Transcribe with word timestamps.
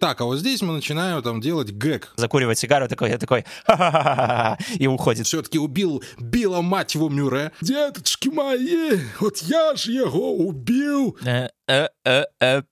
Так, 0.00 0.18
а 0.22 0.24
вот 0.24 0.38
здесь 0.38 0.62
мы 0.62 0.72
начинаем 0.72 1.22
там 1.22 1.42
делать 1.42 1.70
гэг. 1.72 2.14
Закуривать 2.16 2.58
сигару 2.58 2.88
такой, 2.88 3.10
я 3.10 3.18
такой, 3.18 3.44
и 4.76 4.86
уходит. 4.86 5.26
Все-таки 5.26 5.58
убил 5.58 6.02
Билла, 6.18 6.62
мать 6.62 6.94
его, 6.94 7.10
Мюре. 7.10 7.52
Деточки 7.60 8.28
мои, 8.28 8.98
вот 9.20 9.38
я 9.42 9.74
же 9.76 9.92
его 9.92 10.38
убил. 10.38 11.18
Э, 11.22 11.48
э, 11.68 11.88
э, 12.04 12.24
э. 12.40 12.62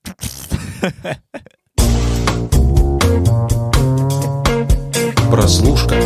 Прослушка. 5.31 6.01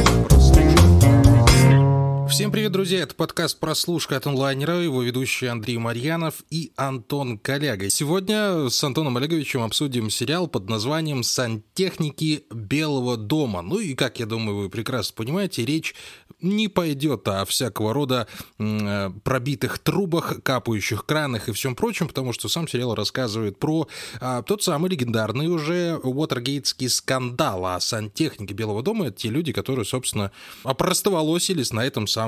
Всем 2.33 2.51
привет, 2.51 2.73
друзья! 2.73 3.01
Это 3.01 3.15
подкаст 3.15 3.61
«Прослушка» 3.61 4.17
от 4.17 4.27
онлайнера, 4.27 4.79
его 4.79 5.03
ведущий 5.03 5.49
Андрей 5.49 5.77
Марьянов 5.77 6.37
и 6.49 6.73
Антон 6.77 7.39
Коляга. 7.39 7.91
Сегодня 7.91 8.71
с 8.71 8.83
Антоном 8.83 9.19
Олеговичем 9.19 9.63
обсудим 9.63 10.09
сериал 10.09 10.49
под 10.49 10.67
названием 10.71 11.25
«Сантехники 11.25 12.45
Белого 12.51 13.19
дома». 13.19 13.61
Ну 13.61 13.81
и, 13.81 13.93
как 13.93 14.19
я 14.19 14.25
думаю, 14.25 14.57
вы 14.63 14.71
прекрасно 14.71 15.15
понимаете, 15.15 15.67
речь 15.67 15.95
не 16.41 16.69
пойдет 16.69 17.29
о 17.29 17.45
всякого 17.45 17.93
рода 17.93 18.27
э, 18.59 19.11
пробитых 19.23 19.79
трубах, 19.79 20.43
капающих 20.43 21.05
кранах 21.05 21.51
и 21.51 21.53
всем 21.53 21.77
прочем, 21.77 22.09
потому 22.09 22.33
что 22.33 22.49
сам 22.49 22.67
сериал 22.67 22.95
рассказывает 22.95 23.59
про 23.59 23.87
э, 24.23 24.43
тот 24.47 24.63
самый 24.63 24.91
легендарный 24.91 25.49
уже 25.49 26.01
Уотергейтский 26.03 26.89
скандал, 26.89 27.67
а 27.67 27.79
сантехники 27.79 28.55
Белого 28.55 28.83
дома— 28.83 29.07
это 29.09 29.19
те 29.19 29.29
люди, 29.29 29.53
которые, 29.53 29.85
собственно, 29.85 30.33
опростоволосились 30.65 31.75
на 31.75 31.85
этом 31.85 32.07
самом 32.07 32.22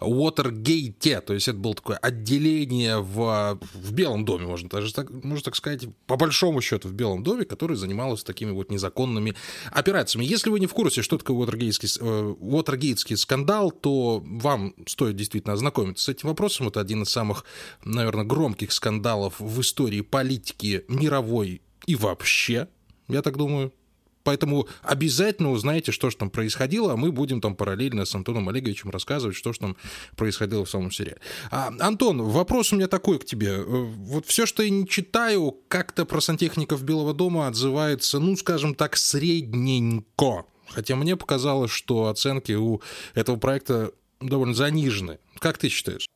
Уотергейте, 0.00 1.20
то 1.20 1.34
есть 1.34 1.48
это 1.48 1.58
было 1.58 1.74
такое 1.74 1.96
отделение 1.96 3.00
в, 3.00 3.58
в 3.74 3.92
Белом 3.92 4.24
доме, 4.24 4.46
можно 4.46 4.68
даже 4.68 4.92
так, 4.92 5.10
можно 5.10 5.44
так 5.44 5.56
сказать, 5.56 5.86
по 6.06 6.16
большому 6.16 6.60
счету 6.60 6.88
в 6.88 6.92
Белом 6.92 7.22
доме, 7.22 7.44
которое 7.44 7.76
занималось 7.76 8.24
такими 8.24 8.50
вот 8.50 8.70
незаконными 8.70 9.34
операциями. 9.70 10.24
Если 10.24 10.50
вы 10.50 10.60
не 10.60 10.66
в 10.66 10.74
курсе, 10.74 11.02
что 11.02 11.18
такое 11.18 11.36
Уотергейтский, 11.36 11.88
э, 12.00 12.34
Уотергейтский 12.40 13.16
скандал, 13.16 13.70
то 13.70 14.22
вам 14.24 14.74
стоит 14.86 15.16
действительно 15.16 15.54
ознакомиться 15.54 16.04
с 16.04 16.08
этим 16.08 16.28
вопросом. 16.28 16.68
Это 16.68 16.80
один 16.80 17.02
из 17.02 17.10
самых, 17.10 17.44
наверное, 17.84 18.24
громких 18.24 18.72
скандалов 18.72 19.40
в 19.40 19.60
истории 19.60 20.00
политики 20.00 20.84
мировой 20.88 21.62
и 21.86 21.96
вообще, 21.96 22.68
я 23.08 23.22
так 23.22 23.36
думаю. 23.36 23.72
Поэтому 24.24 24.66
обязательно 24.82 25.50
узнаете, 25.50 25.92
что 25.92 26.10
же 26.10 26.16
там 26.16 26.30
происходило, 26.30 26.94
а 26.94 26.96
мы 26.96 27.12
будем 27.12 27.40
там 27.40 27.54
параллельно 27.54 28.04
с 28.06 28.14
Антоном 28.14 28.48
Олеговичем 28.48 28.90
рассказывать, 28.90 29.36
что 29.36 29.52
же 29.52 29.60
там 29.60 29.76
происходило 30.16 30.64
в 30.64 30.70
самом 30.70 30.90
сериале. 30.90 31.20
А, 31.50 31.72
Антон, 31.78 32.22
вопрос 32.22 32.72
у 32.72 32.76
меня 32.76 32.88
такой 32.88 33.18
к 33.18 33.24
тебе. 33.24 33.50
Э, 33.50 33.62
вот 33.64 34.26
все, 34.26 34.46
что 34.46 34.62
я 34.62 34.70
не 34.70 34.88
читаю, 34.88 35.56
как-то 35.68 36.06
про 36.06 36.20
сантехников 36.20 36.82
Белого 36.82 37.12
дома 37.12 37.46
отзывается, 37.46 38.18
ну, 38.18 38.34
скажем 38.36 38.74
так, 38.74 38.96
средненько. 38.96 40.46
Хотя 40.68 40.96
мне 40.96 41.16
показалось, 41.16 41.70
что 41.70 42.08
оценки 42.08 42.52
у 42.52 42.80
этого 43.14 43.36
проекта 43.36 43.92
довольно 44.20 44.54
занижены. 44.54 45.18
Как 45.38 45.58
ты 45.58 45.68
считаешь? 45.68 46.08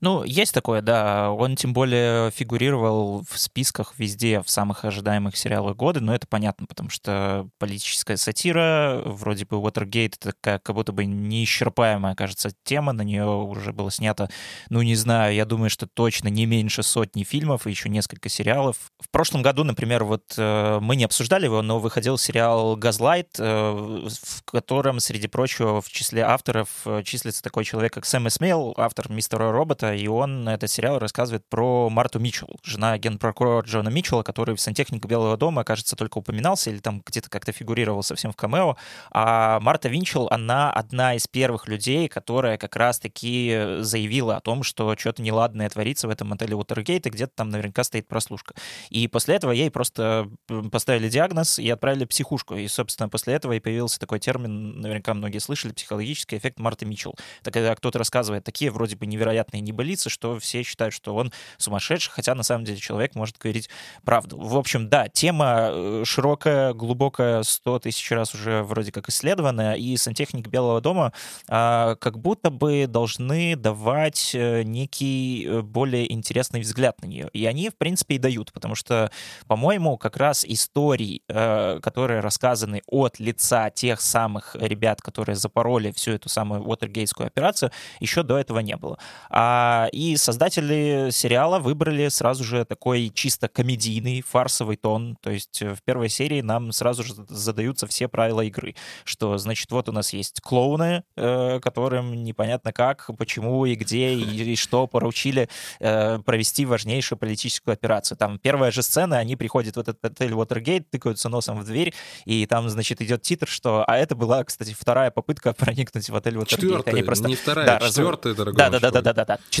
Ну, 0.00 0.24
есть 0.24 0.54
такое, 0.54 0.80
да. 0.80 1.30
Он 1.30 1.56
тем 1.56 1.72
более 1.72 2.30
фигурировал 2.30 3.22
в 3.28 3.38
списках 3.38 3.94
везде, 3.98 4.40
в 4.40 4.48
самых 4.48 4.84
ожидаемых 4.84 5.36
сериалах 5.36 5.76
года, 5.76 6.00
но 6.00 6.14
это 6.14 6.26
понятно, 6.26 6.66
потому 6.66 6.88
что 6.88 7.48
политическая 7.58 8.16
сатира, 8.16 9.02
вроде 9.04 9.44
бы 9.44 9.56
Watergate, 9.58 10.14
это 10.16 10.32
такая 10.32 10.58
как 10.58 10.74
будто 10.74 10.92
бы 10.92 11.04
неисчерпаемая, 11.04 12.14
кажется, 12.14 12.50
тема, 12.64 12.92
на 12.92 13.02
нее 13.02 13.26
уже 13.26 13.72
было 13.72 13.90
снято, 13.90 14.30
ну, 14.70 14.80
не 14.80 14.94
знаю, 14.94 15.34
я 15.34 15.44
думаю, 15.44 15.68
что 15.68 15.86
точно 15.86 16.28
не 16.28 16.46
меньше 16.46 16.82
сотни 16.82 17.22
фильмов 17.22 17.66
и 17.66 17.70
еще 17.70 17.88
несколько 17.90 18.28
сериалов. 18.28 18.76
В 19.00 19.10
прошлом 19.10 19.42
году, 19.42 19.64
например, 19.64 20.04
вот 20.04 20.34
э, 20.38 20.78
мы 20.80 20.96
не 20.96 21.04
обсуждали 21.04 21.44
его, 21.44 21.60
но 21.60 21.78
выходил 21.78 22.16
сериал 22.16 22.74
«Газлайт», 22.76 23.36
э, 23.38 23.44
в 23.44 24.42
котором, 24.44 25.00
среди 25.00 25.28
прочего, 25.28 25.82
в 25.82 25.90
числе 25.90 26.22
авторов 26.22 26.68
э, 26.86 27.02
числится 27.04 27.42
такой 27.42 27.64
человек, 27.64 27.92
как 27.92 28.06
Сэм 28.06 28.28
Эсмейл, 28.28 28.74
автор 28.78 29.10
«Мистера 29.10 29.52
Робота», 29.52 29.89
и 29.94 30.06
он, 30.06 30.48
этот 30.48 30.70
сериал 30.70 30.98
рассказывает 30.98 31.44
про 31.48 31.88
Марту 31.90 32.18
Митчелл, 32.18 32.58
жена 32.62 32.98
генпрокурора 32.98 33.62
Джона 33.62 33.88
Митчелла, 33.88 34.22
который 34.22 34.54
в 34.54 34.60
«Сантехнике 34.60 35.08
Белого 35.08 35.36
дома», 35.36 35.64
кажется, 35.64 35.96
только 35.96 36.18
упоминался 36.18 36.70
или 36.70 36.78
там 36.78 37.02
где-то 37.04 37.30
как-то 37.30 37.52
фигурировал 37.52 38.02
совсем 38.02 38.32
в 38.32 38.36
камео. 38.36 38.76
А 39.10 39.60
Марта 39.60 39.88
Винчелл, 39.88 40.28
она 40.30 40.70
одна 40.72 41.14
из 41.14 41.26
первых 41.26 41.68
людей, 41.68 42.08
которая 42.08 42.58
как 42.58 42.76
раз-таки 42.76 43.76
заявила 43.80 44.36
о 44.36 44.40
том, 44.40 44.62
что 44.62 44.94
что-то 44.96 45.22
неладное 45.22 45.68
творится 45.68 46.08
в 46.08 46.10
этом 46.10 46.32
отеле 46.32 46.54
Уотергейт, 46.56 47.06
и 47.06 47.10
где-то 47.10 47.32
там 47.34 47.50
наверняка 47.50 47.84
стоит 47.84 48.08
прослушка. 48.08 48.54
И 48.88 49.08
после 49.08 49.36
этого 49.36 49.52
ей 49.52 49.70
просто 49.70 50.28
поставили 50.70 51.08
диагноз 51.08 51.58
и 51.58 51.68
отправили 51.70 52.04
психушку. 52.04 52.56
И, 52.56 52.66
собственно, 52.68 53.08
после 53.08 53.34
этого 53.34 53.52
и 53.52 53.60
появился 53.60 53.98
такой 53.98 54.20
термин, 54.20 54.80
наверняка 54.80 55.14
многие 55.14 55.38
слышали, 55.38 55.72
психологический 55.72 56.36
эффект 56.36 56.58
Марты 56.58 56.86
Митчелл. 56.86 57.16
Это 57.40 57.50
когда 57.50 57.74
кто-то 57.74 57.98
рассказывает 57.98 58.44
такие 58.44 58.70
вроде 58.70 58.96
бы 58.96 59.06
невероятные 59.06 59.60
небылицы, 59.80 60.10
что 60.10 60.38
все 60.38 60.62
считают, 60.62 60.94
что 60.94 61.14
он 61.14 61.32
сумасшедший, 61.56 62.12
хотя 62.12 62.34
на 62.34 62.42
самом 62.42 62.64
деле 62.64 62.78
человек 62.78 63.14
может 63.14 63.38
говорить 63.38 63.68
правду. 64.04 64.38
В 64.38 64.56
общем, 64.56 64.88
да, 64.88 65.08
тема 65.08 65.68
э, 65.70 66.02
широкая, 66.04 66.74
глубокая, 66.74 67.42
сто 67.42 67.78
тысяч 67.78 68.10
раз 68.10 68.34
уже 68.34 68.62
вроде 68.62 68.92
как 68.92 69.08
исследованная, 69.08 69.74
и 69.74 69.96
сантехник 69.96 70.48
Белого 70.48 70.80
дома 70.80 71.12
а, 71.48 71.94
как 71.96 72.18
будто 72.18 72.50
бы 72.50 72.86
должны 72.86 73.56
давать 73.56 74.32
э, 74.34 74.62
некий 74.62 75.46
э, 75.46 75.62
более 75.62 76.12
интересный 76.12 76.60
взгляд 76.60 77.00
на 77.02 77.06
нее. 77.06 77.30
И 77.32 77.46
они, 77.46 77.70
в 77.70 77.76
принципе, 77.76 78.16
и 78.16 78.18
дают, 78.18 78.52
потому 78.52 78.74
что, 78.74 79.10
по-моему, 79.46 79.96
как 79.96 80.16
раз 80.16 80.44
истории, 80.44 81.22
которые 81.26 82.20
рассказаны 82.20 82.82
от 82.86 83.18
лица 83.18 83.70
тех 83.70 84.00
самых 84.00 84.56
ребят, 84.58 85.00
которые 85.00 85.36
запороли 85.36 85.92
всю 85.92 86.12
эту 86.12 86.28
самую 86.28 86.62
Уотергейтскую 86.62 87.26
операцию, 87.26 87.70
еще 88.00 88.22
до 88.22 88.38
этого 88.38 88.58
не 88.60 88.76
было. 88.76 88.98
А, 89.28 89.69
и 89.92 90.16
создатели 90.16 91.10
сериала 91.10 91.58
выбрали 91.58 92.08
сразу 92.08 92.44
же 92.44 92.64
такой 92.64 93.10
чисто 93.14 93.48
комедийный, 93.48 94.22
фарсовый 94.22 94.76
тон. 94.76 95.16
То 95.20 95.30
есть 95.30 95.60
э, 95.62 95.74
в 95.74 95.82
первой 95.82 96.08
серии 96.08 96.40
нам 96.40 96.72
сразу 96.72 97.02
же 97.02 97.14
задаются 97.28 97.86
все 97.86 98.08
правила 98.08 98.40
игры. 98.42 98.74
Что, 99.04 99.38
значит, 99.38 99.70
вот 99.70 99.88
у 99.88 99.92
нас 99.92 100.12
есть 100.12 100.40
клоуны, 100.40 101.04
э, 101.16 101.60
которым 101.60 102.22
непонятно 102.22 102.72
как, 102.72 103.10
почему 103.18 103.66
и 103.66 103.74
где, 103.74 104.14
и, 104.14 104.56
что 104.60 104.86
поручили 104.86 105.48
э, 105.80 106.18
провести 106.20 106.64
важнейшую 106.66 107.18
политическую 107.18 107.74
операцию. 107.74 108.16
Там 108.16 108.38
первая 108.38 108.70
же 108.70 108.82
сцена, 108.82 109.18
они 109.18 109.36
приходят 109.36 109.76
в 109.76 109.80
этот 109.80 110.04
отель 110.04 110.32
Уотергейт, 110.32 110.90
тыкаются 110.90 111.28
носом 111.28 111.58
в 111.60 111.64
дверь, 111.64 111.94
и 112.24 112.46
там, 112.46 112.68
значит, 112.68 113.00
идет 113.02 113.22
титр, 113.22 113.46
что... 113.46 113.84
А 113.86 113.96
это 113.96 114.14
была, 114.14 114.44
кстати, 114.44 114.74
вторая 114.78 115.10
попытка 115.10 115.52
проникнуть 115.52 116.08
в 116.08 116.16
отель 116.16 116.36
Уотергейт. 116.38 116.60
Четвертая, 116.60 116.94
они 116.94 117.02
просто... 117.02 117.28
не 117.28 117.36
вторая, 117.36 117.66
да, 117.66 117.86
четвертая, 117.86 118.34
дорогой 118.34 118.56
да, 118.56 118.70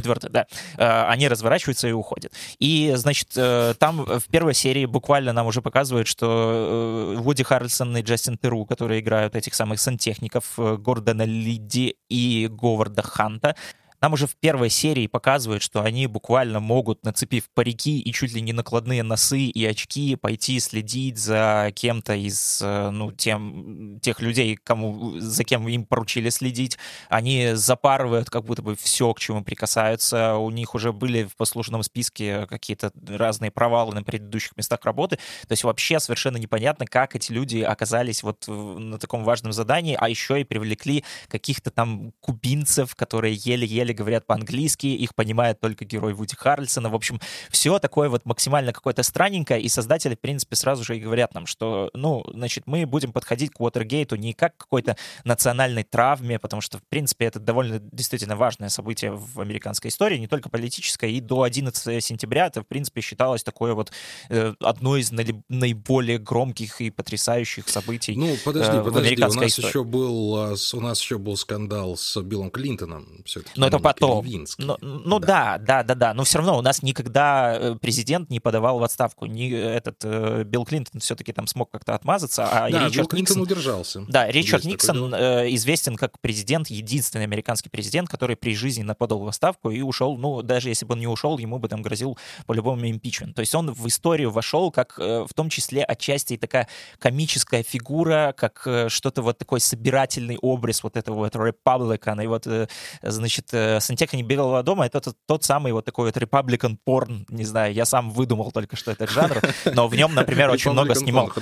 да, 0.02 0.28
да, 0.28 0.46
э, 0.76 1.10
они 1.10 1.28
разворачиваются 1.28 1.88
и 1.88 1.92
уходят. 1.92 2.32
И, 2.58 2.92
значит, 2.96 3.28
э, 3.36 3.74
там 3.78 4.04
в 4.04 4.24
первой 4.30 4.54
серии 4.54 4.86
буквально 4.86 5.32
нам 5.32 5.46
уже 5.46 5.62
показывают, 5.62 6.08
что 6.08 7.14
э, 7.16 7.20
Вуди 7.20 7.42
Харрельсон 7.42 7.96
и 7.96 8.02
Джастин 8.02 8.38
Теру, 8.38 8.64
которые 8.64 9.00
играют 9.00 9.36
этих 9.36 9.54
самых 9.54 9.80
сантехников, 9.80 10.54
Гордона 10.56 11.22
Лиди 11.22 11.96
и 12.08 12.48
Говарда 12.50 13.02
Ханта, 13.02 13.56
нам 14.00 14.14
уже 14.14 14.26
в 14.26 14.36
первой 14.36 14.70
серии 14.70 15.06
показывают, 15.06 15.62
что 15.62 15.82
они 15.82 16.06
буквально 16.06 16.58
могут, 16.60 17.04
нацепив 17.04 17.50
парики 17.54 18.00
и 18.00 18.12
чуть 18.12 18.32
ли 18.32 18.40
не 18.40 18.52
накладные 18.52 19.02
носы 19.02 19.40
и 19.40 19.64
очки, 19.66 20.16
пойти 20.16 20.58
следить 20.60 21.18
за 21.18 21.70
кем-то 21.74 22.14
из, 22.14 22.60
э, 22.62 22.90
ну, 22.90 23.12
тем, 23.12 24.00
тех 24.00 24.20
людей, 24.20 24.56
кому, 24.56 25.18
за 25.20 25.44
кем 25.44 25.68
им 25.68 25.84
поручили 25.84 26.30
следить. 26.30 26.78
Они 27.08 27.50
запарывают 27.54 28.30
как 28.30 28.44
будто 28.44 28.62
бы 28.62 28.74
все, 28.74 29.12
к 29.12 29.20
чему 29.20 29.44
прикасаются. 29.44 30.36
У 30.36 30.50
них 30.50 30.74
уже 30.74 30.92
были 30.92 31.24
в 31.24 31.36
послужном 31.36 31.82
списке 31.82 32.46
какие-то 32.46 32.92
разные 33.06 33.50
провалы 33.50 33.94
на 33.94 34.02
предыдущих 34.02 34.56
местах 34.56 34.80
работы. 34.84 35.16
То 35.16 35.52
есть 35.52 35.64
вообще 35.64 36.00
совершенно 36.00 36.38
непонятно, 36.38 36.86
как 36.86 37.16
эти 37.16 37.32
люди 37.32 37.58
оказались 37.58 38.22
вот 38.22 38.46
на 38.48 38.98
таком 38.98 39.24
важном 39.24 39.52
задании, 39.52 39.96
а 40.00 40.08
еще 40.08 40.40
и 40.40 40.44
привлекли 40.44 41.04
каких-то 41.28 41.70
там 41.70 42.12
кубинцев, 42.20 42.94
которые 42.94 43.34
еле-еле 43.34 43.89
еле 43.90 43.94
говорят 43.94 44.26
по-английски, 44.26 44.86
их 44.86 45.14
понимает 45.14 45.60
только 45.60 45.84
герой 45.84 46.14
Вуди 46.14 46.34
Харрельсона. 46.36 46.88
В 46.88 46.94
общем, 46.94 47.20
все 47.50 47.78
такое 47.78 48.08
вот 48.08 48.24
максимально 48.24 48.72
какое-то 48.72 49.02
странненькое, 49.02 49.60
и 49.60 49.68
создатели, 49.68 50.14
в 50.14 50.20
принципе, 50.20 50.56
сразу 50.56 50.84
же 50.84 50.96
и 50.96 51.00
говорят 51.00 51.34
нам, 51.34 51.46
что, 51.46 51.90
ну, 51.94 52.24
значит, 52.32 52.66
мы 52.66 52.86
будем 52.86 53.12
подходить 53.12 53.52
к 53.52 53.60
Уотергейту 53.60 54.16
не 54.16 54.32
как 54.32 54.56
к 54.56 54.60
какой-то 54.60 54.96
национальной 55.24 55.82
травме, 55.82 56.38
потому 56.38 56.60
что, 56.60 56.78
в 56.78 56.82
принципе, 56.84 57.26
это 57.26 57.40
довольно 57.40 57.78
действительно 57.78 58.36
важное 58.36 58.68
событие 58.68 59.12
в 59.12 59.40
американской 59.40 59.88
истории, 59.88 60.18
не 60.18 60.28
только 60.28 60.48
политическое, 60.48 61.10
и 61.10 61.20
до 61.20 61.42
11 61.42 62.04
сентября 62.04 62.46
это, 62.46 62.62
в 62.62 62.66
принципе, 62.66 63.00
считалось 63.00 63.42
такое 63.42 63.74
вот 63.74 63.92
э, 64.28 64.54
одно 64.60 64.96
из 64.96 65.10
наиболее 65.12 66.18
громких 66.18 66.80
и 66.80 66.90
потрясающих 66.90 67.68
событий 67.68 68.14
Ну, 68.16 68.36
подожди, 68.44 68.76
э, 68.76 68.82
подожди, 68.82 69.16
у 69.16 69.20
нас 69.20 69.34
истории. 69.34 69.68
еще 69.68 69.84
был, 69.84 70.36
а, 70.36 70.54
у 70.74 70.80
нас 70.80 71.00
еще 71.00 71.18
был 71.18 71.36
скандал 71.36 71.96
с 71.96 72.20
Биллом 72.22 72.50
Клинтоном. 72.50 73.24
Но 73.56 73.66
это 73.66 73.78
потом. 73.80 74.24
Ну, 74.58 74.76
ну 74.80 75.18
да. 75.18 75.58
да, 75.58 75.58
да, 75.58 75.82
да, 75.82 75.94
да. 75.94 76.14
Но 76.14 76.24
все 76.24 76.38
равно 76.38 76.58
у 76.58 76.62
нас 76.62 76.82
никогда 76.82 77.56
э, 77.56 77.76
президент 77.80 78.30
не 78.30 78.40
подавал 78.40 78.78
в 78.78 78.82
отставку. 78.82 79.26
Не 79.26 79.50
этот 79.50 79.96
э, 80.04 80.44
Билл 80.44 80.64
Клинтон 80.64 81.00
все-таки 81.00 81.32
там 81.32 81.46
смог 81.46 81.70
как-то 81.70 81.94
отмазаться, 81.94 82.46
а 82.46 82.70
да, 82.70 82.86
Ричард 82.86 82.94
Билл 82.94 83.06
Клинтон 83.06 83.36
Никсон... 83.38 83.42
удержался. 83.42 84.04
Да, 84.08 84.30
Ричард 84.30 84.64
Есть 84.64 84.74
Никсон 84.74 85.14
э, 85.14 85.54
известен 85.54 85.96
как 85.96 86.20
президент, 86.20 86.68
единственный 86.68 87.24
американский 87.24 87.68
президент, 87.68 88.08
который 88.08 88.36
при 88.36 88.54
жизни 88.54 88.84
подал 88.94 89.20
в 89.20 89.28
отставку 89.28 89.70
и 89.70 89.80
ушел. 89.82 90.16
Ну, 90.16 90.42
даже 90.42 90.68
если 90.68 90.84
бы 90.84 90.94
он 90.94 91.00
не 91.00 91.06
ушел, 91.06 91.38
ему 91.38 91.58
бы 91.58 91.68
там 91.68 91.82
грозил 91.82 92.18
по-любому 92.46 92.88
импичмент. 92.88 93.34
То 93.34 93.40
есть 93.40 93.54
он 93.54 93.72
в 93.72 93.86
историю 93.86 94.30
вошел 94.30 94.70
как 94.70 94.98
э, 94.98 95.24
в 95.28 95.34
том 95.34 95.48
числе 95.48 95.82
отчасти 95.82 96.36
такая 96.36 96.68
комическая 96.98 97.62
фигура, 97.62 98.34
как 98.36 98.62
э, 98.66 98.88
что-то 98.88 99.22
вот 99.22 99.38
такой 99.38 99.60
собирательный 99.60 100.38
образ 100.40 100.82
вот 100.82 100.96
этого 100.96 101.16
вот 101.16 101.34
Republican. 101.34 102.22
И 102.22 102.26
вот, 102.26 102.46
э, 102.46 102.68
значит, 103.02 103.48
э, 103.76 103.80
Сантехник 103.80 104.26
Белого 104.26 104.62
дома— 104.62 104.86
это 104.86 105.00
тот, 105.00 105.16
тот 105.26 105.44
самый 105.44 105.72
вот 105.72 105.84
такой 105.84 106.06
вот 106.06 106.16
Republican 106.16 106.76
порн, 106.84 107.26
не 107.28 107.44
знаю, 107.44 107.72
я 107.74 107.84
сам 107.84 108.10
выдумал 108.10 108.52
только 108.52 108.76
что 108.76 108.90
этот 108.90 109.10
жанр, 109.10 109.40
но 109.74 109.88
в 109.88 109.94
нем, 109.94 110.14
например, 110.14 110.50
очень 110.50 110.72
много 110.72 110.94
снимал. 110.94 111.32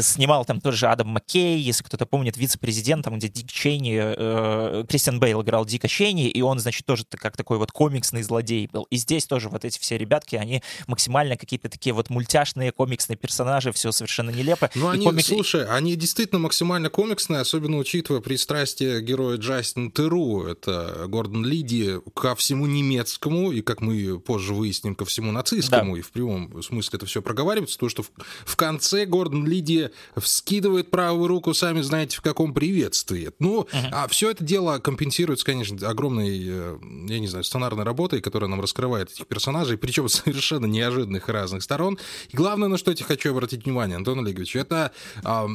Снимал 0.00 0.44
там 0.44 0.60
тоже 0.60 0.88
Адам 0.88 1.08
Маккей, 1.08 1.58
если 1.58 1.84
кто-то 1.84 2.06
помнит, 2.06 2.36
вице-президентом, 2.36 3.16
где 3.18 3.28
Дик 3.28 3.50
Чейни, 3.50 3.98
э, 4.00 4.84
Кристиан 4.88 5.20
Бейл 5.20 5.42
играл 5.42 5.64
Дика 5.64 5.88
Чейни, 5.88 6.28
и 6.28 6.42
он, 6.42 6.58
значит, 6.58 6.86
тоже 6.86 7.04
как 7.10 7.36
такой 7.36 7.58
вот 7.58 7.72
комиксный 7.72 8.22
злодей 8.22 8.68
был. 8.72 8.84
И 8.90 8.96
здесь 8.96 9.26
тоже 9.26 9.48
вот 9.48 9.64
эти 9.64 9.78
все 9.78 9.98
ребятки, 9.98 10.36
они 10.36 10.62
максимально 10.86 11.36
какие-то 11.36 11.68
такие 11.68 11.92
вот 11.92 12.10
мультяшные 12.10 12.72
комиксные 12.72 13.16
персонажи, 13.16 13.72
все 13.72 13.92
совершенно 13.92 14.30
нелепо. 14.30 14.70
Ну, 14.74 14.88
они, 14.88 15.06
комик... 15.06 15.24
слушай, 15.24 15.66
они 15.66 15.96
действительно 15.96 16.40
максимально 16.40 16.90
комиксные, 16.90 17.40
особенно 17.40 17.76
учитывая 17.76 18.20
пристрастие 18.20 19.00
героя 19.02 19.36
Джастина 19.36 19.90
Теру, 19.90 20.44
это 20.44 21.06
Гордон 21.08 21.44
Лиди, 21.44 21.69
ко 22.14 22.34
всему 22.34 22.66
немецкому, 22.66 23.52
и, 23.52 23.62
как 23.62 23.80
мы 23.80 24.18
позже 24.18 24.54
выясним, 24.54 24.94
ко 24.94 25.04
всему 25.04 25.32
нацистскому, 25.32 25.94
да. 25.94 25.98
и 25.98 26.02
в 26.02 26.10
прямом 26.10 26.62
смысле 26.62 26.96
это 26.96 27.06
все 27.06 27.22
проговаривается, 27.22 27.78
то, 27.78 27.88
что 27.88 28.02
в, 28.02 28.10
в 28.44 28.56
конце 28.56 29.06
Гордон 29.06 29.46
Лиди 29.46 29.90
вскидывает 30.16 30.90
правую 30.90 31.28
руку, 31.28 31.54
сами 31.54 31.80
знаете, 31.80 32.16
в 32.16 32.22
каком 32.22 32.54
приветствии. 32.54 33.30
Ну, 33.38 33.62
uh-huh. 33.62 33.88
а 33.92 34.08
все 34.08 34.30
это 34.30 34.44
дело 34.44 34.78
компенсируется, 34.78 35.44
конечно, 35.44 35.76
огромной, 35.88 36.40
э, 36.42 36.78
я 37.08 37.18
не 37.18 37.26
знаю, 37.26 37.44
сценарной 37.44 37.84
работой, 37.84 38.20
которая 38.20 38.48
нам 38.48 38.60
раскрывает 38.60 39.10
этих 39.10 39.26
персонажей, 39.26 39.78
причем 39.78 40.08
совершенно 40.08 40.66
неожиданных 40.66 41.28
разных 41.28 41.62
сторон. 41.62 41.98
И 42.28 42.36
главное, 42.36 42.68
на 42.68 42.78
что 42.78 42.90
я 42.90 43.04
хочу 43.04 43.30
обратить 43.30 43.64
внимание, 43.64 43.96
Антон 43.96 44.20
Олегович, 44.20 44.56
это 44.56 44.92
э, 45.24 45.46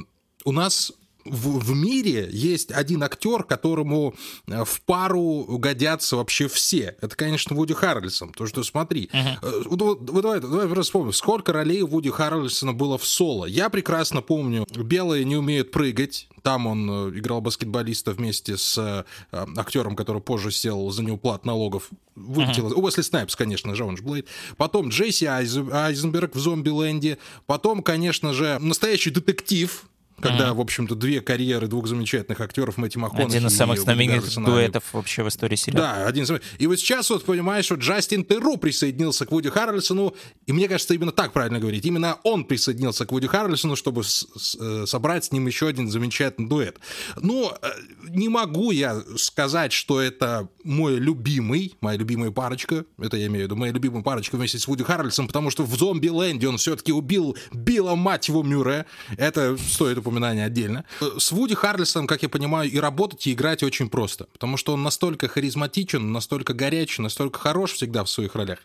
у 0.46 0.52
нас 0.52 0.92
в, 1.26 1.60
в 1.60 1.76
мире 1.76 2.30
есть 2.32 2.72
один 2.72 3.04
актер, 3.04 3.44
которому 3.44 4.16
э, 4.48 4.64
в 4.64 4.82
пару 4.82 5.58
годятся 5.58 6.18
вообще 6.18 6.48
все. 6.48 6.96
Это, 7.02 7.16
конечно, 7.16 7.56
Вуди 7.56 7.74
Харрельсон. 7.74 8.32
То, 8.32 8.46
что 8.46 8.64
смотри, 8.64 9.10
uh-huh. 9.12 9.68
вот, 9.68 9.82
вот, 9.82 10.22
давай, 10.22 10.40
давай 10.40 10.68
просто 10.68 10.84
вспомним, 10.84 11.14
сколько 11.14 11.52
ролей 11.52 11.82
Вуди 11.82 12.12
Харрельсона 12.12 12.74
было 12.74 12.98
в 12.98 13.06
соло. 13.06 13.46
Я 13.46 13.70
прекрасно 13.70 14.22
помню 14.22 14.68
«Белые 14.76 15.26
не 15.26 15.36
умеют 15.36 15.72
прыгать». 15.72 16.28
Там 16.44 16.68
он 16.68 16.90
э, 16.90 17.18
играл 17.18 17.42
баскетболиста 17.42 18.12
вместе 18.12 18.56
с 18.56 19.06
актером, 19.32 19.96
который 19.96 20.22
позже 20.22 20.52
сел 20.52 20.92
за 20.92 21.04
неуплат 21.04 21.46
налогов. 21.46 21.90
Вылетел. 22.16 22.68
Uh-huh. 22.68 22.82
Уэсли 22.82 23.02
Снайпс, 23.02 23.36
конечно 23.36 23.74
же, 23.76 23.84
он 23.84 23.98
же 23.98 24.04
Блейд. 24.04 24.28
Потом 24.58 24.90
Джесси 24.90 25.26
Айзенберг 25.26 26.36
в 26.36 26.40
«Зомби-ленде». 26.40 27.18
Потом, 27.48 27.82
конечно 27.82 28.34
же, 28.34 28.58
настоящий 28.60 29.10
детектив, 29.10 29.86
когда, 30.20 30.50
mm. 30.50 30.54
в 30.54 30.60
общем-то, 30.62 30.96
две 30.96 31.22
карьеры 31.22 31.68
двух 31.68 31.88
замечательных 31.88 32.40
актеров 32.40 32.78
Мэтти 32.78 32.98
МакКонахи 32.98 33.36
Один 33.36 33.48
из 33.48 33.56
самых 33.56 33.80
знаменитых 33.80 34.34
дуэтов 34.36 34.84
вообще 34.94 35.24
в 35.24 35.28
истории 35.28 35.56
сериала. 35.56 35.88
Да, 35.88 36.08
один 36.08 36.24
из. 36.24 36.32
И 36.58 36.68
вот 36.68 36.80
сейчас 36.80 37.10
вот 37.10 37.26
понимаешь, 37.26 37.66
что 37.66 37.76
Джастин 37.76 38.24
Терру 38.24 38.58
присоединился 38.58 39.26
к 39.26 39.32
Вуди 39.32 39.50
Харрельсону, 39.50 40.16
и 40.46 40.54
мне 40.54 40.68
кажется, 40.68 40.94
именно 40.94 41.12
так 41.12 41.34
правильно 41.34 41.60
говорить. 41.60 41.86
Именно 41.86 42.18
он 42.24 42.46
присоединился 42.46 43.06
к 43.06 43.12
Вуди 43.12 43.28
Харрельсону, 43.28 43.76
чтобы 43.76 44.04
с- 44.04 44.28
с- 44.36 44.58
э, 44.60 44.86
собрать 44.88 45.26
с 45.26 45.32
ним 45.32 45.48
еще 45.48 45.68
один 45.68 45.90
замечательный 45.90 46.48
дуэт. 46.48 46.80
Ну, 47.22 47.52
э, 47.62 47.68
не 48.10 48.30
могу 48.30 48.72
я 48.72 49.02
сказать, 49.18 49.74
что 49.74 50.00
это 50.00 50.48
мой 50.64 50.98
любимый, 50.98 51.76
моя 51.82 51.98
любимая 51.98 52.32
парочка, 52.32 52.86
это 52.98 53.18
я 53.18 53.28
имею 53.28 53.44
в 53.44 53.46
виду, 53.46 53.56
моя 53.56 53.74
любимая 53.74 54.04
парочка 54.04 54.38
вместе 54.38 54.60
с 54.60 54.68
Вуди 54.68 54.84
Харрельсоном, 54.84 55.28
потому 55.28 55.50
что 55.50 55.64
в 55.64 55.76
«Зомби-ленде» 55.76 56.48
он 56.48 56.58
все-таки 56.58 56.92
убил 56.92 57.38
Билла, 57.52 57.96
мать 57.96 58.28
его, 58.28 58.44
Мюрре. 58.44 58.86
Это 59.18 59.58
стоит 59.58 60.05
упоминание 60.06 60.46
отдельно. 60.46 60.86
С 61.18 61.32
Вуди 61.32 61.56
Харрельсоном, 61.56 62.08
как 62.08 62.24
я 62.24 62.30
понимаю, 62.30 62.70
и 62.70 62.78
работать, 62.78 63.28
и 63.28 63.34
играть 63.34 63.64
очень 63.64 63.90
просто, 63.90 64.26
потому 64.34 64.58
что 64.58 64.74
он 64.74 64.84
настолько 64.84 65.28
харизматичен, 65.28 66.12
настолько 66.12 66.54
горячий, 66.54 67.02
настолько 67.02 67.40
хорош 67.40 67.74
всегда 67.74 68.04
в 68.04 68.10
своих 68.10 68.36
ролях 68.36 68.60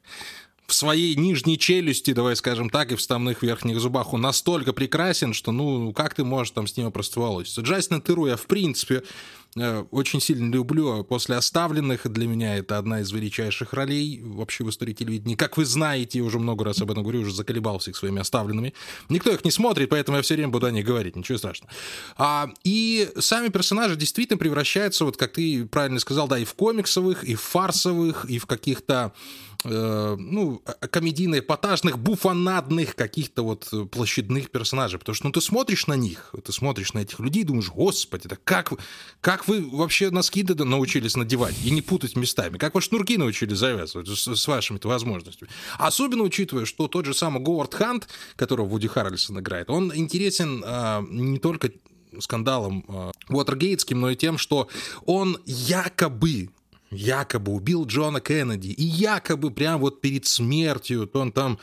в 0.71 0.75
своей 0.75 1.17
нижней 1.17 1.59
челюсти, 1.59 2.13
давай 2.13 2.37
скажем 2.37 2.71
так, 2.71 2.93
и 2.93 2.95
в 2.95 3.01
вставных 3.01 3.43
верхних 3.43 3.81
зубах 3.81 4.15
он 4.15 4.21
настолько 4.21 4.73
прекрасен, 4.73 5.35
что, 5.35 5.51
ну, 5.51 5.93
как 5.93 6.15
ты 6.15 6.23
можешь 6.23 6.53
там 6.53 6.69
с 6.69 6.77
ним 6.77 6.93
простоволочиться? 6.93 7.61
Джастина 7.63 8.01
Теру 8.01 8.27
я, 8.27 8.37
в 8.37 8.47
принципе, 8.47 9.03
очень 9.57 10.21
сильно 10.21 10.53
люблю. 10.53 11.03
После 11.05 11.37
«Оставленных» 11.37 12.11
для 12.11 12.27
меня 12.27 12.57
это 12.57 12.79
одна 12.79 13.01
из 13.01 13.11
величайших 13.11 13.73
ролей 13.73 14.21
вообще 14.23 14.65
в 14.65 14.71
истории 14.71 14.93
телевидения. 14.93 15.37
Как 15.37 15.57
вы 15.57 15.65
знаете, 15.65 16.19
я 16.19 16.25
уже 16.25 16.39
много 16.39 16.65
раз 16.65 16.81
об 16.81 16.91
этом 16.91 17.03
говорю, 17.03 17.21
уже 17.21 17.35
заколебался 17.35 17.91
их 17.91 17.97
своими 17.97 18.21
«Оставленными». 18.21 18.75
Никто 19.09 19.31
их 19.31 19.45
не 19.45 19.51
смотрит, 19.51 19.91
поэтому 19.91 20.19
я 20.19 20.23
все 20.23 20.35
время 20.35 20.51
буду 20.51 20.67
о 20.67 20.71
них 20.71 20.85
говорить, 20.85 21.17
ничего 21.17 21.39
страшного. 21.39 21.73
А, 22.17 22.51
и 22.65 23.11
сами 23.19 23.49
персонажи 23.49 23.97
действительно 23.97 24.39
превращаются, 24.39 25.05
вот 25.05 25.17
как 25.17 25.33
ты 25.33 25.67
правильно 25.67 25.99
сказал, 25.99 26.29
да, 26.29 26.39
и 26.39 26.45
в 26.45 26.55
комиксовых, 26.55 27.25
и 27.25 27.35
в 27.35 27.41
фарсовых, 27.41 28.27
и 28.27 28.39
в 28.39 28.47
каких-то 28.47 29.13
э, 29.65 30.17
ну, 30.19 30.63
комедийно-эпатажных, 30.91 31.99
буфанадных 31.99 32.95
каких-то 32.95 33.43
вот 33.43 33.73
площадных 33.91 34.51
персонажей. 34.51 34.99
Потому 34.99 35.15
что, 35.15 35.27
ну, 35.27 35.33
ты 35.33 35.41
смотришь 35.41 35.87
на 35.87 35.95
них, 35.95 36.35
ты 36.45 36.53
смотришь 36.53 36.93
на 36.93 37.01
этих 37.01 37.19
людей 37.21 37.43
и 37.43 37.47
думаешь, 37.47 37.69
господи, 37.69 38.29
да 38.29 38.37
как, 38.43 38.73
как 39.21 39.49
вы 39.49 39.69
вообще 39.69 40.11
носки 40.11 40.43
научились 40.43 41.17
надевать 41.17 41.55
и 41.65 41.71
не 41.71 41.83
путать 41.83 42.17
местами? 42.17 42.59
Как 42.59 42.75
вы 42.75 42.81
шнурки 42.81 43.17
научились 43.17 43.59
завязывать 43.59 44.09
с, 44.09 44.35
с 44.37 44.49
вашими-то 44.49 44.89
возможностями? 44.89 45.51
Особенно 45.79 46.23
учитывая, 46.23 46.65
что 46.65 46.89
тот 46.89 47.07
же 47.07 47.15
самый 47.15 47.43
Говард 47.43 47.75
Хант, 47.75 48.09
которого 48.37 48.67
Вуди 48.67 48.89
Харрельсон 48.89 49.41
играет, 49.41 49.71
он 49.71 49.95
интересен 49.95 50.65
э, 50.65 51.03
не 51.11 51.39
только 51.39 51.71
скандалом 52.19 52.85
э, 52.89 53.11
Уотергейтским, 53.29 54.01
но 54.01 54.11
и 54.11 54.17
тем, 54.17 54.39
что 54.39 54.69
он 55.07 55.39
якобы 55.47 56.51
якобы 56.91 57.53
убил 57.53 57.87
Джона 57.87 58.21
Кеннеди, 58.21 58.69
и 58.69 58.83
якобы 58.83 59.51
прям 59.51 59.81
вот 59.81 60.01
перед 60.01 60.27
смертью 60.27 61.09
он 61.13 61.33
там 61.33 61.59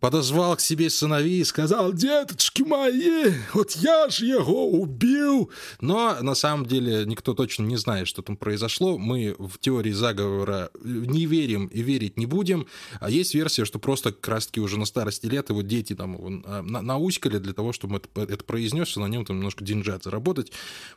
подозвал 0.00 0.56
к 0.56 0.60
себе 0.60 0.90
сыновей 0.90 1.40
и 1.40 1.44
сказал, 1.44 1.92
деточки 1.92 2.62
мои, 2.62 3.32
вот 3.52 3.72
я 3.72 4.08
же 4.08 4.26
его 4.26 4.70
убил. 4.70 5.50
Но 5.80 6.16
на 6.22 6.34
самом 6.34 6.66
деле 6.66 7.04
никто 7.04 7.34
точно 7.34 7.64
не 7.64 7.76
знает, 7.76 8.08
что 8.08 8.22
там 8.22 8.36
произошло. 8.36 8.98
Мы 8.98 9.36
в 9.38 9.58
теории 9.58 9.92
заговора 9.92 10.70
не 10.82 11.26
верим 11.26 11.66
и 11.66 11.82
верить 11.82 12.16
не 12.16 12.26
будем. 12.26 12.66
А 12.98 13.10
есть 13.10 13.34
версия, 13.34 13.64
что 13.64 13.78
просто 13.78 14.12
как 14.12 14.26
раз 14.28 14.46
таки 14.46 14.60
уже 14.60 14.78
на 14.78 14.86
старости 14.86 15.26
лет 15.26 15.50
его 15.50 15.62
дети 15.62 15.94
там 15.94 16.42
а, 16.46 16.62
науськали 16.62 17.38
для 17.38 17.52
того, 17.52 17.72
чтобы 17.72 17.98
это, 17.98 18.22
это 18.22 18.44
произнес, 18.44 18.96
и 18.96 19.00
на 19.00 19.06
нем 19.06 19.26
там 19.26 19.36
немножко 19.36 19.64
деньжат 19.64 20.04
заработать. 20.04 20.50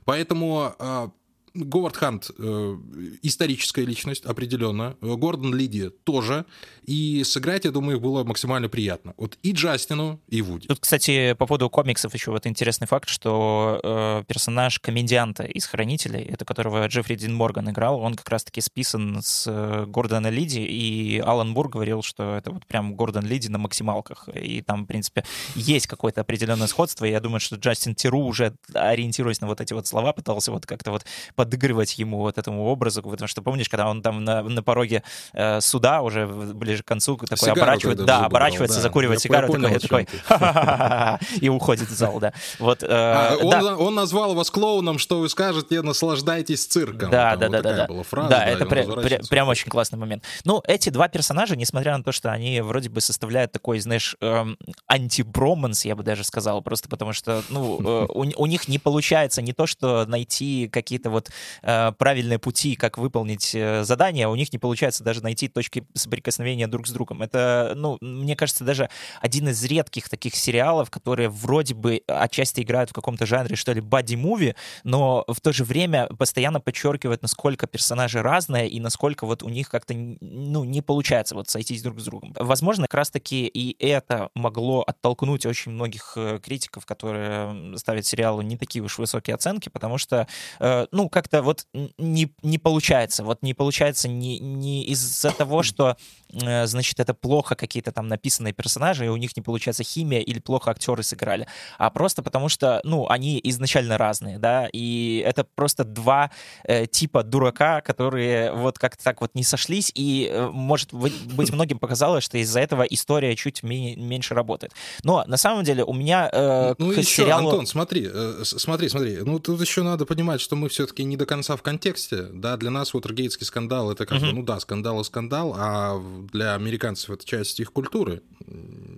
Поэтому 0.05 0.75
а, 0.79 1.11
Говард 1.55 1.95
Хант 1.95 2.31
э, 2.37 2.77
историческая 3.21 3.85
личность, 3.85 4.25
определенно. 4.25 4.97
Гордон 5.01 5.53
Лиди 5.53 5.89
тоже. 5.89 6.45
И 6.83 7.23
сыграть, 7.23 7.65
я 7.65 7.71
думаю, 7.71 7.99
было 7.99 8.23
максимально 8.23 8.69
приятно. 8.69 9.13
Вот 9.17 9.37
и 9.43 9.51
Джастину, 9.51 10.19
и 10.27 10.41
Вуди. 10.41 10.67
Тут, 10.67 10.79
кстати, 10.79 11.33
по 11.33 11.45
поводу 11.45 11.69
комиксов 11.69 12.13
еще 12.13 12.31
вот 12.31 12.47
интересный 12.47 12.87
факт, 12.87 13.07
что 13.07 13.79
э, 13.83 14.23
персонаж 14.27 14.79
комедианта 14.79 15.43
из 15.43 15.65
«Хранителей», 15.65 16.23
это 16.23 16.43
которого 16.43 16.87
Джеффри 16.87 17.15
Дин 17.15 17.35
Морган 17.35 17.69
играл, 17.69 17.99
он 17.99 18.15
как 18.15 18.29
раз-таки 18.29 18.59
списан 18.59 19.21
с 19.21 19.45
э, 19.47 19.85
Гордона 19.87 20.29
Лиди, 20.31 20.59
и 20.59 21.19
Алан 21.19 21.53
Бур 21.53 21.69
говорил, 21.69 22.01
что 22.01 22.35
это 22.35 22.51
вот 22.51 22.65
прям 22.65 22.95
Гордон 22.95 23.25
Лиди 23.25 23.47
на 23.47 23.59
максималках. 23.59 24.27
И 24.33 24.61
там, 24.61 24.83
в 24.83 24.87
принципе, 24.87 25.23
есть 25.55 25.85
какое-то 25.85 26.21
определенное 26.21 26.67
сходство. 26.67 27.05
Я 27.05 27.19
думаю, 27.19 27.39
что 27.39 27.57
Джастин 27.57 27.93
Тиру 27.93 28.21
уже, 28.21 28.55
ориентируясь 28.73 29.39
на 29.39 29.47
вот 29.47 29.61
эти 29.61 29.73
вот 29.73 29.85
слова, 29.85 30.13
пытался 30.13 30.51
вот 30.51 30.65
как-то 30.65 30.91
вот 30.91 31.05
подыгрывать 31.43 31.99
ему 31.99 32.19
вот 32.19 32.37
этому 32.37 32.65
образу, 32.65 33.01
потому 33.03 33.27
что 33.27 33.41
помнишь, 33.41 33.67
когда 33.67 33.89
он 33.89 34.01
там 34.01 34.23
на, 34.23 34.43
на 34.43 34.63
пороге 34.63 35.03
э, 35.33 35.59
суда 35.59 36.01
уже 36.01 36.25
ближе 36.25 36.83
к 36.83 36.85
концу 36.85 37.17
такой 37.17 37.37
Сигару 37.37 37.61
оборачивает, 37.61 38.05
да, 38.05 38.25
оборачивается, 38.25 38.77
да. 38.77 38.83
закуривает 38.83 39.19
я 39.19 39.23
сигару, 39.23 39.47
понял, 39.47 39.79
такой, 39.79 40.05
такой 40.05 41.19
и 41.41 41.49
уходит 41.49 41.89
в 41.89 41.93
зал, 41.93 42.19
да. 42.19 42.31
Вот, 42.59 42.81
э, 42.81 42.87
а, 42.89 43.37
он, 43.41 43.49
да. 43.49 43.75
он 43.75 43.95
назвал 43.95 44.33
вас 44.35 44.49
клоуном, 44.49 44.99
что 44.99 45.19
вы 45.19 45.27
скажете, 45.27 45.81
наслаждайтесь 45.81 46.65
цирком. 46.65 47.09
Да, 47.09 47.35
да, 47.35 47.49
да, 47.49 47.61
да, 47.61 47.73
да. 47.73 47.87
Была 47.87 48.03
фраза, 48.03 48.29
да, 48.29 48.39
да, 48.39 48.45
это 48.45 48.63
пря- 48.63 48.87
пря- 48.87 49.29
прям 49.29 49.49
очень 49.49 49.69
классный 49.69 49.99
момент. 49.99 50.23
Ну, 50.45 50.63
эти 50.65 50.89
два 50.89 51.09
персонажа, 51.09 51.57
несмотря 51.57 51.97
на 51.97 52.03
то, 52.03 52.13
что 52.13 52.31
они 52.31 52.61
вроде 52.61 52.89
бы 52.89 53.01
составляют 53.01 53.51
такой, 53.51 53.79
знаешь, 53.79 54.15
эм, 54.21 54.57
антиброманс, 54.87 55.83
я 55.83 55.97
бы 55.97 56.03
даже 56.03 56.23
сказал, 56.23 56.61
просто 56.61 56.87
потому 56.87 57.11
что, 57.11 57.43
ну, 57.49 57.81
э, 57.81 58.05
у, 58.09 58.43
у 58.43 58.45
них 58.45 58.69
не 58.69 58.79
получается 58.79 59.41
не 59.41 59.51
то, 59.51 59.67
что 59.67 60.05
найти 60.05 60.69
какие-то 60.71 61.09
вот 61.09 61.29
э, 61.61 61.91
правильные 61.97 62.39
пути, 62.39 62.75
как 62.75 62.97
выполнить 62.97 63.53
э, 63.55 63.83
задание, 63.83 64.27
у 64.27 64.35
них 64.35 64.51
не 64.53 64.59
получается 64.59 65.03
даже 65.03 65.23
найти 65.23 65.47
точки 65.47 65.85
соприкосновения 65.93 66.67
друг 66.67 66.87
с 66.87 66.91
другом. 66.91 67.21
Это, 67.21 67.73
ну, 67.75 67.97
мне 68.01 68.35
кажется, 68.35 68.63
даже 68.63 68.89
один 69.21 69.49
из 69.49 69.63
редких 69.63 70.09
таких 70.09 70.35
сериалов, 70.35 70.89
которые 70.89 71.29
вроде 71.29 71.73
бы 71.73 72.01
отчасти 72.07 72.61
играют 72.61 72.89
в 72.89 72.93
каком-то 72.93 73.25
жанре, 73.25 73.55
что 73.55 73.73
ли, 73.73 73.81
бади-муви, 73.81 74.55
но 74.83 75.25
в 75.27 75.39
то 75.41 75.53
же 75.53 75.63
время 75.63 76.07
постоянно 76.07 76.59
подчеркивают, 76.59 77.21
насколько 77.21 77.67
персонажи 77.67 78.21
разные 78.21 78.67
и 78.69 78.79
насколько 78.79 79.25
вот 79.25 79.43
у 79.43 79.49
них 79.49 79.69
как-то, 79.69 79.93
ну, 79.93 80.63
не 80.63 80.81
получается 80.81 81.35
вот 81.35 81.49
сойтись 81.49 81.81
друг 81.81 81.99
с 81.99 82.05
другом. 82.05 82.33
Возможно, 82.37 82.87
как 82.87 82.95
раз-таки 82.95 83.47
и 83.47 83.75
это 83.85 84.29
могло 84.35 84.81
оттолкнуть 84.81 85.45
очень 85.45 85.71
многих 85.71 86.13
э, 86.15 86.39
критиков, 86.43 86.85
которые 86.85 87.77
ставят 87.77 88.05
сериалу 88.05 88.41
не 88.41 88.57
такие 88.57 88.83
уж 88.83 88.97
высокие 88.97 89.35
оценки, 89.35 89.69
потому 89.69 89.97
что, 89.97 90.27
э, 90.59 90.87
ну, 90.91 91.09
как-то 91.23 91.41
вот 91.41 91.65
не, 91.97 92.33
не 92.43 92.57
получается. 92.57 93.23
Вот 93.23 93.43
не 93.43 93.53
получается 93.53 94.09
не, 94.09 94.39
не 94.39 94.83
из-за 94.87 95.31
того, 95.31 95.63
что, 95.63 95.95
э, 96.33 96.67
значит, 96.67 96.99
это 96.99 97.13
плохо 97.13 97.55
какие-то 97.55 97.91
там 97.91 98.07
написанные 98.07 98.53
персонажи, 98.53 99.05
и 99.05 99.09
у 99.09 99.15
них 99.15 99.35
не 99.37 99.41
получается 99.41 99.83
химия, 99.83 100.19
или 100.19 100.39
плохо 100.39 100.71
актеры 100.71 101.03
сыграли, 101.03 101.47
а 101.77 101.89
просто 101.89 102.21
потому 102.23 102.49
что, 102.49 102.81
ну, 102.83 103.07
они 103.09 103.39
изначально 103.43 103.97
разные, 103.97 104.37
да, 104.37 104.67
и 104.73 105.23
это 105.25 105.45
просто 105.55 105.83
два 105.83 106.29
э, 106.63 106.87
типа 106.87 107.23
дурака, 107.23 107.81
которые 107.81 108.51
вот 108.51 108.77
как-то 108.77 109.03
так 109.03 109.21
вот 109.21 109.31
не 109.35 109.43
сошлись, 109.43 109.91
и, 109.95 110.29
э, 110.29 110.49
может 110.49 110.93
быть, 110.93 111.13
многим 111.53 111.79
показалось, 111.79 112.23
что 112.23 112.37
из-за 112.37 112.59
этого 112.59 112.83
история 112.83 113.35
чуть 113.35 113.63
меньше 113.63 114.35
работает. 114.35 114.73
Но 115.03 115.23
на 115.27 115.37
самом 115.37 115.63
деле 115.63 115.83
у 115.83 115.93
меня 115.93 116.29
э, 116.31 116.75
ну, 116.77 116.91
к 116.91 116.97
еще, 116.97 117.23
сериалу... 117.23 117.49
Антон, 117.49 117.65
смотри, 117.65 118.09
э, 118.11 118.41
смотри, 118.43 118.89
смотри, 118.89 119.19
ну 119.23 119.39
тут 119.39 119.61
еще 119.61 119.83
надо 119.83 120.05
понимать, 120.05 120.41
что 120.41 120.55
мы 120.55 120.67
все-таки 120.67 121.03
не 121.03 121.12
до 121.17 121.25
конца 121.25 121.55
в 121.55 121.61
контексте, 121.61 122.23
да, 122.33 122.57
для 122.57 122.69
нас 122.69 122.93
вот 122.93 123.05
Ргейтский 123.05 123.45
скандал 123.45 123.91
это 123.91 124.05
как 124.05 124.19
uh-huh. 124.19 124.31
бы, 124.31 124.33
ну 124.33 124.43
да, 124.43 124.59
скандал 124.59 125.01
и 125.01 125.03
скандал, 125.03 125.55
а 125.57 126.01
для 126.31 126.55
американцев 126.55 127.09
это 127.09 127.25
часть 127.25 127.59
их 127.59 127.71
культуры, 127.71 128.21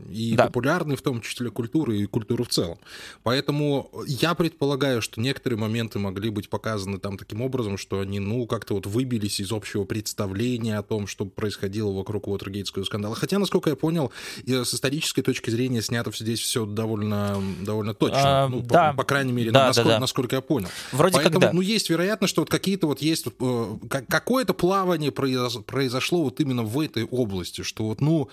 и 0.09 0.35
да. 0.35 0.45
популярной 0.45 0.95
в 0.95 1.01
том 1.01 1.21
числе 1.21 1.49
культуры 1.49 1.97
и 1.97 2.05
культуры 2.05 2.43
в 2.43 2.49
целом. 2.49 2.79
Поэтому 3.23 3.91
я 4.07 4.33
предполагаю, 4.33 5.01
что 5.01 5.21
некоторые 5.21 5.59
моменты 5.59 5.99
могли 5.99 6.29
быть 6.29 6.49
показаны 6.49 6.99
там 6.99 7.17
таким 7.17 7.41
образом, 7.41 7.77
что 7.77 7.99
они, 7.99 8.19
ну, 8.19 8.45
как-то 8.47 8.75
вот 8.75 8.85
выбились 8.85 9.39
из 9.39 9.51
общего 9.51 9.83
представления 9.83 10.77
о 10.77 10.83
том, 10.83 11.07
что 11.07 11.25
происходило 11.25 11.91
вокруг 11.91 12.27
Уотергейтского 12.27 12.83
скандала. 12.83 13.15
Хотя, 13.15 13.39
насколько 13.39 13.69
я 13.69 13.75
понял, 13.75 14.11
с 14.45 14.73
исторической 14.73 15.21
точки 15.21 15.49
зрения 15.49 15.81
снято 15.81 16.11
здесь 16.11 16.39
все 16.39 16.65
довольно, 16.65 17.41
довольно 17.61 17.93
точно. 17.93 18.45
А, 18.45 18.47
ну, 18.47 18.61
да. 18.61 18.91
по, 18.91 18.97
по 18.97 19.03
крайней 19.03 19.33
мере, 19.33 19.51
да, 19.51 19.67
насколько, 19.67 19.89
да, 19.89 19.95
да. 19.95 19.99
насколько 19.99 20.35
я 20.35 20.41
понял. 20.41 20.69
Вроде 20.91 21.15
Поэтому, 21.15 21.41
как 21.41 21.49
да. 21.51 21.53
ну, 21.53 21.61
есть 21.61 21.89
вероятность, 21.89 22.04
что 22.27 22.41
вот 22.41 22.49
какие-то 22.49 22.87
вот 22.87 23.01
есть 23.01 23.27
э, 23.27 23.77
какое-то 24.07 24.53
плавание 24.53 25.11
произошло 25.11 26.23
вот 26.23 26.39
именно 26.39 26.63
в 26.63 26.79
этой 26.79 27.05
области, 27.05 27.61
что 27.61 27.85
вот, 27.85 28.01
ну, 28.01 28.29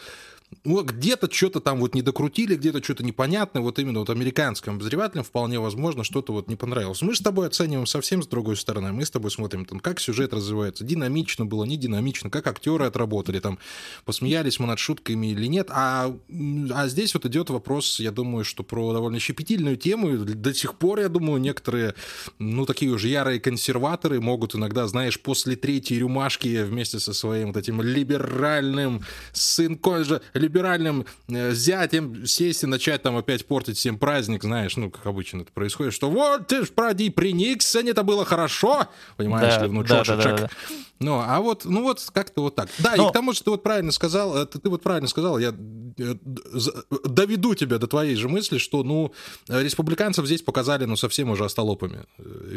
ну, 0.65 0.83
где-то 0.83 1.33
что-то 1.33 1.61
там 1.61 1.81
вот 1.81 1.95
не 1.95 2.03
докрутили, 2.03 2.57
где-то 2.57 2.83
что-то 2.83 3.05
непонятное, 3.05 3.63
вот 3.63 3.79
именно 3.79 4.01
вот 4.01 4.11
американским 4.11 4.75
обозревателям 4.75 5.25
вполне 5.25 5.59
возможно 5.59 6.05
что-то 6.05 6.33
вот 6.33 6.49
не 6.49 6.57
понравилось. 6.57 7.03
Мы 7.03 7.15
с 7.15 7.21
тобой 7.21 7.47
оцениваем 7.47 7.87
совсем 7.87 8.23
с 8.23 8.27
другой 8.27 8.57
стороны, 8.57 8.93
мы 8.93 9.05
с 9.05 9.11
тобой 9.11 9.31
смотрим, 9.31 9.65
там, 9.65 9.81
как 9.81 10.01
сюжет 10.01 10.33
развивается, 10.33 10.85
динамично 10.85 11.47
было, 11.47 11.65
не 11.65 11.77
динамично, 11.77 12.31
как 12.31 12.47
актеры 12.47 12.87
отработали, 12.87 13.41
там, 13.41 13.59
посмеялись 14.05 14.59
мы 14.59 14.67
над 14.67 14.79
шутками 14.79 15.29
или 15.29 15.47
нет, 15.47 15.69
а, 15.71 16.15
а 16.75 16.89
здесь 16.89 17.15
вот 17.15 17.27
идет 17.27 17.51
вопрос, 17.51 18.01
я 18.01 18.11
думаю, 18.11 18.45
что 18.45 18.63
про 18.63 18.93
довольно 18.93 19.19
щепетильную 19.19 19.77
тему, 19.77 20.17
до 20.19 20.55
сих 20.55 20.75
пор, 20.75 21.01
я 21.01 21.09
думаю, 21.09 21.41
некоторые, 21.41 21.95
ну, 22.39 22.67
такие 22.67 22.93
уже 22.93 23.09
ярые 23.09 23.41
консерваторы 23.41 24.21
могут 24.21 24.55
иногда, 24.55 24.87
знаешь, 24.87 25.21
после 25.21 25.57
третьей 25.57 25.99
рюмашки 25.99 26.63
вместе 26.63 26.99
со 26.99 27.13
своим 27.13 27.49
вот 27.49 27.57
этим 27.57 27.83
либеральным 27.83 29.03
сынком 29.33 30.05
же, 30.05 30.23
либеральным 30.43 31.07
э, 31.29 31.53
зятем 31.55 32.27
сесть 32.27 32.63
и 32.63 32.67
начать 32.67 33.03
там 33.03 33.17
опять 33.17 33.47
портить 33.47 33.79
всем 33.79 33.99
праздник, 33.99 34.43
знаешь, 34.43 34.77
ну, 34.77 34.91
как 34.91 35.07
обычно 35.07 35.43
это 35.43 35.53
происходит, 35.53 35.95
что 35.95 36.11
вот 36.11 36.49
ты 36.49 36.65
ж 36.65 36.71
проди 36.71 37.11
при 37.11 37.33
Никсоне, 37.33 37.91
это 37.93 38.03
было 38.03 38.25
хорошо, 38.25 38.89
понимаешь 39.17 39.55
да, 39.55 39.63
ли, 39.63 39.69
внучок. 39.69 40.07
Да, 40.07 40.17
да, 40.17 40.37
да, 40.37 40.51
Ну, 40.99 41.21
а 41.25 41.41
вот, 41.41 41.65
ну 41.65 41.83
вот 41.83 42.11
как-то 42.13 42.43
вот 42.43 42.55
так. 42.55 42.69
Да, 42.79 42.95
Но... 42.97 43.07
и 43.07 43.11
к 43.11 43.13
тому, 43.13 43.33
что 43.33 43.45
ты 43.45 43.51
вот 43.51 43.63
правильно 43.63 43.93
сказал, 43.93 44.37
это 44.37 44.59
ты 44.59 44.69
вот 44.69 44.83
правильно 44.83 45.09
сказал, 45.09 45.39
я 45.39 45.55
э, 45.99 46.15
доведу 47.05 47.55
тебя 47.55 47.79
до 47.79 47.87
твоей 47.87 48.17
же 48.17 48.29
мысли, 48.29 48.59
что, 48.59 48.83
ну, 48.83 49.13
республиканцев 49.49 50.27
здесь 50.27 50.43
показали, 50.43 50.85
ну, 50.85 50.97
совсем 50.97 51.31
уже 51.31 51.45
остолопами. 51.45 52.05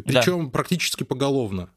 Причем 0.05 0.45
да. 0.45 0.51
практически 0.51 1.03
поголовно. 1.03 1.69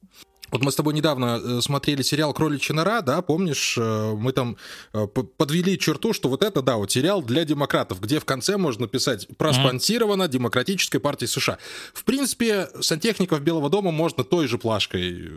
Вот 0.51 0.63
мы 0.63 0.73
с 0.73 0.77
тобой 0.77 0.95
недавно 0.95 1.41
э, 1.43 1.61
смотрели 1.61 2.03
сериал 2.03 2.33
«Кроличья 2.33 2.75
нора», 2.75 3.03
да, 3.03 3.21
помнишь, 3.23 3.77
э, 3.79 4.15
мы 4.17 4.33
там 4.33 4.57
э, 4.93 5.07
подвели 5.07 5.79
черту, 5.79 6.13
что 6.13 6.29
вот 6.29 6.43
это, 6.43 6.63
да, 6.63 6.77
вот 6.77 6.91
сериал 6.91 7.23
для 7.23 7.45
демократов, 7.45 8.01
где 8.01 8.19
в 8.19 8.25
конце 8.25 8.57
можно 8.57 8.83
написать 8.83 9.29
«проспонсировано 9.37 10.29
Демократической 10.29 10.99
партией 10.99 11.29
США». 11.29 11.59
В 11.93 12.05
принципе, 12.05 12.69
сантехников 12.81 13.41
Белого 13.43 13.69
дома 13.69 13.91
можно 13.91 14.25
той 14.25 14.47
же 14.49 14.59
плашкой 14.59 15.31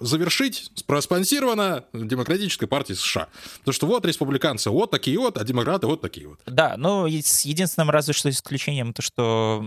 завершить, 0.00 0.70
проспонсировано 0.86 1.84
Демократической 1.92 2.66
партией 2.66 2.96
США. 2.96 3.28
Потому 3.60 3.72
что 3.72 3.86
вот 3.86 4.04
республиканцы 4.04 4.70
вот 4.70 4.90
такие 4.90 5.18
вот, 5.18 5.38
а 5.38 5.44
демократы 5.44 5.86
вот 5.86 6.00
такие 6.00 6.28
вот. 6.28 6.38
Да, 6.46 6.74
ну, 6.76 7.06
с 7.06 7.44
единственным 7.44 7.90
разве 7.90 8.12
что 8.12 8.28
исключением 8.28 8.92
то, 8.92 9.02
что 9.02 9.64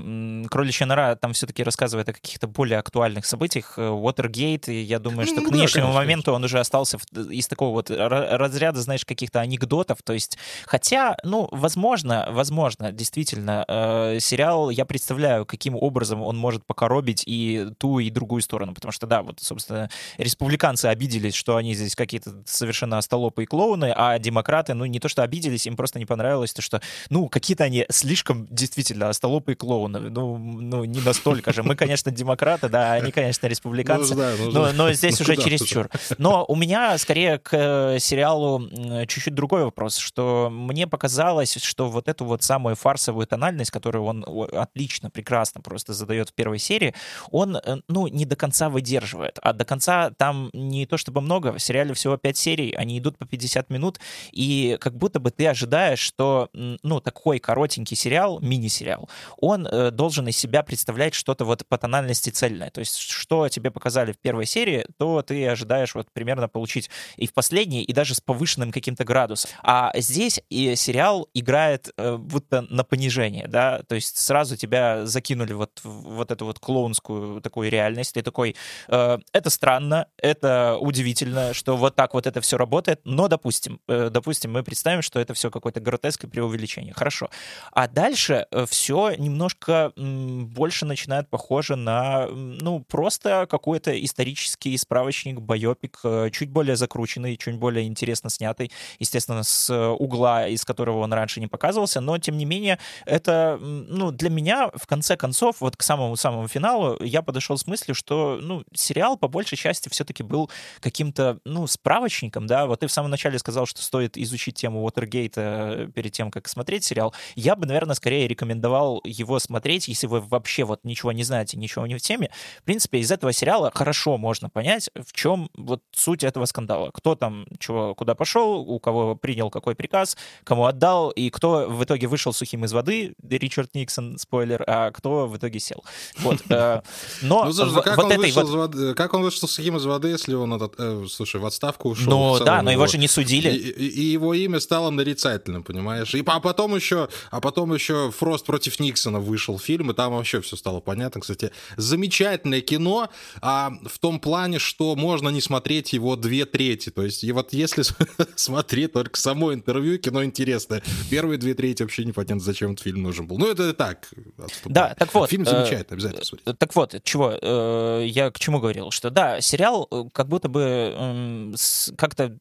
«Кроличья 0.50 0.86
нора» 0.86 1.16
там 1.16 1.34
все-таки 1.34 1.64
рассказывает 1.64 2.10
о 2.10 2.14
каких-то 2.14 2.48
более 2.48 2.80
актуальных 2.80 3.26
событиях. 3.26 3.78
Уотергейт 3.78 4.67
и 4.68 4.82
я 4.82 5.00
думаю, 5.00 5.26
что 5.26 5.42
ну, 5.42 5.48
к 5.48 5.52
нынешнему 5.52 5.88
да, 5.88 5.94
моменту 5.94 6.34
он 6.34 6.44
уже 6.44 6.60
остался 6.60 6.98
из 7.14 7.48
такого 7.48 7.72
вот 7.72 7.90
разряда, 7.90 8.82
знаешь, 8.82 9.06
каких-то 9.06 9.40
анекдотов, 9.40 10.00
то 10.04 10.14
есть, 10.14 10.38
хотя, 10.66 11.18
ну, 11.24 11.48
возможно, 11.52 12.28
возможно, 12.32 12.92
действительно, 12.92 13.66
э, 13.68 14.20
сериал, 14.20 14.70
я 14.70 14.86
представляю, 14.86 15.46
каким 15.46 15.76
образом 15.76 16.22
он 16.22 16.38
может 16.38 16.66
покоробить 16.66 17.24
и 17.26 17.68
ту, 17.78 18.00
и 18.00 18.10
другую 18.10 18.42
сторону, 18.42 18.74
потому 18.74 18.92
что, 18.92 19.08
да, 19.08 19.22
вот, 19.22 19.40
собственно, 19.40 19.90
республиканцы 20.18 20.86
обиделись, 20.86 21.36
что 21.36 21.56
они 21.56 21.74
здесь 21.74 21.96
какие-то 21.96 22.44
совершенно 22.46 22.98
остолопы 22.98 23.44
и 23.44 23.46
клоуны, 23.46 23.94
а 23.96 24.18
демократы, 24.20 24.74
ну, 24.74 24.86
не 24.86 25.00
то, 25.00 25.10
что 25.10 25.24
обиделись, 25.24 25.68
им 25.68 25.76
просто 25.76 26.00
не 26.00 26.06
понравилось 26.06 26.54
то, 26.54 26.62
что, 26.62 26.82
ну, 27.10 27.28
какие-то 27.30 27.64
они 27.64 27.86
слишком, 27.90 28.48
действительно, 28.50 29.10
остолопы 29.10 29.54
и 29.54 29.56
клоуны, 29.56 30.00
ну, 30.00 30.38
ну 30.38 30.84
не 30.86 31.02
настолько 31.02 31.54
же. 31.54 31.64
Мы, 31.64 31.76
конечно, 31.76 32.12
демократы, 32.12 32.70
да, 32.70 32.94
они, 32.94 33.12
конечно, 33.12 33.48
республиканцы. 33.48 34.16
Ну, 34.16 34.20
да, 34.20 34.34
ну, 34.40 34.57
но, 34.58 34.72
но 34.74 34.94
здесь 34.94 35.20
ну, 35.20 35.24
уже 35.24 35.36
чересчур. 35.38 35.90
Но 36.18 36.46
у 36.48 36.56
меня 36.56 36.98
скорее 36.98 37.40
к 37.40 37.50
э, 37.54 38.00
сериалу 38.00 38.68
чуть-чуть 39.08 39.34
другой 39.34 39.64
вопрос, 39.64 39.98
что 39.98 40.50
мне 40.52 40.88
показалось, 40.88 41.58
что 41.62 41.90
вот 41.90 42.08
эту 42.08 42.26
вот 42.26 42.44
самую 42.44 42.76
фарсовую 42.76 43.28
тональность, 43.28 43.72
которую 43.72 44.06
он 44.06 44.26
отлично, 44.54 45.10
прекрасно 45.10 45.62
просто 45.62 45.94
задает 45.94 46.30
в 46.30 46.34
первой 46.34 46.60
серии, 46.60 46.94
он, 47.32 47.58
э, 47.58 47.78
ну, 47.88 48.08
не 48.08 48.26
до 48.26 48.36
конца 48.36 48.70
выдерживает. 48.70 49.40
А 49.42 49.54
до 49.54 49.66
конца 49.66 50.12
там 50.18 50.50
не 50.54 50.86
то 50.86 50.98
чтобы 50.98 51.22
много, 51.22 51.54
в 51.54 51.60
сериале 51.60 51.94
всего 51.94 52.18
5 52.18 52.38
серий, 52.38 52.72
они 52.72 53.00
идут 53.00 53.18
по 53.18 53.26
50 53.26 53.70
минут, 53.70 54.00
и 54.32 54.78
как 54.80 54.96
будто 54.98 55.20
бы 55.20 55.32
ты 55.32 55.48
ожидаешь, 55.48 56.00
что, 56.00 56.50
ну, 56.54 57.00
такой 57.00 57.40
коротенький 57.40 57.96
сериал, 57.96 58.40
мини-сериал, 58.40 59.10
он 59.38 59.68
э, 59.68 59.92
должен 59.92 60.28
из 60.28 60.38
себя 60.38 60.64
представлять 60.64 61.14
что-то 61.14 61.46
вот 61.46 61.66
по 61.68 61.78
тональности 61.78 62.30
цельное. 62.30 62.70
То 62.70 62.80
есть 62.80 62.98
что 62.98 63.48
тебе 63.50 63.72
показали 63.72 64.12
в 64.12 64.18
первой 64.18 64.46
серии, 64.48 64.86
то 64.98 65.22
ты 65.22 65.48
ожидаешь 65.48 65.96
вот 65.96 66.08
примерно 66.12 66.48
получить 66.48 66.90
и 67.16 67.28
в 67.28 67.34
последней, 67.34 67.84
и 67.84 67.94
даже 67.94 68.16
с 68.16 68.22
повышенным 68.22 68.72
каким-то 68.72 69.04
градусом. 69.04 69.50
А 69.64 69.92
здесь 69.96 70.42
и 70.50 70.76
сериал 70.76 71.28
играет 71.34 71.90
э, 71.98 72.18
будто 72.18 72.62
на 72.70 72.84
понижение, 72.84 73.48
да, 73.48 73.82
то 73.88 73.96
есть 73.96 74.18
сразу 74.18 74.58
тебя 74.58 75.06
закинули 75.06 75.54
вот 75.54 75.82
вот 75.84 76.32
эту 76.32 76.46
вот 76.46 76.60
клоунскую 76.60 77.42
такую 77.42 77.70
реальность, 77.70 78.14
ты 78.14 78.22
такой, 78.22 78.56
э, 78.88 79.18
это 79.34 79.50
странно, 79.50 80.08
это 80.18 80.78
удивительно, 80.80 81.54
что 81.54 81.78
вот 81.78 81.96
так 81.96 82.14
вот 82.14 82.28
это 82.28 82.42
все 82.42 82.58
работает, 82.58 83.02
но 83.04 83.28
допустим, 83.28 83.80
э, 83.88 84.10
допустим, 84.12 84.54
мы 84.54 84.64
представим, 84.64 85.02
что 85.02 85.20
это 85.20 85.34
все 85.34 85.52
какое-то 85.52 85.80
гротеское 85.80 86.30
преувеличение, 86.30 86.94
хорошо. 86.94 87.30
А 87.72 87.88
дальше 87.88 88.48
э, 88.52 88.66
все 88.68 89.14
немножко 89.18 89.92
м, 89.98 90.48
больше 90.48 90.86
начинает 90.86 91.30
похоже 91.30 91.76
на, 91.76 92.28
ну, 92.28 92.80
просто 92.82 93.48
какое-то 93.50 93.92
историческое 94.04 94.37
исторический 94.38 94.78
справочник, 94.78 95.40
байопик, 95.40 96.00
э, 96.04 96.30
чуть 96.32 96.50
более 96.50 96.76
закрученный, 96.76 97.38
чуть 97.38 97.56
более 97.56 97.88
интересно 97.88 98.30
снятый, 98.30 98.72
естественно, 99.00 99.44
с 99.44 99.74
угла, 100.00 100.48
из 100.48 100.64
которого 100.64 101.00
он 101.00 101.14
раньше 101.14 101.40
не 101.40 101.48
показывался, 101.48 102.02
но, 102.02 102.18
тем 102.18 102.38
не 102.38 102.46
менее, 102.46 102.78
это, 103.06 103.58
ну, 103.60 104.12
для 104.12 104.30
меня, 104.30 104.70
в 104.76 104.86
конце 104.86 105.18
концов, 105.18 105.58
вот 105.60 105.76
к 105.76 105.84
самому-самому 105.84 106.48
финалу 106.48 106.98
я 107.04 107.22
подошел 107.22 107.58
с 107.58 107.68
мыслью, 107.68 107.96
что, 107.96 108.40
ну, 108.42 108.64
сериал 108.74 109.18
по 109.18 109.28
большей 109.28 109.58
части 109.58 109.90
все-таки 109.90 110.24
был 110.24 110.50
каким-то, 110.80 111.40
ну, 111.46 111.68
справочником, 111.68 112.48
да, 112.48 112.66
вот 112.66 112.82
ты 112.82 112.88
в 112.88 112.92
самом 112.92 113.12
начале 113.12 113.40
сказал, 113.40 113.66
что 113.66 113.82
стоит 113.82 114.18
изучить 114.18 114.56
тему 114.56 114.84
Уотергейта 114.84 115.90
перед 115.96 116.12
тем, 116.12 116.32
как 116.32 116.48
смотреть 116.48 116.84
сериал. 116.84 117.14
Я 117.36 117.56
бы, 117.56 117.66
наверное, 117.66 117.96
скорее 117.96 118.28
рекомендовал 118.28 119.02
его 119.04 119.40
смотреть, 119.40 119.88
если 119.88 120.08
вы 120.08 120.22
вообще 120.22 120.64
вот 120.64 120.82
ничего 120.84 121.12
не 121.12 121.24
знаете, 121.24 121.58
ничего 121.58 121.88
не 121.88 121.96
в 121.96 122.02
теме. 122.02 122.30
В 122.60 122.64
принципе, 122.64 123.00
из 123.00 123.12
этого 123.12 123.34
сериала 123.34 123.72
хорошо 123.74 124.18
можно 124.18 124.27
понять, 124.36 124.90
в 124.96 125.14
чем 125.14 125.50
вот 125.56 125.82
суть 125.92 126.24
этого 126.24 126.46
скандала. 126.46 126.92
Кто 126.94 127.16
там 127.16 127.46
чего, 127.60 127.96
куда 127.96 128.16
пошел, 128.16 128.60
у 128.60 128.80
кого 128.80 129.16
принял 129.16 129.50
какой 129.50 129.76
приказ, 129.76 130.18
кому 130.44 130.66
отдал, 130.66 131.10
и 131.12 131.30
кто 131.30 131.68
в 131.70 131.84
итоге 131.84 132.08
вышел 132.08 132.34
сухим 132.34 132.66
из 132.66 132.74
воды, 132.74 133.16
Ричард 133.24 133.74
Никсон, 133.76 134.18
спойлер, 134.18 134.64
а 134.68 134.92
кто 134.92 135.28
в 135.28 135.38
итоге 135.38 135.60
сел. 135.60 135.84
Вот. 136.20 136.38
Э, 136.50 136.82
но 137.22 137.46
ну, 137.46 137.54
слушай, 137.54 137.84
как, 137.84 137.98
он 137.98 138.18
вышел 138.18 138.44
из 138.44 138.50
воды, 138.50 138.94
как 138.94 139.14
он 139.14 139.22
вышел 139.22 139.48
сухим 139.48 139.78
из 139.78 139.86
воды, 139.86 140.10
если 140.10 140.34
он, 140.34 140.54
этот, 140.54 140.76
э, 140.78 141.06
слушай, 141.10 141.40
в 141.40 141.46
отставку 141.46 141.90
ушел? 141.90 142.10
Ну 142.10 142.44
да, 142.44 142.62
но 142.62 142.72
его 142.72 142.88
же 142.88 142.98
не 142.98 143.08
судили. 143.08 143.50
И, 143.50 143.88
и 143.88 144.02
его 144.02 144.34
имя 144.34 144.60
стало 144.60 144.90
нарицательным, 144.90 145.64
понимаешь? 145.64 146.14
И 146.16 146.24
а 146.26 146.40
потом 146.40 146.76
еще, 146.76 147.10
а 147.32 147.42
потом 147.42 147.74
еще 147.74 148.12
Фрост 148.12 148.46
против 148.46 148.80
Никсона 148.80 149.20
вышел 149.20 149.58
фильм, 149.60 149.92
и 149.92 149.94
там 149.94 150.14
вообще 150.14 150.42
все 150.42 150.56
стало 150.56 150.80
понятно. 150.80 151.22
Кстати, 151.22 151.52
замечательное 151.78 152.62
кино 152.62 153.10
а, 153.42 153.72
в 153.86 154.00
том 154.08 154.22
плане, 154.22 154.58
что 154.58 154.96
можно 154.96 155.28
не 155.28 155.42
смотреть 155.42 155.92
его 155.92 156.16
две 156.16 156.46
трети. 156.46 156.90
То 156.90 157.04
есть, 157.04 157.26
и 157.26 157.32
вот 157.34 157.52
если 157.52 157.84
смотреть 158.36 158.94
только 158.94 159.20
само 159.20 159.54
интервью, 159.54 160.00
кино 160.00 160.24
интересное. 160.24 160.82
Первые 161.10 161.38
две 161.38 161.54
трети 161.54 161.82
вообще 161.82 162.06
непонятно, 162.06 162.40
зачем 162.40 162.72
этот 162.72 162.84
фильм 162.84 163.04
нужен 163.04 163.28
был. 163.28 163.38
Ну, 163.38 163.52
это 163.52 163.74
так. 163.74 164.08
Отступаю. 164.38 164.74
Да, 164.74 164.96
так 164.98 165.14
вот. 165.14 165.30
Фильм 165.30 165.46
замечательный, 165.46 165.96
обязательно 165.96 166.24
смотреть. 166.24 166.58
Так 166.58 166.74
вот, 166.74 166.96
чего, 167.04 167.38
э, 167.42 168.06
я 168.06 168.32
к 168.32 168.40
чему 168.40 168.62
говорил, 168.62 168.92
что 168.92 169.10
да, 169.10 169.42
сериал 169.42 169.90
э, 169.92 170.04
как 170.14 170.30
будто 170.30 170.48
бы 170.48 170.96
э, 170.98 171.54
как-то 171.98 172.38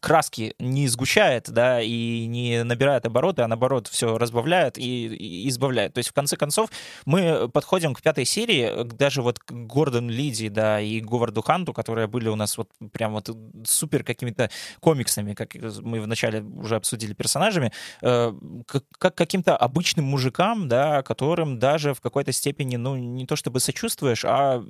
краски 0.00 0.54
не 0.58 0.88
сгущает, 0.88 1.50
да, 1.50 1.82
и 1.82 2.24
не 2.24 2.64
набирает 2.64 3.04
обороты, 3.04 3.42
а 3.42 3.48
наоборот 3.48 3.88
все 3.88 4.16
разбавляет 4.16 4.78
и, 4.78 5.06
и 5.06 5.48
избавляет. 5.50 5.92
То 5.92 5.98
есть, 5.98 6.08
в 6.08 6.14
конце 6.14 6.38
концов, 6.38 6.70
мы 7.04 7.50
подходим 7.50 7.92
к 7.92 8.00
пятой 8.00 8.24
серии, 8.24 8.84
даже 8.84 9.20
вот 9.20 9.38
к 9.38 9.52
Гордону 9.52 10.08
Лиди, 10.08 10.48
да, 10.48 10.80
и 10.80 10.93
Говарду 11.00 11.42
Ханту, 11.42 11.72
которые 11.72 12.06
были 12.06 12.28
у 12.28 12.36
нас 12.36 12.58
вот 12.58 12.70
прям 12.92 13.12
вот 13.12 13.30
супер 13.66 14.04
какими-то 14.04 14.50
комиксами, 14.80 15.34
как 15.34 15.54
мы 15.80 16.00
вначале 16.00 16.42
уже 16.42 16.76
обсудили 16.76 17.14
персонажами, 17.14 17.72
э, 18.02 18.32
как, 18.66 18.84
как 18.98 19.14
каким-то 19.14 19.56
обычным 19.56 20.04
мужикам, 20.04 20.68
да, 20.68 21.02
которым 21.02 21.58
даже 21.58 21.94
в 21.94 22.00
какой-то 22.00 22.32
степени, 22.32 22.76
ну, 22.76 22.96
не 22.96 23.26
то 23.26 23.36
чтобы 23.36 23.60
сочувствуешь, 23.60 24.24
а 24.24 24.62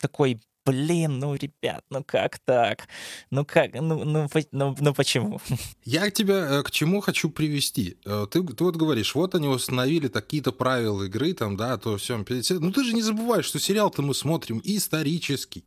такой 0.00 0.40
блин, 0.68 1.18
ну, 1.18 1.34
ребят, 1.34 1.82
ну 1.88 2.04
как 2.04 2.38
так? 2.40 2.88
Ну 3.30 3.46
как, 3.46 3.72
ну, 3.72 4.04
ну, 4.04 4.28
ну, 4.52 4.76
ну 4.78 4.94
почему? 4.94 5.40
Я 5.84 6.10
тебя 6.10 6.58
э, 6.58 6.62
к 6.62 6.70
чему 6.70 7.00
хочу 7.00 7.30
привести. 7.30 7.96
Э, 8.04 8.26
ты, 8.30 8.42
ты 8.42 8.64
вот 8.64 8.76
говоришь, 8.76 9.14
вот 9.14 9.34
они 9.34 9.48
установили 9.48 10.08
такие-то 10.08 10.52
правила 10.52 11.04
игры, 11.04 11.32
там, 11.32 11.56
да, 11.56 11.78
то 11.78 11.96
все. 11.96 12.18
Ну 12.18 12.70
ты 12.70 12.84
же 12.84 12.92
не 12.92 13.00
забываешь, 13.00 13.46
что 13.46 13.58
сериал-то 13.58 14.02
мы 14.02 14.14
смотрим 14.14 14.60
исторический, 14.62 15.64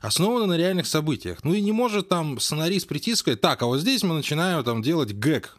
основанный 0.00 0.46
на 0.46 0.56
реальных 0.56 0.86
событиях. 0.86 1.44
Ну 1.44 1.52
и 1.52 1.60
не 1.60 1.72
может 1.72 2.08
там 2.08 2.40
сценарист 2.40 2.88
прийти 2.88 3.10
и 3.10 3.16
сказать, 3.16 3.42
так, 3.42 3.62
а 3.62 3.66
вот 3.66 3.80
здесь 3.80 4.02
мы 4.02 4.14
начинаем 4.14 4.64
там 4.64 4.80
делать 4.80 5.12
гэг, 5.12 5.58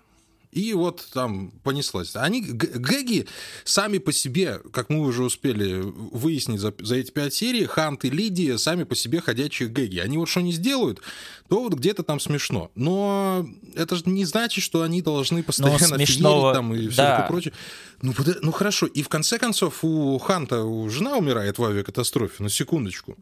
и 0.52 0.74
вот 0.74 1.08
там 1.14 1.52
понеслось. 1.64 2.16
Они, 2.16 2.42
гэги 2.42 3.28
сами 3.66 4.00
по 4.00 4.12
себе, 4.12 4.60
как 4.74 4.90
мы 4.90 5.02
уже 5.02 5.24
успели 5.24 5.82
выяснить 5.82 6.60
за, 6.60 6.74
за 6.80 6.96
эти 6.96 7.12
пять 7.12 7.36
серий, 7.36 7.66
Хант 7.66 8.04
и 8.06 8.10
Лидия 8.10 8.58
сами 8.58 8.84
по 8.84 8.96
себе 8.96 9.22
ходячие 9.22 9.70
гэги. 9.70 10.00
Они 10.00 10.18
вот 10.18 10.28
что 10.28 10.42
не 10.42 10.52
сделают, 10.52 11.02
то 11.50 11.62
вот 11.62 11.74
где-то 11.74 12.02
там 12.02 12.20
смешно. 12.20 12.72
Но 12.74 13.48
это 13.76 13.96
же 13.96 14.04
не 14.06 14.26
значит, 14.26 14.64
что 14.64 14.82
они 14.82 15.04
должны 15.04 15.44
постоянно 15.44 15.98
смешного... 15.98 16.54
там 16.54 16.74
и 16.74 16.88
все 16.88 16.98
да. 16.98 17.12
такое 17.12 17.28
прочее. 17.28 17.54
Ну, 18.02 18.14
ну 18.42 18.52
хорошо, 18.52 18.88
и 18.88 19.04
в 19.04 19.10
конце 19.10 19.38
концов 19.38 19.84
у 19.84 20.18
Ханта 20.18 20.64
у 20.64 20.90
жена 20.90 21.18
умирает 21.18 21.60
в 21.60 21.64
авиакатастрофе, 21.64 22.42
на 22.42 22.50
секундочку. 22.50 23.18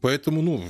Поэтому, 0.00 0.40
ну, 0.40 0.64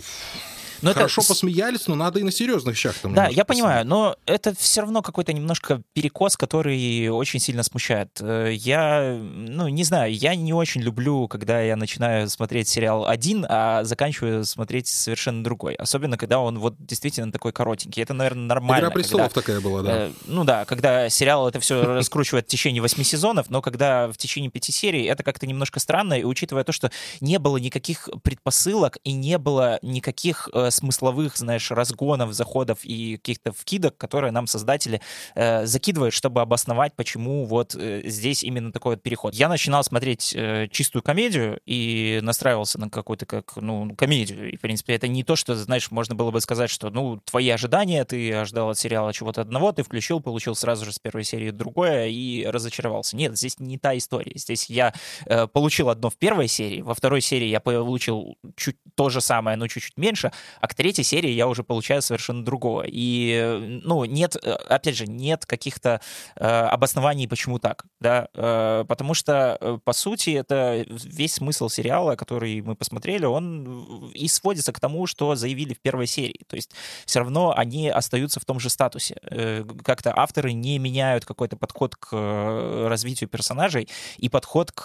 но 0.85 0.93
Хорошо 0.93 1.23
это... 1.23 1.29
посмеялись, 1.29 1.87
но 1.87 1.95
надо 1.95 2.21
и 2.21 2.23
на 2.23 2.31
серьезных 2.31 2.77
щах 2.77 2.95
там. 3.01 3.15
Да, 3.15 3.29
я 3.29 3.45
понимаю, 3.45 3.87
но 3.87 4.17
это 4.27 4.55
все 4.55 4.83
равно 4.83 5.03
какой-то 5.03 5.33
немножко 5.33 5.83
перекос, 5.95 6.37
который 6.37 7.09
очень 7.09 7.41
сильно 7.41 7.63
смущает. 7.63 8.19
Э, 8.21 8.53
я, 8.53 9.19
ну, 9.19 9.69
не 9.69 9.83
знаю, 9.85 10.15
я 10.15 10.35
не 10.35 10.53
очень 10.53 10.83
люблю, 10.83 11.27
когда 11.27 11.61
я 11.61 11.77
начинаю 11.77 12.29
смотреть 12.29 12.69
сериал 12.69 13.07
один, 13.07 13.47
а 13.49 13.85
заканчиваю 13.85 14.45
смотреть 14.45 14.87
совершенно 14.87 15.43
другой. 15.43 15.75
Особенно, 15.75 16.19
когда 16.19 16.39
он 16.41 16.59
вот 16.59 16.75
действительно 16.79 17.33
такой 17.33 17.53
коротенький. 17.53 18.03
Это, 18.03 18.13
наверное, 18.13 18.45
нормально. 18.45 18.85
Игра 18.87 18.91
престолов 18.91 19.33
когда, 19.33 19.41
такая 19.41 19.61
была, 19.61 19.83
да. 19.83 19.93
Э, 19.93 20.11
ну 20.27 20.45
да, 20.45 20.65
когда 20.67 21.09
сериал 21.09 21.49
это 21.49 21.61
все 21.61 21.83
раскручивает 21.95 22.45
в 22.45 22.49
течение 22.49 22.83
восьми 22.83 23.05
сезонов, 23.05 23.49
но 23.49 23.63
когда 23.63 24.09
в 24.09 24.19
течение 24.19 24.51
пяти 24.51 24.71
серий, 24.71 25.05
это 25.05 25.23
как-то 25.23 25.47
немножко 25.47 25.81
странно, 25.81 26.15
и 26.15 26.25
учитывая 26.25 26.65
то, 26.65 26.73
что 26.73 26.91
не 27.21 27.39
было 27.39 27.57
никаких 27.57 28.09
предпосылок 28.23 28.99
и 29.05 29.13
не 29.13 29.39
было 29.39 29.79
никаких 29.83 30.49
э, 30.53 30.71
смысловых, 30.75 31.37
знаешь, 31.37 31.71
разгонов, 31.71 32.33
заходов 32.33 32.85
и 32.85 33.17
каких-то 33.17 33.53
вкидок, 33.53 33.97
которые 33.97 34.33
нам 34.33 34.47
создатели 34.47 35.01
э, 35.35 35.67
закидывают, 35.67 36.15
чтобы 36.15 36.41
обосновать, 36.41 36.95
почему 36.95 37.45
вот 37.45 37.75
э, 37.75 38.03
здесь 38.05 38.43
именно 38.43 38.73
такой 38.73 38.95
вот 38.95 39.03
переход. 39.03 39.35
Я 39.35 39.49
начинал 39.49 39.83
смотреть 39.85 40.35
э, 40.35 40.69
чистую 40.71 41.03
комедию 41.03 41.61
и 41.67 42.21
настраивался 42.23 42.81
на 42.81 42.91
какую-то 42.91 43.27
как, 43.27 43.57
ну, 43.57 43.95
комедию. 43.97 44.53
И, 44.53 44.57
в 44.57 44.61
принципе, 44.61 44.95
это 44.95 45.09
не 45.09 45.25
то, 45.25 45.37
что, 45.37 45.55
знаешь, 45.55 45.91
можно 45.91 46.15
было 46.15 46.31
бы 46.31 46.41
сказать, 46.41 46.71
что, 46.71 46.91
ну, 46.91 47.21
твои 47.25 47.49
ожидания, 47.51 48.05
ты 48.05 48.33
ожидал 48.33 48.71
от 48.71 48.79
сериала 48.79 49.13
чего-то 49.13 49.41
одного, 49.41 49.73
ты 49.73 49.83
включил, 49.83 50.21
получил 50.21 50.55
сразу 50.55 50.85
же 50.85 50.93
с 50.93 50.99
первой 50.99 51.25
серии 51.25 51.51
другое 51.51 52.09
и 52.09 52.47
разочаровался. 52.47 53.17
Нет, 53.17 53.37
здесь 53.37 53.59
не 53.59 53.79
та 53.79 53.97
история. 53.97 54.33
Здесь 54.35 54.69
я 54.71 54.93
э, 55.27 55.47
получил 55.47 55.89
одно 55.89 56.11
в 56.11 56.17
первой 56.17 56.49
серии, 56.49 56.81
во 56.83 56.95
второй 56.95 57.21
серии 57.21 57.49
я 57.49 57.61
получил 57.61 58.37
чуть 58.57 58.77
то 58.95 59.09
же 59.09 59.21
самое, 59.21 59.57
но 59.57 59.69
чуть-чуть 59.69 59.97
меньше, 59.97 60.33
а 60.61 60.69
к 60.69 60.75
третьей 60.75 61.05
серии 61.05 61.31
я 61.31 61.47
уже 61.49 61.63
получаю 61.63 62.03
совершенно 62.03 62.45
другого. 62.45 62.85
И, 62.87 63.81
ну, 63.83 64.05
нет, 64.05 64.37
э, 64.43 64.53
опять 64.53 64.97
же, 64.97 65.07
нет 65.07 65.47
каких-то 65.47 66.01
э, 66.37 66.45
обоснований, 66.45 67.29
почему 67.29 67.59
так, 67.59 67.85
да, 68.01 68.29
э, 68.35 68.85
потому 68.89 69.15
что, 69.15 69.59
э, 69.61 69.79
по 69.85 69.93
сути, 69.93 70.31
это 70.31 70.85
весь 70.89 71.35
смысл 71.35 71.69
сериала, 71.69 72.17
который 72.17 72.61
мы 72.63 72.75
посмотрели, 72.75 73.25
он 73.25 74.11
и 74.15 74.29
сводится 74.29 74.73
к 74.73 74.81
тому, 74.81 75.07
что 75.07 75.35
заявили 75.35 75.75
в 75.75 75.81
первой 75.81 76.07
серии. 76.07 76.41
То 76.47 76.57
есть 76.57 76.71
все 77.07 77.21
равно 77.21 77.55
они 77.57 77.89
остаются 77.89 78.41
в 78.41 78.45
том 78.45 78.61
же 78.61 78.71
статусе. 78.71 79.17
Э, 79.23 79.65
как-то 79.85 80.13
авторы 80.17 80.53
не 80.53 80.79
меняют 80.79 81.25
какой-то 81.25 81.57
подход 81.57 81.97
к 81.97 82.09
э, 82.13 82.87
развитию 82.89 83.29
персонажей 83.29 83.89
и 84.19 84.29
подход 84.29 84.73
к 84.73 84.85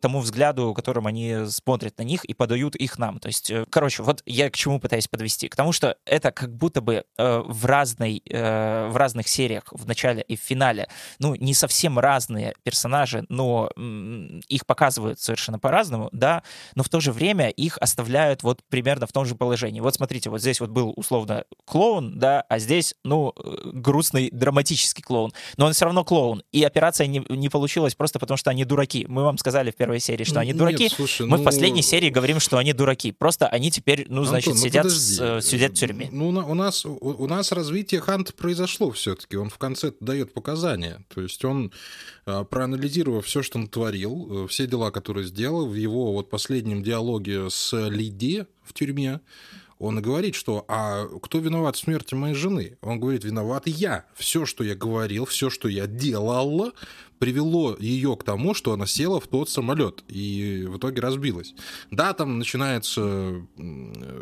тому 0.00 0.20
взгляду, 0.20 0.74
которым 0.74 1.06
они 1.06 1.46
смотрят 1.46 1.98
на 1.98 2.02
них 2.02 2.24
и 2.24 2.34
подают 2.34 2.76
их 2.76 2.98
нам. 2.98 3.18
То 3.18 3.28
есть, 3.28 3.52
короче, 3.70 4.02
вот 4.02 4.22
я 4.26 4.50
к 4.50 4.56
чему 4.56 4.80
пытаюсь 4.88 5.06
подвести? 5.06 5.48
К 5.48 5.56
тому, 5.56 5.72
что 5.72 5.96
это 6.06 6.32
как 6.32 6.56
будто 6.56 6.80
бы 6.80 7.04
э, 7.18 7.42
в, 7.44 7.66
разной, 7.66 8.22
э, 8.24 8.88
в 8.88 8.96
разных 8.96 9.28
сериях, 9.28 9.64
в 9.70 9.86
начале 9.86 10.22
и 10.22 10.34
в 10.34 10.40
финале, 10.40 10.88
ну, 11.18 11.34
не 11.34 11.52
совсем 11.52 11.98
разные 11.98 12.54
персонажи, 12.62 13.26
но 13.28 13.70
м, 13.76 14.40
их 14.48 14.64
показывают 14.64 15.20
совершенно 15.20 15.58
по-разному, 15.58 16.08
да, 16.12 16.42
но 16.74 16.82
в 16.82 16.88
то 16.88 17.00
же 17.00 17.12
время 17.12 17.50
их 17.50 17.76
оставляют 17.78 18.42
вот 18.42 18.62
примерно 18.70 19.06
в 19.06 19.12
том 19.12 19.26
же 19.26 19.34
положении. 19.34 19.80
Вот 19.80 19.94
смотрите, 19.94 20.30
вот 20.30 20.40
здесь 20.40 20.60
вот 20.60 20.70
был 20.70 20.94
условно 20.96 21.44
клоун, 21.66 22.18
да, 22.18 22.44
а 22.48 22.58
здесь, 22.58 22.94
ну, 23.04 23.34
э, 23.36 23.70
грустный, 23.74 24.30
драматический 24.32 25.02
клоун. 25.02 25.32
Но 25.58 25.66
он 25.66 25.74
все 25.74 25.84
равно 25.84 26.02
клоун. 26.02 26.42
И 26.50 26.64
операция 26.64 27.06
не, 27.06 27.22
не 27.28 27.50
получилась 27.50 27.94
просто 27.94 28.18
потому, 28.18 28.38
что 28.38 28.48
они 28.50 28.64
дураки. 28.64 29.04
Мы 29.06 29.22
вам 29.22 29.36
сказали 29.36 29.70
в 29.70 29.76
первой 29.76 30.00
серии, 30.00 30.24
что 30.24 30.40
они 30.40 30.54
дураки. 30.54 30.84
Нет, 30.84 30.92
слушай, 30.92 31.26
Мы 31.26 31.36
ну... 31.36 31.42
в 31.42 31.44
последней 31.44 31.82
серии 31.82 32.08
говорим, 32.08 32.40
что 32.40 32.56
они 32.56 32.72
дураки. 32.72 33.12
Просто 33.12 33.48
они 33.48 33.70
теперь, 33.70 34.06
ну, 34.08 34.24
значит, 34.24 34.54
ну, 34.54 34.60
сидят 34.60 34.77
подожди. 34.82 35.16
Э, 35.20 35.40
сидят 35.40 35.72
в 35.72 35.74
тюрьме. 35.74 36.08
Ну, 36.12 36.28
у 36.28 36.54
нас, 36.54 36.84
у 36.86 37.26
нас 37.26 37.52
развитие 37.52 38.00
Ханта 38.00 38.32
произошло 38.32 38.90
все-таки. 38.90 39.36
Он 39.36 39.50
в 39.50 39.58
конце 39.58 39.92
дает 40.00 40.32
показания. 40.32 41.04
То 41.08 41.20
есть 41.20 41.44
он, 41.44 41.72
а, 42.26 42.44
проанализировав 42.44 43.26
все, 43.26 43.42
что 43.42 43.58
он 43.58 43.68
творил, 43.68 44.44
э, 44.44 44.48
все 44.48 44.66
дела, 44.66 44.90
которые 44.90 45.26
сделал, 45.26 45.66
в 45.66 45.74
его 45.74 46.12
вот 46.12 46.30
последнем 46.30 46.82
диалоге 46.82 47.50
с 47.50 47.88
Лиди 47.88 48.46
в 48.62 48.72
тюрьме, 48.72 49.20
он 49.78 49.98
и 49.98 50.02
говорит, 50.02 50.34
что 50.34 50.64
«а 50.68 51.06
кто 51.22 51.38
виноват 51.38 51.76
в 51.76 51.78
смерти 51.78 52.14
моей 52.14 52.34
жены?» 52.34 52.78
Он 52.80 52.98
говорит 52.98 53.24
«виноват 53.24 53.66
я. 53.66 54.06
Все, 54.16 54.44
что 54.44 54.64
я 54.64 54.74
говорил, 54.74 55.24
все, 55.24 55.50
что 55.50 55.68
я 55.68 55.86
делал, 55.86 56.72
привело 57.18 57.76
ее 57.78 58.16
к 58.16 58.24
тому, 58.24 58.54
что 58.54 58.72
она 58.72 58.86
села 58.86 59.20
в 59.20 59.26
тот 59.26 59.50
самолет 59.50 60.04
и 60.08 60.66
в 60.68 60.78
итоге 60.78 61.00
разбилась. 61.00 61.54
Да, 61.90 62.12
там 62.14 62.38
начинаются 62.38 63.42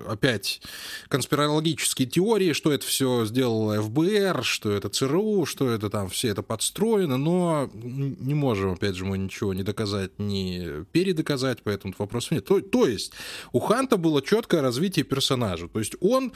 опять 0.06 0.60
конспирологические 1.08 2.08
теории, 2.08 2.52
что 2.52 2.72
это 2.72 2.86
все 2.86 3.24
сделало 3.26 3.80
ФБР, 3.82 4.44
что 4.44 4.72
это 4.72 4.88
ЦРУ, 4.88 5.46
что 5.46 5.68
это 5.68 5.90
там 5.90 6.08
все 6.08 6.28
это 6.28 6.42
подстроено, 6.42 7.16
но 7.16 7.70
не 7.72 8.34
можем, 8.34 8.72
опять 8.72 8.96
же, 8.96 9.04
мы 9.04 9.18
ничего 9.18 9.54
не 9.54 9.62
доказать, 9.62 10.18
не 10.18 10.84
передоказать, 10.92 11.58
поэтому 11.62 11.94
вопросов 11.98 12.32
нет. 12.32 12.44
То, 12.44 12.60
то 12.60 12.86
есть 12.86 13.12
у 13.52 13.60
Ханта 13.60 13.96
было 13.96 14.22
четкое 14.22 14.62
развитие 14.62 15.04
персонажа, 15.04 15.68
то 15.68 15.78
есть 15.78 15.96
он 16.00 16.32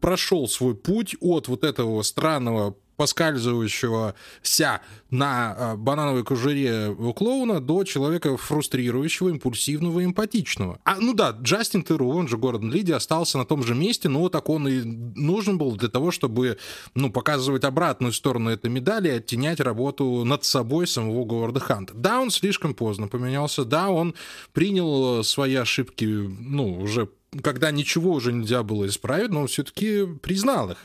прошел 0.00 0.48
свой 0.48 0.74
путь 0.74 1.16
от 1.20 1.48
вот 1.48 1.64
этого 1.64 2.02
странного 2.02 2.76
поскальзывающегося 3.00 4.82
на 5.08 5.54
а, 5.56 5.76
банановой 5.76 6.22
кожуре 6.22 6.88
у 6.90 7.14
клоуна 7.14 7.58
до 7.58 7.82
человека 7.84 8.36
фрустрирующего, 8.36 9.30
импульсивного, 9.30 10.04
эмпатичного. 10.04 10.78
А, 10.84 10.96
ну 11.00 11.14
да, 11.14 11.30
Джастин 11.30 11.82
Теру, 11.82 12.10
он 12.10 12.28
же 12.28 12.36
Гордон 12.36 12.70
Лиди, 12.70 12.92
остался 12.92 13.38
на 13.38 13.46
том 13.46 13.62
же 13.62 13.74
месте, 13.74 14.10
но 14.10 14.28
так 14.28 14.50
он 14.50 14.68
и 14.68 14.82
нужен 14.84 15.56
был 15.56 15.76
для 15.76 15.88
того, 15.88 16.10
чтобы, 16.10 16.58
ну, 16.94 17.10
показывать 17.10 17.64
обратную 17.64 18.12
сторону 18.12 18.50
этой 18.50 18.70
медали 18.70 19.08
и 19.08 19.12
оттенять 19.12 19.60
работу 19.60 20.22
над 20.26 20.44
собой 20.44 20.86
самого 20.86 21.24
Говарда 21.24 21.60
Ханта. 21.60 21.94
Да, 21.94 22.20
он 22.20 22.30
слишком 22.30 22.74
поздно 22.74 23.08
поменялся, 23.08 23.64
да, 23.64 23.88
он 23.88 24.14
принял 24.52 25.24
свои 25.24 25.54
ошибки, 25.54 26.04
ну, 26.04 26.78
уже 26.80 27.08
когда 27.42 27.70
ничего 27.70 28.12
уже 28.12 28.32
нельзя 28.32 28.62
было 28.62 28.86
исправить, 28.86 29.30
но 29.30 29.46
все-таки 29.46 30.06
признал 30.20 30.72
их. 30.72 30.78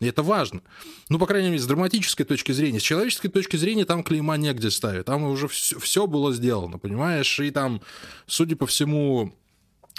И 0.00 0.06
это 0.06 0.22
важно. 0.22 0.62
Ну, 1.08 1.18
по 1.18 1.26
крайней 1.26 1.48
мере, 1.48 1.60
с 1.60 1.66
драматической 1.66 2.24
точки 2.24 2.52
зрения. 2.52 2.80
С 2.80 2.84
человеческой 2.84 3.28
точки 3.28 3.56
зрения 3.56 3.84
там 3.84 4.02
клейма 4.02 4.36
негде 4.36 4.70
ставить. 4.70 5.04
Там 5.04 5.24
уже 5.24 5.48
все, 5.48 5.78
все 5.78 6.06
было 6.06 6.32
сделано, 6.32 6.78
понимаешь? 6.78 7.38
И 7.40 7.50
там, 7.50 7.82
судя 8.26 8.56
по 8.56 8.66
всему, 8.66 9.34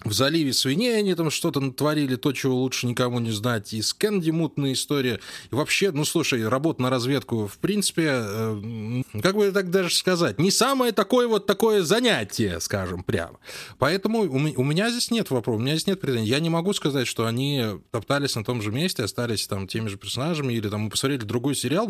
в 0.04 0.14
заливе 0.14 0.54
свиней 0.54 0.98
они 0.98 1.14
там 1.16 1.30
что-то 1.30 1.60
натворили, 1.60 2.16
то, 2.16 2.32
чего 2.34 2.56
лучше 2.56 2.88
никому 2.88 3.20
не 3.20 3.32
знать. 3.32 3.74
И 3.74 3.82
с 3.82 3.94
Кенди 3.94 4.32
мутная 4.32 4.74
история. 4.74 5.20
И 5.52 5.56
вообще, 5.56 5.92
ну, 5.92 6.06
слушай, 6.06 6.48
работа 6.48 6.82
на 6.82 6.90
разведку, 6.90 7.48
в 7.48 7.58
принципе, 7.60 8.10
э, 8.10 9.02
как 9.22 9.36
бы 9.36 9.52
так 9.52 9.70
даже 9.70 9.96
сказать, 9.96 10.40
не 10.40 10.52
самое 10.52 10.92
такое 10.92 11.28
вот 11.28 11.46
такое 11.46 11.84
занятие, 11.84 12.60
скажем 12.60 13.04
прямо. 13.04 13.38
Поэтому 13.78 14.22
у, 14.22 14.36
у 14.36 14.64
меня 14.64 14.90
здесь 14.90 15.12
нет 15.12 15.30
вопросов, 15.30 15.60
у 15.60 15.64
меня 15.64 15.76
здесь 15.76 15.88
нет 15.88 16.02
претензий. 16.02 16.30
Я 16.30 16.40
не 16.40 16.50
могу 16.50 16.74
сказать, 16.74 17.08
что 17.08 17.26
они 17.26 17.64
топтались 17.92 18.36
на 18.36 18.44
том 18.44 18.62
же 18.62 18.72
месте, 18.72 19.04
остались 19.04 19.48
там 19.48 19.68
теми 19.68 19.88
же 19.88 19.98
персонажами, 19.98 20.54
или 20.54 20.68
там 20.68 20.82
мы 20.82 20.90
посмотрели 20.90 21.22
другой 21.22 21.56
сериал. 21.56 21.90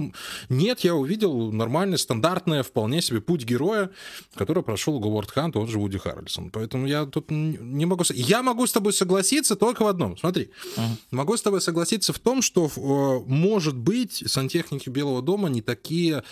Нет, 0.49 0.81
я 0.81 0.95
увидел 0.95 1.51
нормальное, 1.51 1.97
стандартное, 1.97 2.63
вполне 2.63 3.01
себе 3.01 3.21
путь 3.21 3.45
героя, 3.45 3.89
который 4.35 4.63
прошел 4.63 4.99
Говард 4.99 5.31
Хант, 5.31 5.55
он 5.55 5.67
же 5.67 5.79
Вуди 5.79 5.97
Харрельсон. 5.97 6.49
Поэтому 6.49 6.87
я 6.87 7.05
тут 7.05 7.31
не 7.31 7.85
могу 7.85 8.00
могу... 8.09 8.13
Я 8.13 8.43
могу 8.43 8.67
с 8.67 8.71
тобой 8.71 8.93
согласиться 8.93 9.55
только 9.55 9.83
в 9.83 9.87
одном. 9.87 10.17
Смотри. 10.17 10.51
Uh-huh. 10.75 10.97
Могу 11.11 11.37
с 11.37 11.41
тобой 11.41 11.61
согласиться 11.61 12.13
в 12.13 12.19
том, 12.19 12.41
что, 12.41 12.67
э, 12.67 13.29
может 13.29 13.75
быть, 13.75 14.23
сантехники 14.27 14.89
Белого 14.89 15.21
дома 15.21 15.49
не 15.49 15.61
такие 15.61 16.23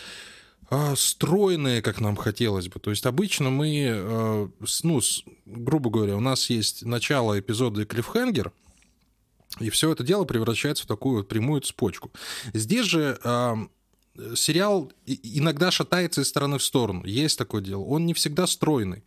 э, 0.70 0.96
стройные, 0.96 1.82
как 1.82 2.00
нам 2.02 2.16
хотелось 2.16 2.68
бы. 2.68 2.80
То 2.80 2.90
есть 2.90 3.06
обычно 3.06 3.50
мы, 3.50 3.86
э, 3.88 4.48
ну, 4.84 5.02
грубо 5.46 5.90
говоря, 5.90 6.16
у 6.16 6.22
нас 6.22 6.50
есть 6.50 6.86
начало 6.86 7.40
эпизода 7.40 7.82
и 7.82 7.86
клиффхенгер, 7.86 8.52
и 9.60 9.70
все 9.70 9.92
это 9.92 10.04
дело 10.04 10.26
превращается 10.26 10.84
в 10.84 10.88
такую 10.88 11.18
вот 11.18 11.28
прямую 11.28 11.62
цепочку. 11.62 12.12
Здесь 12.54 12.86
же 12.86 13.20
сериал 14.36 14.92
иногда 15.06 15.72
шатается 15.72 16.22
из 16.22 16.28
стороны 16.28 16.58
в 16.58 16.64
сторону. 16.64 17.04
Есть 17.06 17.38
такое 17.38 17.62
дело. 17.62 17.82
Он 17.84 18.06
не 18.06 18.14
всегда 18.14 18.48
стройный. 18.48 19.04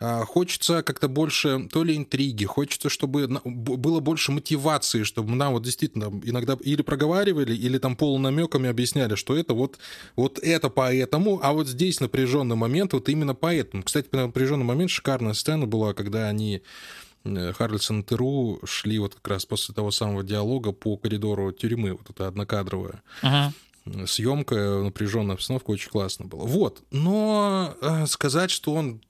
А, 0.00 0.24
хочется 0.24 0.82
как-то 0.82 1.08
больше 1.08 1.68
то 1.72 1.82
ли 1.82 1.96
интриги, 1.96 2.44
хочется, 2.44 2.88
чтобы 2.88 3.26
было 3.44 4.00
больше 4.00 4.32
мотивации, 4.32 5.02
чтобы 5.02 5.34
нам 5.34 5.52
вот 5.52 5.64
действительно 5.64 6.06
иногда 6.24 6.56
или 6.60 6.82
проговаривали, 6.82 7.54
или 7.54 7.78
там 7.78 7.96
полунамеками 7.96 8.68
объясняли, 8.68 9.16
что 9.16 9.36
это 9.36 9.54
вот, 9.54 9.78
вот 10.14 10.38
это 10.38 10.70
поэтому, 10.70 11.40
а 11.42 11.52
вот 11.52 11.68
здесь 11.68 12.00
напряженный 12.00 12.56
момент 12.56 12.92
вот 12.92 13.08
именно 13.08 13.34
поэтому. 13.34 13.82
Кстати, 13.82 14.08
напряженный 14.12 14.64
момент, 14.64 14.90
шикарная 14.90 15.34
сцена 15.34 15.66
была, 15.66 15.94
когда 15.94 16.28
они 16.28 16.62
э, 17.24 17.52
Харлисон 17.52 18.00
и 18.00 18.04
Теру 18.04 18.60
шли 18.64 18.98
вот 19.00 19.16
как 19.16 19.28
раз 19.28 19.46
после 19.46 19.74
того 19.74 19.90
самого 19.90 20.22
диалога 20.22 20.72
по 20.72 20.96
коридору 20.96 21.50
тюрьмы, 21.50 21.92
вот 21.92 22.08
это 22.10 22.28
однокадровая. 22.28 23.02
Uh-huh 23.22 23.52
съемка, 24.06 24.82
напряженная 24.84 25.36
обстановка 25.36 25.70
очень 25.70 25.88
классно 25.88 26.26
была. 26.26 26.44
Вот. 26.44 26.82
Но 26.90 27.74
э, 27.80 28.04
сказать, 28.04 28.50
что 28.50 28.74
он 28.74 29.00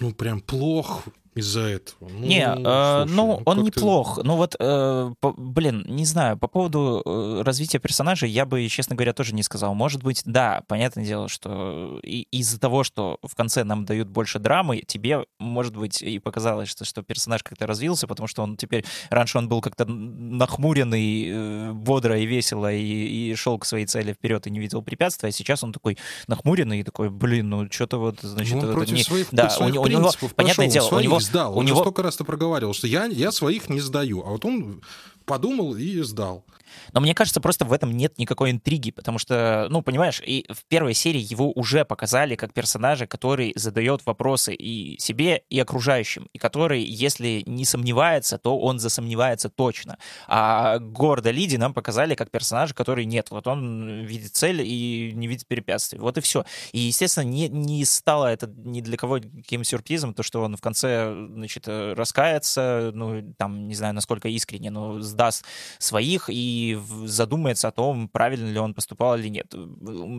ну, 0.00 0.12
прям 0.12 0.40
плох 0.40 1.06
из-за 1.34 1.60
этого. 1.60 2.08
Ну, 2.08 2.26
не, 2.26 2.42
э, 2.42 2.54
слушай, 2.54 3.16
ну, 3.16 3.26
ну 3.26 3.42
он 3.44 3.62
неплох. 3.62 4.20
Ну 4.22 4.36
вот, 4.36 4.56
э, 4.58 5.12
по, 5.20 5.32
блин, 5.32 5.84
не 5.86 6.04
знаю, 6.04 6.36
по 6.38 6.48
поводу 6.48 7.02
э, 7.04 7.42
развития 7.44 7.78
персонажей 7.78 8.30
я 8.30 8.46
бы, 8.46 8.66
честно 8.68 8.96
говоря, 8.96 9.12
тоже 9.12 9.34
не 9.34 9.42
сказал. 9.42 9.74
Может 9.74 10.02
быть, 10.02 10.22
да, 10.24 10.62
понятное 10.68 11.04
дело, 11.04 11.28
что 11.28 12.00
и, 12.02 12.26
из-за 12.30 12.58
того, 12.58 12.84
что 12.84 13.18
в 13.22 13.34
конце 13.34 13.64
нам 13.64 13.84
дают 13.84 14.08
больше 14.08 14.38
драмы, 14.38 14.82
тебе, 14.86 15.24
может 15.38 15.76
быть, 15.76 16.02
и 16.02 16.18
показалось, 16.18 16.68
что, 16.68 16.84
что 16.84 17.02
персонаж 17.02 17.42
как-то 17.42 17.66
развился, 17.66 18.06
потому 18.06 18.26
что 18.26 18.42
он 18.42 18.56
теперь... 18.56 18.84
Раньше 19.10 19.38
он 19.38 19.48
был 19.48 19.60
как-то 19.60 19.84
нахмуренный, 19.86 21.28
э, 21.28 21.72
бодро 21.72 22.18
и 22.18 22.26
весело, 22.26 22.72
и, 22.72 23.30
и 23.30 23.34
шел 23.34 23.58
к 23.58 23.64
своей 23.64 23.86
цели 23.86 24.12
вперед 24.12 24.46
и 24.46 24.50
не 24.50 24.60
видел 24.60 24.82
препятствий, 24.82 25.28
а 25.28 25.32
сейчас 25.32 25.62
он 25.64 25.72
такой 25.72 25.98
нахмуренный 26.26 26.80
и 26.80 26.82
такой, 26.82 27.10
блин, 27.10 27.50
ну 27.50 27.70
что-то 27.70 27.98
вот, 27.98 28.20
значит... 28.20 28.60
Ну, 28.60 28.72
против 28.72 29.10
не... 29.10 29.26
да, 29.32 29.54
у, 29.60 29.64
у 29.64 29.86
него, 29.86 30.10
понятное 30.34 30.68
дело, 30.68 30.96
у 30.96 31.00
него 31.00 31.20
сдал. 31.28 31.54
У 31.54 31.58
он 31.58 31.66
него... 31.66 31.80
столько 31.80 32.02
раз 32.02 32.16
ты 32.16 32.24
проговаривал, 32.24 32.74
что 32.74 32.86
я, 32.86 33.04
я 33.06 33.32
своих 33.32 33.68
не 33.68 33.80
сдаю. 33.80 34.22
А 34.26 34.30
вот 34.30 34.44
он 34.44 34.80
подумал 35.28 35.76
и 35.76 36.02
сдал. 36.02 36.44
Но 36.92 37.00
мне 37.00 37.14
кажется, 37.14 37.40
просто 37.40 37.64
в 37.64 37.72
этом 37.72 37.92
нет 37.92 38.18
никакой 38.18 38.50
интриги, 38.50 38.90
потому 38.90 39.18
что, 39.18 39.66
ну, 39.70 39.82
понимаешь, 39.82 40.20
и 40.24 40.46
в 40.52 40.64
первой 40.64 40.94
серии 40.94 41.20
его 41.20 41.52
уже 41.52 41.84
показали 41.84 42.34
как 42.34 42.52
персонажа, 42.52 43.06
который 43.06 43.52
задает 43.56 44.04
вопросы 44.06 44.54
и 44.54 44.98
себе, 44.98 45.42
и 45.50 45.58
окружающим, 45.60 46.28
и 46.32 46.38
который, 46.38 46.82
если 46.82 47.42
не 47.46 47.64
сомневается, 47.64 48.38
то 48.38 48.58
он 48.58 48.78
засомневается 48.78 49.48
точно. 49.48 49.98
А 50.26 50.78
Гордо 50.78 51.30
Лиди 51.30 51.56
нам 51.56 51.74
показали 51.74 52.14
как 52.14 52.30
персонажа, 52.30 52.74
который 52.74 53.04
нет, 53.04 53.30
вот 53.30 53.46
он 53.46 54.04
видит 54.04 54.34
цель 54.34 54.62
и 54.62 55.12
не 55.14 55.26
видит 55.26 55.46
препятствий. 55.46 55.98
Вот 55.98 56.18
и 56.18 56.20
все. 56.20 56.44
И, 56.72 56.78
естественно, 56.78 57.24
не, 57.24 57.48
не 57.48 57.84
стало 57.84 58.26
это 58.26 58.46
ни 58.46 58.80
для 58.80 58.96
кого 58.96 59.18
каким 59.18 59.64
сюрпризом, 59.64 60.14
то, 60.14 60.22
что 60.22 60.42
он 60.42 60.56
в 60.56 60.60
конце, 60.60 61.14
значит, 61.32 61.66
раскается, 61.68 62.90
ну, 62.94 63.34
там, 63.36 63.68
не 63.68 63.74
знаю, 63.74 63.94
насколько 63.94 64.28
искренне, 64.28 64.70
но 64.70 65.00
сдаст 65.18 65.44
своих 65.78 66.26
и 66.28 66.78
задумается 67.04 67.68
о 67.68 67.72
том, 67.72 68.08
правильно 68.08 68.48
ли 68.48 68.58
он 68.58 68.72
поступал 68.72 69.16
или 69.16 69.28
нет. 69.28 69.52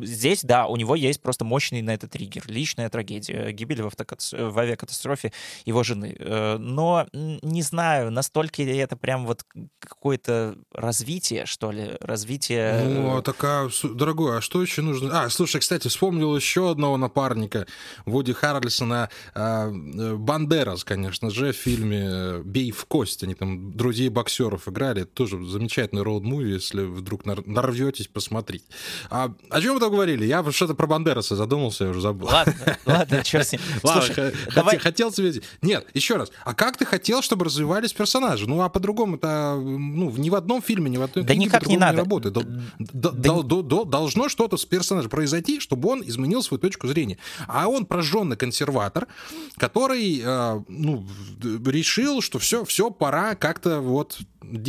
Здесь, 0.03 0.43
да, 0.43 0.67
у 0.67 0.75
него 0.75 0.93
есть 0.95 1.21
просто 1.21 1.45
мощный 1.45 1.81
на 1.81 1.93
это 1.93 2.09
триггер. 2.09 2.43
Личная 2.47 2.89
трагедия, 2.89 3.51
гибель 3.53 3.81
в, 3.81 3.87
автокат... 3.87 4.19
в 4.31 4.59
авиакатастрофе 4.59 5.31
его 5.63 5.83
жены. 5.83 6.17
Э, 6.19 6.57
но, 6.57 7.07
не 7.13 7.61
знаю, 7.61 8.11
настолько 8.11 8.61
это 8.63 8.97
прям 8.97 9.25
вот 9.25 9.45
какое-то 9.79 10.57
развитие, 10.73 11.45
что 11.45 11.71
ли, 11.71 11.91
развитие... 12.01 12.83
Ну, 12.83 13.17
а 13.17 13.21
такая, 13.21 13.69
дорогой, 13.83 14.39
а 14.39 14.41
что 14.41 14.61
еще 14.61 14.81
нужно? 14.81 15.23
А, 15.23 15.29
слушай, 15.29 15.61
кстати, 15.61 15.87
вспомнил 15.87 16.35
еще 16.35 16.71
одного 16.71 16.97
напарника 16.97 17.67
Вуди 18.05 18.33
Харрельсона, 18.33 19.09
а, 19.33 19.69
э, 19.69 20.15
Бандерас, 20.15 20.83
конечно 20.83 21.29
же, 21.29 21.53
в 21.53 21.55
фильме 21.55 22.41
«Бей 22.43 22.71
в 22.71 22.85
кость». 22.85 23.23
Они 23.23 23.33
там 23.33 23.71
друзей 23.71 24.09
боксеров 24.09 24.67
играли. 24.89 25.05
тоже 25.05 25.43
замечательный 25.45 26.01
роуд-муви 26.01 26.29
муви, 26.29 26.53
если 26.53 26.83
вдруг 26.83 27.25
нарветесь, 27.25 28.07
посмотреть. 28.07 28.63
А 29.09 29.33
о 29.49 29.61
чем 29.61 29.75
мы 29.75 29.79
там 29.79 29.91
говорили? 29.91 30.25
Я 30.25 30.49
что-то 30.51 30.73
про 30.73 30.87
Бандераса 30.87 31.35
задумался, 31.35 31.85
я 31.85 31.89
уже 31.91 32.01
забыл. 32.01 32.27
Ладно, 32.27 32.77
ладно, 32.85 33.23
что 33.25 33.43
с 33.43 33.51
ним. 33.51 33.61
Слушай, 33.81 34.33
давай... 34.53 34.77
хотел 34.77 35.11
тебе... 35.11 35.41
Нет, 35.61 35.87
еще 35.93 36.15
раз. 36.15 36.31
А 36.43 36.53
как 36.53 36.77
ты 36.77 36.85
хотел, 36.85 37.21
чтобы 37.21 37.45
развивались 37.45 37.93
персонажи? 37.93 38.47
Ну, 38.47 38.61
а 38.61 38.69
по-другому 38.69 39.15
это 39.15 39.55
ну, 39.55 40.11
ни 40.11 40.29
в 40.29 40.35
одном 40.35 40.61
фильме, 40.61 40.89
ни 40.89 40.97
в 40.97 41.03
одной 41.03 41.25
да 41.25 41.35
никак 41.35 41.67
не 41.67 41.77
надо. 41.77 41.93
Не 41.93 41.99
работает. 41.99 42.33
Да, 42.33 43.11
да, 43.11 43.41
да, 43.43 43.83
должно 43.85 44.29
что-то 44.29 44.57
с 44.57 44.65
персонажем 44.65 45.09
произойти, 45.09 45.59
чтобы 45.59 45.89
он 45.89 46.03
изменил 46.03 46.43
свою 46.43 46.59
точку 46.59 46.87
зрения. 46.87 47.17
А 47.47 47.67
он 47.67 47.85
прожженный 47.85 48.37
консерватор, 48.37 49.07
который 49.57 50.21
э, 50.23 50.61
ну, 50.67 51.05
решил, 51.65 52.21
что 52.21 52.39
все, 52.39 52.63
все, 52.65 52.91
пора 52.91 53.35
как-то 53.35 53.81
вот 53.81 54.19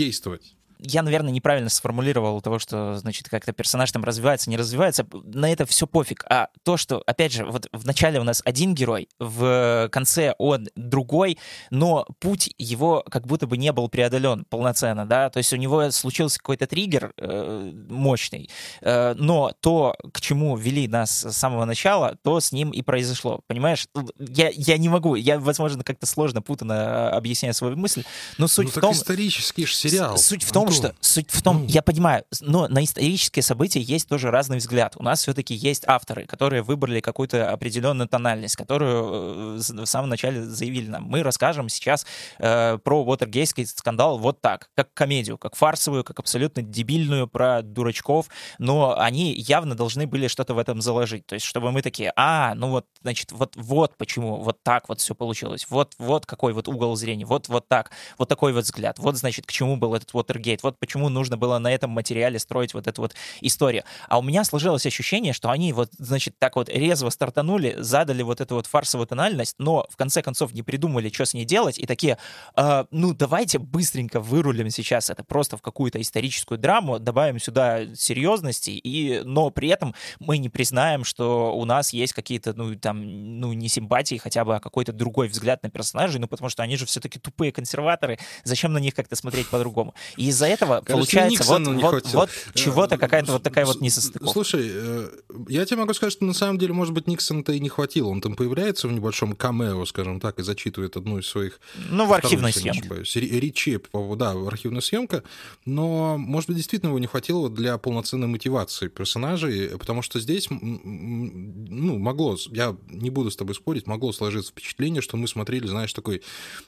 действовать. 0.00 0.56
Я, 0.82 1.02
наверное, 1.02 1.32
неправильно 1.32 1.68
сформулировал 1.70 2.40
того, 2.40 2.58
что, 2.58 2.94
значит, 2.96 3.28
как-то 3.28 3.52
персонаж 3.52 3.90
там 3.92 4.04
развивается, 4.04 4.50
не 4.50 4.56
развивается. 4.56 5.06
На 5.12 5.50
это 5.50 5.66
все 5.66 5.86
пофиг. 5.86 6.24
А 6.28 6.48
то, 6.62 6.76
что, 6.76 7.02
опять 7.06 7.32
же, 7.32 7.44
вот 7.44 7.68
в 7.72 7.86
начале 7.86 8.20
у 8.20 8.24
нас 8.24 8.42
один 8.44 8.74
герой, 8.74 9.08
в 9.18 9.88
конце 9.92 10.34
он 10.38 10.68
другой, 10.74 11.38
но 11.70 12.06
путь 12.18 12.54
его 12.58 13.04
как 13.10 13.26
будто 13.26 13.46
бы 13.46 13.56
не 13.56 13.72
был 13.72 13.88
преодолен 13.88 14.44
полноценно, 14.48 15.06
да, 15.06 15.30
то 15.30 15.38
есть 15.38 15.52
у 15.52 15.56
него 15.56 15.90
случился 15.90 16.38
какой-то 16.38 16.66
триггер 16.66 17.12
э, 17.16 17.72
мощный, 17.88 18.50
э, 18.80 19.14
но 19.16 19.52
то, 19.60 19.96
к 20.12 20.20
чему 20.20 20.56
вели 20.56 20.88
нас 20.88 21.10
с 21.10 21.32
самого 21.32 21.64
начала, 21.64 22.16
то 22.22 22.40
с 22.40 22.52
ним 22.52 22.70
и 22.70 22.82
произошло, 22.82 23.40
понимаешь? 23.46 23.86
Я, 24.18 24.50
я 24.54 24.78
не 24.78 24.88
могу, 24.88 25.14
я, 25.14 25.38
возможно, 25.38 25.84
как-то 25.84 26.06
сложно, 26.06 26.42
путанно 26.42 27.10
объясняю 27.10 27.54
свою 27.54 27.76
мысль, 27.76 28.04
но 28.38 28.48
суть 28.48 28.66
ну, 28.66 28.72
в 28.72 28.80
том... 28.80 28.92
исторический 28.92 29.66
же 29.66 29.74
сериал. 29.74 30.16
Суть 30.16 30.42
в 30.42 30.52
том, 30.52 30.69
Антон. 30.70 30.92
что... 30.92 30.96
Суть 31.00 31.30
в 31.30 31.42
том, 31.42 31.66
я 31.66 31.82
понимаю, 31.82 32.24
но 32.40 32.68
на 32.68 32.84
исторические 32.84 33.42
события 33.42 33.80
есть 33.80 34.08
тоже 34.08 34.30
разный 34.30 34.58
взгляд. 34.58 34.96
У 34.96 35.02
нас 35.02 35.20
все-таки 35.22 35.54
есть 35.54 35.84
авторы, 35.86 36.26
которые 36.26 36.62
выбрали 36.62 37.00
какую-то 37.00 37.50
определенную 37.50 38.08
тональность, 38.08 38.56
которую 38.56 39.56
э, 39.56 39.58
в 39.58 39.86
самом 39.86 40.08
начале 40.10 40.44
заявили 40.44 40.88
нам. 40.88 41.04
Мы 41.04 41.22
расскажем 41.22 41.68
сейчас 41.68 42.06
э, 42.38 42.78
про 42.78 43.04
Уотергейский 43.04 43.66
скандал 43.66 44.18
вот 44.18 44.40
так, 44.40 44.70
как 44.74 44.92
комедию, 44.94 45.38
как 45.38 45.56
фарсовую, 45.56 46.04
как 46.04 46.18
абсолютно 46.18 46.62
дебильную 46.62 47.26
про 47.26 47.62
дурачков, 47.62 48.28
но 48.58 48.98
они 48.98 49.32
явно 49.34 49.74
должны 49.74 50.06
были 50.06 50.28
что-то 50.28 50.54
в 50.54 50.58
этом 50.58 50.80
заложить. 50.80 51.26
То 51.26 51.34
есть, 51.34 51.46
чтобы 51.46 51.72
мы 51.72 51.82
такие, 51.82 52.12
а, 52.16 52.54
ну 52.54 52.70
вот, 52.70 52.86
значит, 53.02 53.32
вот, 53.32 53.56
вот 53.56 53.96
почему, 53.96 54.36
вот 54.36 54.62
так 54.62 54.88
вот 54.88 55.00
все 55.00 55.14
получилось, 55.14 55.66
вот, 55.70 55.94
вот 55.98 56.26
какой 56.26 56.52
вот 56.52 56.68
угол 56.68 56.96
зрения, 56.96 57.24
вот, 57.24 57.48
вот 57.48 57.68
так, 57.68 57.90
вот 58.18 58.28
такой 58.28 58.52
вот 58.52 58.64
взгляд, 58.64 58.98
вот, 58.98 59.16
значит, 59.16 59.46
к 59.46 59.52
чему 59.52 59.76
был 59.76 59.94
этот 59.94 60.14
Уотергейт, 60.14 60.59
вот 60.62 60.78
почему 60.78 61.08
нужно 61.08 61.36
было 61.36 61.58
на 61.58 61.72
этом 61.72 61.90
материале 61.90 62.38
строить 62.38 62.74
вот 62.74 62.86
эту 62.86 63.02
вот 63.02 63.14
историю. 63.40 63.84
А 64.08 64.18
у 64.18 64.22
меня 64.22 64.44
сложилось 64.44 64.86
ощущение, 64.86 65.32
что 65.32 65.50
они 65.50 65.72
вот, 65.72 65.90
значит, 65.98 66.38
так 66.38 66.56
вот 66.56 66.68
резво 66.68 67.10
стартанули, 67.10 67.76
задали 67.78 68.22
вот 68.22 68.40
эту 68.40 68.54
вот 68.56 68.66
фарсовую 68.66 69.06
тональность, 69.06 69.56
но 69.58 69.86
в 69.90 69.96
конце 69.96 70.22
концов 70.22 70.52
не 70.54 70.62
придумали, 70.62 71.10
что 71.10 71.24
с 71.24 71.34
ней 71.34 71.44
делать, 71.44 71.78
и 71.78 71.86
такие, 71.86 72.18
э, 72.56 72.84
ну, 72.90 73.14
давайте 73.14 73.58
быстренько 73.58 74.20
вырулим 74.20 74.70
сейчас 74.70 75.10
это 75.10 75.24
просто 75.24 75.56
в 75.56 75.62
какую-то 75.62 76.00
историческую 76.00 76.58
драму, 76.58 76.98
добавим 76.98 77.38
сюда 77.38 77.94
серьезности, 77.94 78.70
и, 78.70 79.22
но 79.24 79.50
при 79.50 79.68
этом 79.68 79.94
мы 80.18 80.38
не 80.38 80.48
признаем, 80.48 81.04
что 81.04 81.54
у 81.56 81.64
нас 81.64 81.92
есть 81.92 82.12
какие-то, 82.12 82.54
ну, 82.54 82.74
там, 82.76 83.40
ну, 83.40 83.52
не 83.52 83.68
симпатии 83.68 84.16
хотя 84.16 84.44
бы, 84.44 84.56
а 84.56 84.60
какой-то 84.60 84.92
другой 84.92 85.28
взгляд 85.28 85.62
на 85.62 85.70
персонажей, 85.70 86.20
ну, 86.20 86.28
потому 86.28 86.48
что 86.48 86.62
они 86.62 86.76
же 86.76 86.86
все-таки 86.86 87.18
тупые 87.18 87.52
консерваторы, 87.52 88.18
зачем 88.44 88.72
на 88.72 88.78
них 88.78 88.94
как-то 88.94 89.16
смотреть 89.16 89.48
по-другому? 89.48 89.94
И 90.16 90.28
из-за 90.28 90.46
этого 90.50 90.80
Кажется, 90.80 90.92
получается 90.92 91.44
вот, 91.44 91.66
вот, 91.66 92.12
вот 92.12 92.30
чего-то, 92.54 92.98
какая-то 92.98 93.32
вот 93.32 93.42
такая 93.42 93.66
вот 93.66 93.80
несостыковка. 93.80 94.32
Слушай, 94.32 94.70
э, 94.72 95.08
я 95.48 95.64
тебе 95.64 95.78
могу 95.78 95.94
сказать, 95.94 96.12
что 96.12 96.24
на 96.24 96.34
самом 96.34 96.58
деле, 96.58 96.72
может 96.72 96.92
быть, 96.92 97.06
Никсона-то 97.06 97.52
и 97.52 97.60
не 97.60 97.68
хватило, 97.68 98.08
он 98.08 98.20
там 98.20 98.34
появляется 98.34 98.88
в 98.88 98.92
небольшом 98.92 99.34
камео, 99.34 99.84
скажем 99.86 100.20
так, 100.20 100.38
и 100.38 100.42
зачитывает 100.42 100.96
одну 100.96 101.18
из 101.18 101.26
своих... 101.26 101.60
Ну, 101.90 102.06
в 102.06 102.12
архивной 102.12 102.52
съемке. 102.52 102.88
Речи, 103.14 103.80
да, 104.16 104.30
архивная 104.32 104.80
съемка, 104.80 105.22
но, 105.64 106.16
может 106.18 106.48
быть, 106.48 106.56
действительно 106.56 106.90
его 106.90 106.98
не 106.98 107.06
хватило 107.06 107.48
для 107.48 107.78
полноценной 107.78 108.26
мотивации 108.26 108.88
персонажей, 108.88 109.70
потому 109.78 110.02
что 110.02 110.20
здесь, 110.20 110.48
ну, 110.50 111.98
могло, 111.98 112.36
я 112.48 112.76
не 112.88 113.10
буду 113.10 113.30
с 113.30 113.36
тобой 113.36 113.54
спорить, 113.54 113.86
могло 113.86 114.12
сложиться 114.12 114.50
впечатление, 114.50 115.02
что 115.02 115.16
мы 115.16 115.28
смотрели, 115.28 115.66
знаешь, 115.66 115.92
такой, 115.92 116.22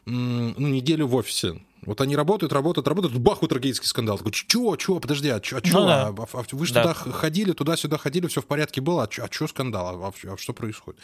ну, 0.07 0.69
неделю 0.69 1.07
в 1.07 1.15
офисе, 1.15 1.61
вот 1.85 2.01
они 2.01 2.17
работают, 2.17 2.53
работают, 2.53 2.87
работают, 2.89 3.17
бах, 3.19 3.43
утрагейский 3.43 3.87
скандал. 3.87 4.19
Такой, 4.19 4.33
чё, 4.33 4.77
чё, 4.77 5.01
подожди, 5.01 5.29
а 5.29 5.37
а 5.37 5.41
чё? 5.41 5.61
Ну, 5.63 5.87
да. 5.87 6.09
а, 6.09 6.27
а, 6.33 6.45
вы 6.53 6.67
же 6.67 6.75
да. 6.75 6.83
туда 6.83 6.95
ходили, 6.95 7.53
туда-сюда 7.53 7.99
ходили, 7.99 8.27
все 8.27 8.41
в 8.41 8.47
порядке 8.47 8.81
было, 8.81 9.05
а 9.05 9.09
чё, 9.09 9.25
а 9.25 9.49
скандал, 9.49 10.03
а, 10.03 10.09
а, 10.09 10.33
а 10.33 10.37
что 10.37 10.53
происходит? 10.53 11.01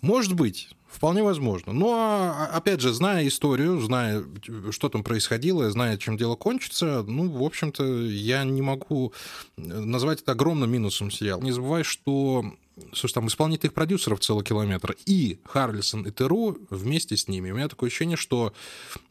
Может 0.00 0.34
быть, 0.34 0.68
Вполне 0.90 1.22
возможно. 1.22 1.72
Но, 1.72 1.94
а, 1.94 2.46
опять 2.46 2.80
же, 2.80 2.92
зная 2.92 3.26
историю, 3.28 3.80
зная, 3.80 4.24
что 4.70 4.88
там 4.88 5.04
происходило, 5.04 5.70
зная, 5.70 5.96
чем 5.96 6.16
дело 6.16 6.34
кончится, 6.34 7.04
ну, 7.06 7.30
в 7.30 7.44
общем-то, 7.44 7.84
я 7.84 8.42
не 8.42 8.60
могу 8.60 9.12
назвать 9.56 10.22
это 10.22 10.32
огромным 10.32 10.70
минусом 10.70 11.12
сериала. 11.12 11.40
Не 11.42 11.52
забывай, 11.52 11.84
что 11.84 12.44
слушай, 12.92 13.14
там 13.14 13.28
исполнительных 13.28 13.74
продюсеров 13.74 14.20
целый 14.20 14.44
километр, 14.44 14.96
и 15.06 15.40
Харлисон, 15.44 16.06
и 16.06 16.10
Теру 16.10 16.58
вместе 16.70 17.16
с 17.16 17.28
ними. 17.28 17.50
У 17.50 17.56
меня 17.56 17.68
такое 17.68 17.88
ощущение, 17.88 18.16
что, 18.16 18.52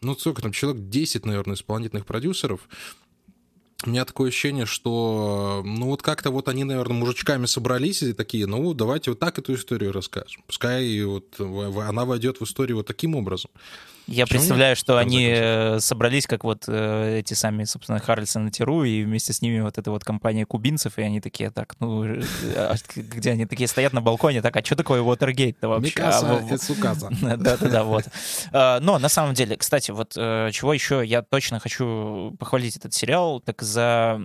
ну, 0.01 0.15
сколько 0.15 0.41
там, 0.41 0.51
человек 0.51 0.89
10, 0.89 1.25
наверное, 1.25 1.55
исполнительных 1.55 2.05
продюсеров, 2.05 2.67
у 3.85 3.91
меня 3.91 4.03
такое 4.03 4.27
ощущение, 4.27 4.65
что, 4.65 5.61
ну, 5.65 5.85
вот 5.85 6.01
как-то 6.01 6.31
вот 6.31 6.49
они, 6.49 6.65
наверное, 6.65 6.97
мужичками 6.97 7.45
собрались 7.45 8.03
и 8.03 8.11
такие, 8.11 8.45
ну, 8.45 8.73
давайте 8.73 9.11
вот 9.11 9.19
так 9.19 9.39
эту 9.39 9.55
историю 9.55 9.93
расскажем. 9.93 10.43
Пускай 10.47 11.01
вот 11.03 11.39
она 11.39 12.03
войдет 12.03 12.41
в 12.41 12.43
историю 12.43 12.77
вот 12.77 12.87
таким 12.87 13.15
образом. 13.15 13.51
Я 14.09 14.25
Почему 14.25 14.39
представляю, 14.39 14.75
что 14.75 14.97
они 14.97 15.29
э, 15.31 15.79
собрались, 15.79 16.25
как 16.25 16.43
вот 16.43 16.63
э, 16.67 17.19
эти 17.19 17.35
сами, 17.35 17.63
собственно, 17.63 17.99
Харльсон 17.99 18.47
и 18.47 18.51
Тиру, 18.51 18.83
и 18.83 19.03
вместе 19.03 19.33
с 19.33 19.41
ними 19.41 19.59
вот 19.59 19.77
эта 19.77 19.91
вот 19.91 20.03
компания 20.03 20.45
кубинцев, 20.45 20.97
и 20.97 21.01
они 21.03 21.21
такие, 21.21 21.51
так, 21.51 21.75
ну, 21.79 22.03
э, 22.03 22.23
а 22.55 22.75
где 22.95 23.31
они 23.31 23.45
такие 23.45 23.67
стоят 23.67 23.93
на 23.93 24.01
балконе, 24.01 24.41
так, 24.41 24.55
а 24.57 24.63
что 24.63 24.75
такое 24.75 25.01
Watergate-то 25.01 25.69
вообще? 25.69 25.91
Микаса 25.91 26.43
а, 26.51 26.57
Цукаса. 26.57 27.09
Да-да-да, 27.21 27.83
вот. 27.83 28.05
А, 28.51 28.79
но 28.79 28.97
на 28.97 29.09
самом 29.09 29.35
деле, 29.35 29.55
кстати, 29.55 29.91
вот 29.91 30.13
чего 30.13 30.73
еще 30.73 31.03
я 31.05 31.21
точно 31.21 31.59
хочу 31.59 32.35
похвалить 32.39 32.77
этот 32.77 32.93
сериал, 32.93 33.39
так 33.39 33.61
за 33.61 34.19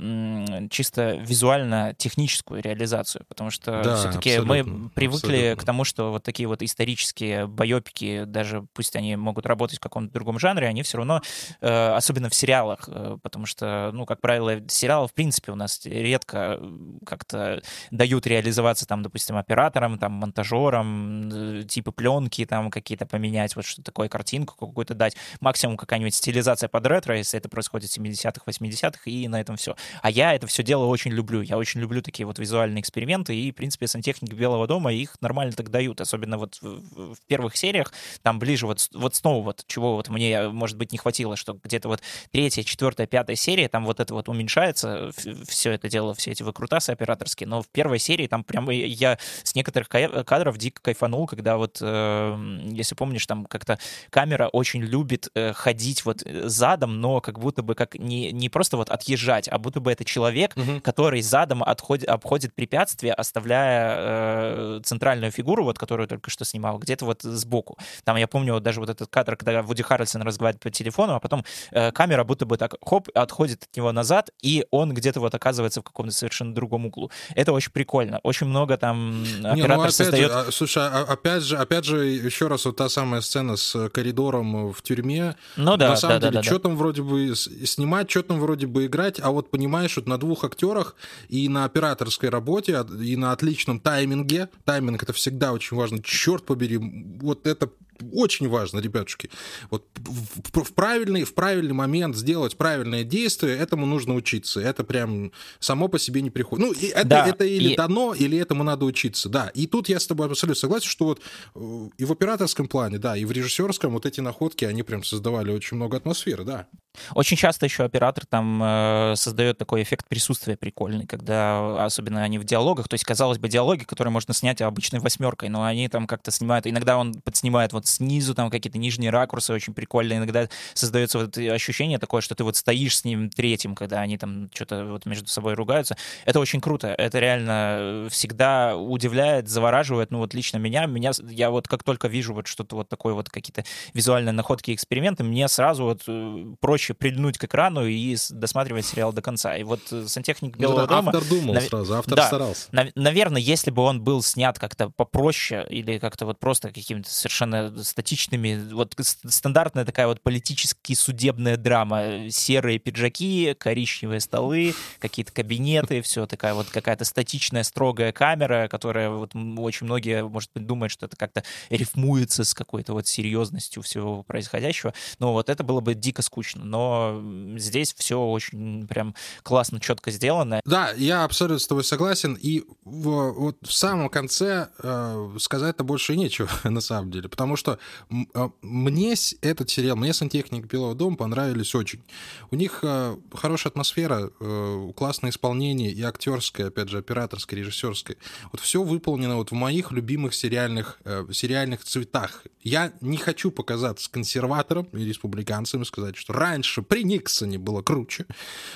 чисто 0.70 1.16
визуально-техническую 1.16 2.62
реализацию, 2.62 3.24
потому 3.28 3.50
что 3.50 3.82
все-таки 3.96 4.38
мы 4.38 4.90
привыкли 4.94 5.56
к 5.58 5.64
тому, 5.64 5.84
что 5.84 6.10
вот 6.10 6.22
такие 6.22 6.48
вот 6.48 6.62
исторические 6.62 7.46
байопики, 7.46 8.24
даже 8.24 8.66
пусть 8.72 8.96
они 8.96 9.16
могут 9.16 9.46
работать 9.46 9.73
работать 9.74 9.78
в 9.78 9.80
каком-то 9.80 10.12
другом 10.12 10.38
жанре, 10.38 10.68
они 10.68 10.82
все 10.82 10.98
равно, 10.98 11.20
э, 11.60 11.94
особенно 11.94 12.28
в 12.28 12.34
сериалах, 12.34 12.88
э, 12.88 13.18
потому 13.22 13.46
что, 13.46 13.90
ну, 13.92 14.06
как 14.06 14.20
правило, 14.20 14.60
сериалы, 14.68 15.08
в 15.08 15.12
принципе, 15.12 15.52
у 15.52 15.56
нас 15.56 15.80
редко 15.84 16.58
э, 16.60 16.70
как-то 17.06 17.62
дают 17.90 18.26
реализоваться, 18.26 18.87
там, 18.87 19.02
допустим, 19.02 19.37
операторам, 19.37 19.98
там, 19.98 20.12
монтажерам, 20.12 21.66
типа 21.66 21.92
пленки 21.92 22.46
там 22.46 22.70
какие-то 22.70 23.06
поменять, 23.06 23.56
вот 23.56 23.64
что 23.64 23.82
такое, 23.82 24.08
картинку 24.08 24.54
какую-то 24.66 24.94
дать. 24.94 25.16
Максимум 25.40 25.76
какая-нибудь 25.76 26.14
стилизация 26.14 26.68
под 26.68 26.87
ретро, 26.87 27.16
если 27.16 27.38
это 27.38 27.48
происходит 27.48 27.90
в 27.90 27.98
70-х, 27.98 28.42
80-х, 28.46 29.00
и 29.06 29.28
на 29.28 29.40
этом 29.40 29.56
все. 29.56 29.74
А 30.02 30.10
я 30.10 30.34
это 30.34 30.46
все 30.46 30.62
дело 30.62 30.87
очень 30.87 31.12
люблю. 31.12 31.42
Я 31.42 31.56
очень 31.58 31.80
люблю 31.80 32.02
такие 32.02 32.26
вот 32.26 32.38
визуальные 32.38 32.80
эксперименты, 32.80 33.34
и, 33.34 33.50
в 33.50 33.54
принципе, 33.54 33.87
сантехники 33.87 34.34
Белого 34.34 34.66
дома 34.66 34.92
их 34.92 35.16
нормально 35.20 35.52
так 35.52 35.70
дают, 35.70 36.00
особенно 36.00 36.38
вот 36.38 36.58
в, 36.60 37.14
в 37.14 37.26
первых 37.26 37.56
сериях, 37.56 37.92
там 38.22 38.38
ближе 38.38 38.66
вот, 38.66 38.88
вот 38.92 39.14
снова 39.14 39.42
вот 39.42 39.63
чего 39.66 39.96
вот 39.96 40.09
мне, 40.09 40.48
может 40.48 40.77
быть, 40.77 40.92
не 40.92 40.98
хватило, 40.98 41.37
что 41.37 41.59
где-то 41.62 41.88
вот 41.88 42.00
третья, 42.31 42.62
четвертая, 42.62 43.07
пятая 43.07 43.37
серия, 43.37 43.68
там 43.68 43.85
вот 43.85 44.00
это 44.00 44.14
вот 44.14 44.29
уменьшается, 44.29 45.11
все 45.46 45.72
это 45.72 45.88
дело, 45.88 46.14
все 46.14 46.33
эти 46.33 46.42
выкрутасы 46.42 46.90
операторские, 46.90 47.48
но 47.48 47.62
в 47.62 47.68
первой 47.68 47.98
серии 47.98 48.27
там 48.27 48.44
прям 48.44 48.70
я 48.70 49.18
с 49.42 49.55
некоторых 49.55 49.88
кадров 49.88 50.59
дико 50.59 50.83
кайфанул, 50.83 51.27
когда 51.27 51.57
вот, 51.57 51.79
э, 51.81 52.66
если 52.72 52.94
помнишь, 52.94 53.27
там 53.27 53.46
как-то 53.46 53.79
камера 54.11 54.48
очень 54.48 54.83
любит 54.83 55.29
э, 55.35 55.53
ходить 55.53 56.05
вот 56.05 56.22
э, 56.24 56.48
задом, 56.48 57.00
но 57.00 57.20
как 57.20 57.38
будто 57.38 57.62
бы 57.62 57.74
как 57.74 57.94
не, 57.94 58.33
не 58.33 58.48
просто 58.48 58.77
вот 58.77 58.90
отъезжать, 58.90 59.48
а 59.48 59.59
будто 59.59 59.81
бы 59.81 59.92
это 59.92 60.05
человек, 60.05 60.57
угу. 60.57 60.81
который 60.81 61.22
задом 61.22 61.62
отходит, 61.62 62.09
обходит 62.09 62.55
препятствия, 62.55 63.12
оставляя 63.12 63.96
э, 63.98 64.81
центральную 64.85 65.33
фигуру, 65.33 65.64
вот 65.64 65.79
которую 65.79 66.09
только 66.09 66.31
что 66.31 66.44
снимал, 66.44 66.79
где-то 66.79 67.05
вот 67.05 67.22
сбоку. 67.22 67.79
Там 68.05 68.16
я 68.16 68.27
помню 68.27 68.55
вот 68.55 68.62
даже 68.62 68.81
вот 68.81 68.90
этот 68.90 69.09
кадр, 69.11 69.37
когда 69.37 69.53
Вуди 69.62 69.82
Харрельсон 69.82 70.22
разговаривает 70.22 70.62
по 70.62 70.70
телефону, 70.70 71.14
а 71.14 71.20
потом 71.20 71.44
э, 71.70 71.92
камера 71.92 72.24
будто 72.24 72.46
бы 72.46 72.56
так 72.56 72.74
хоп, 72.82 73.08
отходит 73.14 73.64
от 73.64 73.76
него 73.76 73.92
назад, 73.92 74.30
и 74.42 74.66
он 74.70 74.92
где-то 74.94 75.20
вот 75.20 75.34
оказывается 75.34 75.80
в 75.80 75.84
каком-то 75.84 76.12
совершенно 76.12 76.54
другом 76.54 76.86
углу. 76.86 77.10
Это 77.34 77.52
очень 77.52 77.72
прикольно. 77.72 78.20
Очень 78.22 78.46
много 78.46 78.76
там 78.76 79.22
оператор 79.38 79.56
Не, 79.56 79.66
ну, 79.66 79.82
опять 79.82 79.94
создает... 79.94 80.32
Же, 80.32 80.38
а, 80.38 80.52
слушай, 80.52 80.82
а, 80.82 81.02
опять 81.02 81.42
же, 81.42 81.56
опять 81.56 81.84
же, 81.84 82.04
еще 82.06 82.48
раз, 82.48 82.64
вот 82.64 82.76
та 82.76 82.88
самая 82.88 83.20
сцена 83.20 83.56
с 83.56 83.88
коридором 83.90 84.72
в 84.72 84.82
тюрьме. 84.82 85.36
Ну 85.56 85.76
да, 85.76 85.90
На 85.90 85.96
самом 85.96 86.16
да, 86.16 86.20
деле, 86.20 86.32
да, 86.32 86.38
да, 86.40 86.42
что 86.42 86.58
да. 86.58 86.60
там 86.60 86.76
вроде 86.76 87.02
бы 87.02 87.34
снимать, 87.34 88.10
что 88.10 88.22
там 88.22 88.40
вроде 88.40 88.66
бы 88.66 88.86
играть, 88.86 89.20
а 89.20 89.30
вот 89.30 89.50
понимаешь, 89.50 89.96
вот 89.96 90.06
на 90.06 90.18
двух 90.18 90.44
актерах 90.44 90.96
и 91.28 91.48
на 91.48 91.64
операторской 91.64 92.28
работе, 92.28 92.76
а, 92.76 92.86
и 93.00 93.16
на 93.16 93.32
отличном 93.32 93.80
тайминге, 93.80 94.48
тайминг 94.64 95.02
это 95.02 95.12
всегда 95.12 95.52
очень 95.52 95.76
важно, 95.76 96.02
черт 96.02 96.44
побери, 96.44 96.78
вот 97.20 97.46
это 97.46 97.70
очень 98.12 98.48
важно, 98.48 98.80
ребятушки. 98.80 99.30
Вот 99.70 99.87
в, 99.96 100.72
правильный, 100.72 101.24
в 101.24 101.35
правильный 101.35 101.74
момент 101.74 102.16
сделать 102.16 102.57
правильное 102.57 103.04
действие, 103.04 103.57
этому 103.57 103.87
нужно 103.87 104.14
учиться. 104.14 104.61
Это 104.61 104.85
прям 104.85 105.33
само 105.59 105.88
по 105.88 105.98
себе 105.98 106.22
не 106.22 106.30
приходит. 106.30 106.66
Ну, 106.66 106.72
это, 106.72 107.04
да, 107.04 107.26
это 107.26 107.44
или 107.44 107.72
и... 107.72 107.76
дано, 107.76 108.14
или 108.14 108.38
этому 108.38 108.64
надо 108.64 108.85
учиться, 108.85 109.28
да. 109.28 109.48
И 109.54 109.66
тут 109.66 109.88
я 109.88 110.00
с 110.00 110.07
тобой 110.07 110.26
абсолютно 110.26 110.59
согласен, 110.61 110.88
что 110.88 111.04
вот 111.07 111.20
э, 111.54 111.88
и 111.98 112.04
в 112.04 112.12
операторском 112.12 112.68
плане, 112.68 112.98
да, 112.98 113.16
и 113.16 113.24
в 113.24 113.33
режиссерском 113.33 113.92
вот 113.92 114.07
эти 114.07 114.20
находки, 114.20 114.64
они 114.64 114.83
прям 114.83 115.04
создавали 115.04 115.50
очень 115.50 115.76
много 115.76 115.96
атмосферы, 115.96 116.44
да. 116.44 116.68
Очень 117.14 117.37
часто 117.37 117.66
еще 117.66 117.85
оператор 117.85 118.24
там 118.26 118.62
э, 118.62 119.14
создает 119.16 119.59
такой 119.59 119.83
эффект 119.83 120.07
присутствия 120.09 120.57
прикольный, 120.57 121.07
когда 121.07 121.85
особенно 121.85 122.22
они 122.22 122.38
в 122.38 122.44
диалогах, 122.44 122.88
то 122.88 122.94
есть, 122.94 123.04
казалось 123.04 123.38
бы, 123.38 123.48
диалоги, 123.48 123.85
которые 123.85 124.12
можно 124.12 124.33
снять 124.35 124.61
обычной 124.61 125.00
восьмеркой, 125.00 125.48
но 125.48 125.64
они 125.64 125.88
там 125.88 126.07
как-то 126.07 126.30
снимают, 126.30 126.66
иногда 126.66 126.96
он 126.96 127.14
подснимает 127.14 127.72
вот 127.72 127.87
снизу 127.87 128.35
там 128.35 128.50
какие-то 128.50 128.78
нижние 128.78 129.11
ракурсы 129.11 129.52
очень 129.52 129.74
прикольные, 129.74 130.18
иногда 130.18 130.48
создается 130.74 131.18
вот 131.18 131.37
ощущение 131.37 131.98
такое, 131.98 132.20
что 132.20 132.35
ты 132.35 132.44
вот 132.44 132.57
стоишь 132.57 132.98
с 132.98 133.04
ним 133.04 133.30
третьим, 133.30 133.74
когда 133.74 134.00
они 134.00 134.16
там 134.18 134.50
что-то 134.54 134.85
вот 134.85 135.07
между 135.07 135.28
собой 135.28 135.54
ругаются. 135.54 135.96
Это 136.24 136.40
очень 136.40 136.61
круто, 136.61 136.88
это 136.88 137.18
реально 137.18 138.09
всегда 138.11 138.76
удивляет, 138.76 139.48
завораживает, 139.48 140.11
ну 140.11 140.18
вот 140.18 140.35
лично 140.35 140.59
меня, 140.59 140.87
меня, 140.87 141.12
я 141.28 141.50
вот 141.50 141.68
как 141.68 141.83
только 141.83 142.09
вижу 142.09 142.35
вот 142.35 142.46
что-то 142.46 142.76
вот 142.76 142.88
такое 142.88 143.14
вот 143.14 143.30
какие-то 143.30 143.64
визуальные 143.92 144.33
находки, 144.33 144.72
эксперименты, 144.74 145.24
мне 145.24 145.48
сразу 145.48 145.85
вот 145.85 146.02
э, 146.07 146.54
проще 146.61 146.83
проще 146.84 146.94
прильнуть 146.94 147.38
к 147.38 147.44
экрану 147.44 147.86
и 147.86 148.16
досматривать 148.30 148.86
сериал 148.86 149.12
до 149.12 149.22
конца. 149.22 149.56
И 149.56 149.62
вот 149.62 149.80
э, 149.90 150.06
«Сантехник 150.06 150.56
Белого 150.56 150.82
ну, 150.82 150.86
да, 150.86 150.96
дома...» 150.96 151.12
Автор 151.14 151.28
думал 151.28 151.54
нав... 151.54 151.64
сразу, 151.64 151.94
автор 151.94 152.14
да, 152.14 152.26
старался. 152.26 152.68
Нав... 152.72 152.88
Наверное, 152.94 153.40
если 153.40 153.70
бы 153.70 153.82
он 153.82 154.02
был 154.02 154.22
снят 154.22 154.58
как-то 154.58 154.90
попроще 154.90 155.66
или 155.70 155.98
как-то 155.98 156.26
вот 156.26 156.38
просто 156.38 156.70
какими-то 156.70 157.10
совершенно 157.10 157.82
статичными... 157.82 158.72
Вот 158.72 158.94
стандартная 158.98 159.84
такая 159.84 160.06
вот 160.06 160.20
политически 160.20 160.94
судебная 160.94 161.56
драма. 161.56 162.30
Серые 162.30 162.78
пиджаки, 162.78 163.54
коричневые 163.58 164.20
столы, 164.20 164.74
какие-то 164.98 165.32
кабинеты, 165.32 166.02
все 166.02 166.26
такая 166.26 166.54
вот 166.54 166.68
какая-то 166.68 167.04
статичная, 167.04 167.62
строгая 167.62 168.12
камера, 168.12 168.68
которая 168.68 169.10
вот 169.10 169.34
очень 169.58 169.86
многие, 169.86 170.26
может 170.26 170.50
быть, 170.54 170.66
думают, 170.66 170.92
что 170.92 171.06
это 171.06 171.16
как-то 171.16 171.44
рифмуется 171.70 172.44
с 172.44 172.54
какой-то 172.54 172.92
вот 172.92 173.06
серьезностью 173.06 173.82
всего 173.82 174.22
происходящего. 174.22 174.92
Но 175.18 175.32
вот 175.32 175.48
это 175.48 175.62
было 175.62 175.80
бы 175.80 175.94
дико 175.94 176.22
скучно 176.22 176.64
но 176.74 177.22
здесь 177.56 177.94
все 177.94 178.18
очень 178.18 178.88
прям 178.88 179.14
классно, 179.44 179.78
четко 179.78 180.10
сделано. 180.10 180.60
Да, 180.64 180.90
я 180.96 181.22
абсолютно 181.22 181.60
с 181.60 181.66
тобой 181.68 181.84
согласен, 181.84 182.34
и 182.34 182.64
в, 182.84 183.32
вот 183.32 183.58
в 183.62 183.72
самом 183.72 184.08
конце 184.08 184.70
э, 184.82 185.37
сказать-то 185.38 185.84
больше 185.84 186.16
нечего, 186.16 186.48
на 186.64 186.80
самом 186.80 187.12
деле, 187.12 187.28
потому 187.28 187.54
что 187.54 187.78
э, 188.10 188.48
мне 188.62 189.14
этот 189.40 189.70
сериал, 189.70 189.96
мне 189.96 190.12
«Сантехник 190.12 190.66
Белого 190.66 190.96
дома» 190.96 191.16
понравились 191.16 191.76
очень. 191.76 192.02
У 192.50 192.56
них 192.56 192.80
э, 192.82 193.16
хорошая 193.32 193.70
атмосфера, 193.70 194.30
э, 194.40 194.92
классное 194.96 195.30
исполнение 195.30 195.92
и 195.92 196.02
актерское, 196.02 196.68
опять 196.68 196.88
же, 196.88 196.98
операторское, 196.98 197.60
режиссерское. 197.60 198.16
Вот 198.50 198.60
все 198.60 198.82
выполнено 198.82 199.37
вот 199.37 199.52
в 199.52 199.54
моих 199.54 199.92
любимых 199.92 200.34
сериальных, 200.34 200.98
э, 201.04 201.24
сериальных 201.30 201.84
цветах. 201.84 202.42
Я 202.62 202.92
не 203.00 203.18
хочу 203.18 203.52
показаться 203.52 204.10
консерватором 204.10 204.87
и 204.92 205.04
республиканцем 205.04 205.82
и 205.82 205.84
сказать, 205.84 206.16
что 206.16 206.32
раньше 206.32 206.63
раньше 206.64 206.83
при 206.83 207.05
Никсоне 207.05 207.59
было 207.59 207.83
круче. 207.83 208.27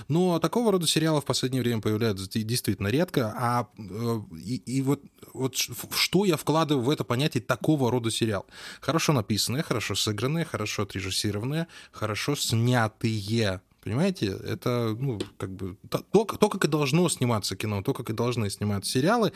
Но 0.09 0.39
такого 0.39 0.73
рода 0.73 0.87
сериалы 0.87 1.21
в 1.21 1.25
последнее 1.25 1.63
время 1.63 1.81
появляются 1.81 2.27
действительно 2.27 2.89
редко. 2.89 3.35
А 3.37 3.69
э, 3.79 4.21
и, 4.45 4.57
и 4.67 4.83
вот, 4.83 5.03
вот 5.35 5.57
что 5.57 6.25
я 6.25 6.37
вкладываю 6.37 6.85
в 6.85 6.91
это 6.91 7.05
понятие 7.05 7.43
такого 7.43 7.91
рода 7.91 8.11
сериал? 8.11 8.47
Хорошо 8.81 9.13
написанные, 9.13 9.63
хорошо 9.63 9.95
сыгранные, 9.95 10.45
хорошо 10.45 10.83
отрежиссированные, 10.83 11.67
хорошо 11.93 12.37
снятые 12.37 13.61
Понимаете, 13.81 14.27
это, 14.27 14.95
ну, 14.99 15.19
как 15.39 15.51
бы, 15.51 15.77
то, 15.89 15.99
то, 16.13 16.49
как 16.49 16.65
и 16.65 16.69
должно 16.69 17.09
сниматься 17.09 17.57
кино, 17.57 17.83
то, 17.83 17.95
как 17.95 18.11
и 18.11 18.13
должны 18.13 18.51
сниматься 18.51 18.91
сериалы, 18.91 19.33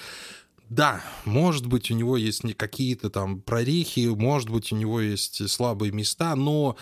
да, 0.72 1.02
может 1.26 1.66
быть, 1.66 1.90
у 1.90 1.94
него 1.94 2.16
есть 2.16 2.42
какие-то 2.56 3.10
там 3.10 3.42
прорехи, 3.42 4.06
может 4.06 4.48
быть, 4.48 4.72
у 4.72 4.76
него 4.76 5.02
есть 5.02 5.46
слабые 5.50 5.92
места, 5.92 6.34
но 6.34 6.76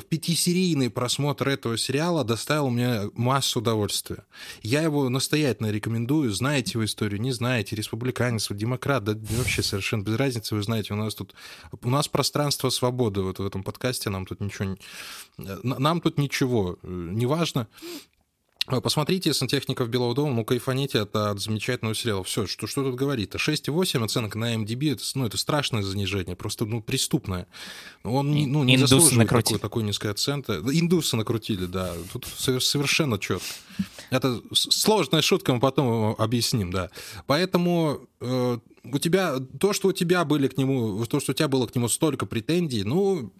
пятисерийный 0.00 0.90
просмотр 0.90 1.48
этого 1.48 1.76
сериала 1.76 2.24
доставил 2.24 2.70
мне 2.70 3.10
массу 3.14 3.60
удовольствия. 3.60 4.24
Я 4.62 4.82
его 4.82 5.08
настоятельно 5.08 5.70
рекомендую. 5.70 6.32
Знаете 6.32 6.78
вы 6.78 6.84
историю, 6.84 7.20
не 7.20 7.32
знаете, 7.32 7.76
республиканец, 7.76 8.48
демократ, 8.50 9.04
да 9.04 9.18
вообще 9.36 9.62
совершенно 9.62 10.02
без 10.02 10.16
разницы. 10.16 10.54
Вы 10.54 10.62
знаете, 10.62 10.94
у 10.94 10.96
нас 10.96 11.14
тут 11.14 11.34
у 11.82 11.90
нас 11.90 12.08
пространство 12.08 12.70
свободы 12.70 13.22
вот 13.22 13.38
в 13.38 13.46
этом 13.46 13.62
подкасте, 13.62 14.10
нам 14.10 14.26
тут 14.26 14.40
ничего 14.40 14.76
нам 15.36 16.00
тут 16.00 16.18
ничего 16.18 16.78
э, 16.82 16.88
не 16.88 17.26
важно. 17.26 17.68
Э, 18.68 18.80
посмотрите 18.80 19.34
«Сантехников 19.34 19.88
Белого 19.88 20.14
дома», 20.14 20.34
ну, 20.34 20.44
кайфаните 20.44 21.00
от, 21.00 21.14
от 21.16 21.40
замечательного 21.40 21.94
сериала. 21.94 22.22
Все, 22.22 22.46
что, 22.46 22.66
что 22.66 22.84
тут 22.84 22.94
говорить-то? 22.94 23.38
6,8 23.38 24.04
оценка 24.04 24.38
на 24.38 24.54
MDB, 24.54 24.92
это, 24.92 25.02
ну, 25.14 25.26
это 25.26 25.36
страшное 25.36 25.82
занижение, 25.82 26.36
просто, 26.36 26.64
ну, 26.64 26.80
преступное. 26.80 27.48
Он 28.04 28.30
ну, 28.30 28.62
не 28.62 28.76
Индусы 28.76 28.94
заслуживает 28.94 29.28
такой, 29.28 29.58
такой 29.58 29.82
низкой 29.82 30.12
оценки. 30.12 30.50
Индусы 30.50 31.16
накрутили, 31.16 31.66
да. 31.66 31.92
Тут 32.12 32.26
совершенно 32.26 33.18
четко. 33.18 33.44
Это 34.10 34.40
сложная 34.52 35.22
шутка, 35.22 35.54
мы 35.54 35.60
потом 35.60 36.14
объясним, 36.18 36.70
да. 36.70 36.90
Поэтому 37.26 38.06
э, 38.20 38.58
у 38.84 38.98
тебя, 38.98 39.38
то, 39.58 39.72
что 39.72 39.88
у 39.88 39.92
тебя 39.92 40.24
были 40.24 40.46
к 40.48 40.56
нему, 40.56 41.04
то, 41.06 41.18
что 41.18 41.32
у 41.32 41.34
тебя 41.34 41.48
было 41.48 41.66
к 41.66 41.74
нему 41.74 41.88
столько 41.88 42.26
претензий, 42.26 42.84
ну, 42.84 43.32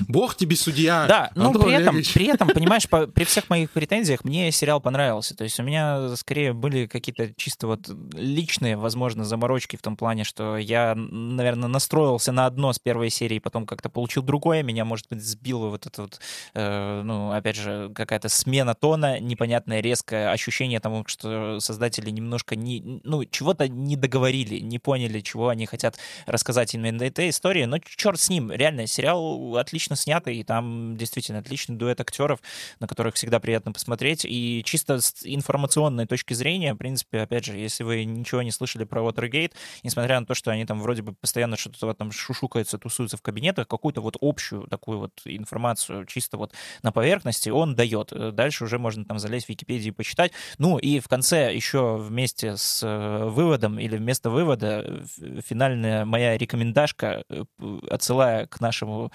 Бог 0.00 0.36
тебе 0.36 0.56
судья. 0.56 1.06
Да, 1.06 1.30
но 1.34 1.52
при 1.52 1.72
этом, 1.72 1.96
при 2.14 2.26
этом, 2.26 2.48
понимаешь, 2.48 2.88
по, 2.88 3.06
при 3.06 3.24
всех 3.24 3.50
моих 3.50 3.70
претензиях 3.70 4.24
мне 4.24 4.50
сериал 4.52 4.80
понравился. 4.80 5.36
То 5.36 5.44
есть 5.44 5.58
у 5.60 5.62
меня 5.62 6.16
скорее 6.16 6.52
были 6.52 6.86
какие-то 6.86 7.32
чисто 7.36 7.66
вот 7.66 7.88
личные, 8.14 8.76
возможно, 8.76 9.24
заморочки 9.24 9.76
в 9.76 9.82
том 9.82 9.96
плане, 9.96 10.24
что 10.24 10.56
я, 10.56 10.94
наверное, 10.94 11.68
настроился 11.68 12.32
на 12.32 12.46
одно 12.46 12.72
с 12.72 12.78
первой 12.78 13.10
серии, 13.10 13.38
потом 13.38 13.66
как-то 13.66 13.88
получил 13.88 14.22
другое. 14.22 14.62
Меня, 14.62 14.84
может 14.84 15.08
быть, 15.08 15.22
сбило 15.22 15.68
вот 15.68 15.86
это 15.86 16.02
вот, 16.02 16.20
э, 16.54 17.02
ну, 17.04 17.32
опять 17.32 17.56
же, 17.56 17.90
какая-то 17.94 18.28
смена 18.28 18.74
тона, 18.74 19.20
непонятное, 19.20 19.80
резкое 19.80 20.30
ощущение 20.30 20.80
того, 20.80 21.04
что 21.06 21.60
создатели 21.60 22.10
немножко 22.10 22.56
не, 22.56 23.00
ну, 23.04 23.24
чего-то 23.24 23.68
не 23.68 23.96
договорили, 23.96 24.58
не 24.60 24.78
поняли, 24.78 25.20
чего 25.20 25.48
они 25.48 25.66
хотят 25.66 25.98
рассказать 26.26 26.74
именно 26.74 27.02
этой 27.02 27.28
истории. 27.30 27.64
Но 27.64 27.78
черт 27.78 28.18
с 28.20 28.28
ним, 28.28 28.50
реально, 28.50 28.86
сериал 28.86 29.56
отлично 29.56 29.71
отлично 29.72 29.96
снято, 29.96 30.30
и 30.30 30.42
там 30.44 30.96
действительно 30.98 31.38
отличный 31.38 31.76
дуэт 31.76 31.98
актеров, 31.98 32.40
на 32.78 32.86
которых 32.86 33.14
всегда 33.14 33.40
приятно 33.40 33.72
посмотреть. 33.72 34.26
И 34.28 34.62
чисто 34.66 35.00
с 35.00 35.22
информационной 35.24 36.06
точки 36.06 36.34
зрения, 36.34 36.74
в 36.74 36.76
принципе, 36.76 37.20
опять 37.20 37.46
же, 37.46 37.56
если 37.56 37.82
вы 37.82 38.04
ничего 38.04 38.42
не 38.42 38.50
слышали 38.50 38.84
про 38.84 39.00
Watergate, 39.00 39.52
несмотря 39.82 40.20
на 40.20 40.26
то, 40.26 40.34
что 40.34 40.50
они 40.50 40.66
там 40.66 40.82
вроде 40.82 41.00
бы 41.00 41.14
постоянно 41.14 41.56
что-то 41.56 41.94
там 41.94 42.12
шушукаются, 42.12 42.76
тусуются 42.76 43.16
в 43.16 43.22
кабинетах, 43.22 43.66
какую-то 43.66 44.02
вот 44.02 44.18
общую 44.20 44.66
такую 44.68 44.98
вот 44.98 45.12
информацию 45.24 46.04
чисто 46.04 46.36
вот 46.36 46.52
на 46.82 46.92
поверхности 46.92 47.48
он 47.48 47.74
дает. 47.74 48.12
Дальше 48.34 48.64
уже 48.64 48.78
можно 48.78 49.06
там 49.06 49.18
залезть 49.18 49.46
в 49.46 49.48
Википедию 49.48 49.94
и 49.94 49.96
почитать. 49.96 50.32
Ну 50.58 50.76
и 50.76 51.00
в 51.00 51.08
конце 51.08 51.54
еще 51.54 51.96
вместе 51.96 52.58
с 52.58 52.82
э, 52.82 53.24
выводом 53.24 53.78
или 53.78 53.96
вместо 53.96 54.28
вывода 54.28 55.02
финальная 55.46 56.04
моя 56.04 56.36
рекомендашка, 56.36 57.24
э, 57.30 57.44
отсылая 57.90 58.46
к 58.46 58.60
нашему 58.60 59.10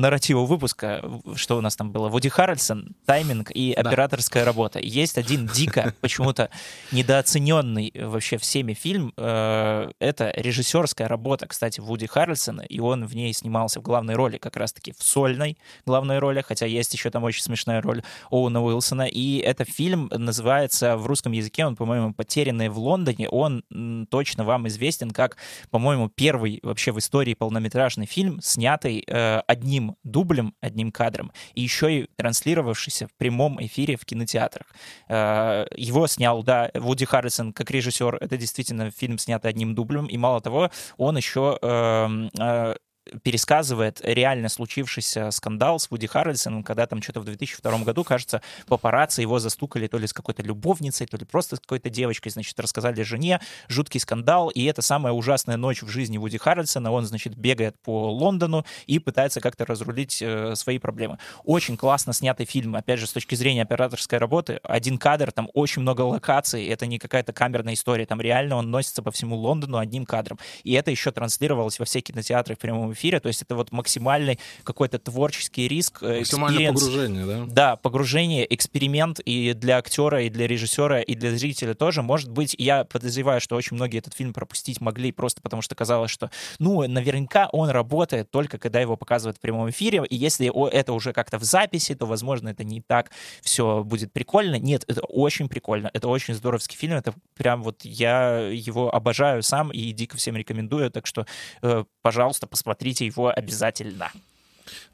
нарратива 0.00 0.44
выпуска, 0.44 1.02
что 1.34 1.58
у 1.58 1.60
нас 1.60 1.76
там 1.76 1.90
было, 1.92 2.08
Вуди 2.08 2.28
Харрельсон, 2.28 2.96
тайминг 3.06 3.50
и 3.50 3.74
да. 3.74 3.82
операторская 3.82 4.44
работа. 4.44 4.78
Есть 4.78 5.18
один 5.18 5.46
дико 5.46 5.94
почему-то 6.00 6.50
недооцененный 6.92 7.92
вообще 7.94 8.38
всеми 8.38 8.74
фильм. 8.74 9.12
Э, 9.16 9.90
это 9.98 10.32
режиссерская 10.36 11.08
работа, 11.08 11.46
кстати, 11.46 11.80
Вуди 11.80 12.06
Харрельсона, 12.06 12.62
и 12.62 12.80
он 12.80 13.06
в 13.06 13.14
ней 13.14 13.32
снимался 13.32 13.80
в 13.80 13.82
главной 13.82 14.14
роли, 14.14 14.38
как 14.38 14.56
раз-таки 14.56 14.92
в 14.92 15.02
сольной 15.02 15.58
главной 15.86 16.18
роли, 16.18 16.42
хотя 16.46 16.66
есть 16.66 16.92
еще 16.92 17.10
там 17.10 17.24
очень 17.24 17.42
смешная 17.42 17.80
роль 17.80 18.02
Оуна 18.30 18.62
Уилсона. 18.62 19.06
И 19.06 19.38
это 19.38 19.64
фильм 19.64 20.10
называется 20.12 20.96
в 20.96 21.06
русском 21.06 21.32
языке, 21.32 21.66
он, 21.66 21.76
по-моему, 21.76 22.12
«Потерянные 22.12 22.70
в 22.70 22.78
Лондоне». 22.78 23.28
Он 23.28 23.62
точно 24.10 24.44
вам 24.44 24.68
известен 24.68 25.10
как, 25.10 25.36
по-моему, 25.70 26.08
первый 26.08 26.60
вообще 26.62 26.92
в 26.92 26.98
истории 26.98 27.34
полнометражный 27.34 28.06
фильм, 28.06 28.40
снятый 28.42 29.04
э, 29.06 29.40
одним 29.46 29.77
дублем, 30.04 30.54
одним 30.60 30.92
кадром, 30.92 31.32
и 31.54 31.62
еще 31.62 32.00
и 32.00 32.06
транслировавшийся 32.16 33.06
в 33.08 33.14
прямом 33.16 33.64
эфире 33.64 33.96
в 33.96 34.04
кинотеатрах. 34.04 34.66
Э, 35.08 35.66
его 35.76 36.06
снял, 36.06 36.42
да, 36.42 36.70
Вуди 36.74 37.04
Харрисон 37.04 37.52
как 37.52 37.70
режиссер. 37.70 38.16
Это 38.20 38.36
действительно 38.36 38.90
фильм, 38.90 39.18
снятый 39.18 39.50
одним 39.50 39.74
дублем. 39.74 40.06
И 40.06 40.16
мало 40.16 40.40
того, 40.40 40.70
он 40.96 41.16
еще 41.16 41.58
эм, 41.62 42.30
э, 42.38 42.74
пересказывает 43.22 44.00
реально 44.02 44.48
случившийся 44.48 45.30
скандал 45.30 45.78
с 45.78 45.90
Вуди 45.90 46.06
Харрельсоном, 46.06 46.62
когда 46.62 46.86
там 46.86 47.02
что-то 47.02 47.20
в 47.20 47.24
2002 47.24 47.78
году, 47.78 48.04
кажется, 48.04 48.42
папарацци 48.66 49.22
его 49.22 49.38
застукали 49.38 49.86
то 49.86 49.98
ли 49.98 50.06
с 50.06 50.12
какой-то 50.12 50.42
любовницей, 50.42 51.06
то 51.06 51.16
ли 51.16 51.24
просто 51.24 51.56
с 51.56 51.60
какой-то 51.60 51.90
девочкой, 51.90 52.32
значит, 52.32 52.58
рассказали 52.60 53.02
жене, 53.02 53.40
жуткий 53.68 54.00
скандал, 54.00 54.48
и 54.48 54.64
это 54.64 54.82
самая 54.82 55.12
ужасная 55.12 55.56
ночь 55.56 55.82
в 55.82 55.88
жизни 55.88 56.18
Вуди 56.18 56.38
Харрельсона, 56.38 56.90
он, 56.90 57.06
значит, 57.06 57.36
бегает 57.36 57.76
по 57.82 58.10
Лондону 58.10 58.64
и 58.86 58.98
пытается 58.98 59.40
как-то 59.40 59.64
разрулить 59.64 60.20
э, 60.22 60.54
свои 60.54 60.78
проблемы. 60.78 61.18
Очень 61.44 61.76
классно 61.76 62.12
снятый 62.12 62.46
фильм, 62.46 62.76
опять 62.76 63.00
же, 63.00 63.06
с 63.06 63.12
точки 63.12 63.34
зрения 63.34 63.62
операторской 63.62 64.18
работы, 64.18 64.60
один 64.62 64.98
кадр, 64.98 65.32
там 65.32 65.48
очень 65.54 65.82
много 65.82 66.02
локаций, 66.02 66.66
это 66.66 66.86
не 66.86 66.98
какая-то 66.98 67.32
камерная 67.32 67.74
история, 67.74 68.06
там 68.06 68.20
реально 68.20 68.56
он 68.56 68.70
носится 68.70 69.02
по 69.02 69.10
всему 69.10 69.36
Лондону 69.36 69.78
одним 69.78 70.04
кадром, 70.04 70.38
и 70.64 70.72
это 70.72 70.90
еще 70.90 71.10
транслировалось 71.10 71.78
во 71.78 71.84
все 71.84 72.00
кинотеатры 72.00 72.54
в 72.54 72.58
прямом 72.58 72.94
то 73.20 73.28
есть 73.28 73.42
это 73.42 73.54
вот 73.54 73.72
максимальный 73.72 74.38
какой-то 74.64 74.98
творческий 74.98 75.68
риск, 75.68 76.02
э, 76.02 76.18
Максимальное 76.18 76.72
погружение, 76.72 77.26
да? 77.26 77.46
Да, 77.48 77.76
погружение, 77.76 78.54
эксперимент 78.54 79.20
и 79.20 79.52
для 79.54 79.78
актера, 79.78 80.22
и 80.22 80.30
для 80.30 80.46
режиссера, 80.46 81.00
и 81.00 81.14
для 81.14 81.36
зрителя 81.36 81.74
тоже. 81.74 82.02
Может 82.02 82.30
быть, 82.30 82.54
я 82.58 82.84
подозреваю, 82.84 83.40
что 83.40 83.56
очень 83.56 83.76
многие 83.76 83.98
этот 83.98 84.14
фильм 84.14 84.32
пропустить 84.32 84.80
могли 84.80 85.12
просто 85.12 85.40
потому, 85.40 85.62
что 85.62 85.74
казалось, 85.74 86.10
что, 86.10 86.30
ну, 86.58 86.86
наверняка 86.86 87.48
он 87.52 87.68
работает 87.70 88.30
только 88.30 88.58
когда 88.58 88.80
его 88.80 88.96
показывают 88.96 89.36
в 89.36 89.40
прямом 89.40 89.70
эфире, 89.70 90.04
и 90.08 90.16
если 90.16 90.50
это 90.70 90.92
уже 90.92 91.12
как-то 91.12 91.38
в 91.38 91.44
записи, 91.44 91.94
то, 91.94 92.06
возможно, 92.06 92.48
это 92.48 92.64
не 92.64 92.80
так 92.80 93.10
все 93.42 93.82
будет 93.84 94.12
прикольно. 94.12 94.56
Нет, 94.56 94.84
это 94.88 95.02
очень 95.02 95.48
прикольно, 95.48 95.90
это 95.92 96.08
очень 96.08 96.34
здоровский 96.34 96.76
фильм, 96.76 96.94
это 96.94 97.14
прям 97.36 97.62
вот 97.62 97.84
я 97.84 98.38
его 98.48 98.94
обожаю 98.94 99.42
сам 99.42 99.70
и 99.70 99.92
дико 99.92 100.16
всем 100.16 100.36
рекомендую, 100.36 100.90
так 100.90 101.06
что, 101.06 101.26
э, 101.62 101.84
пожалуйста, 102.02 102.46
посмотрите 102.46 102.87
его 102.90 103.30
обязательно. 103.34 104.10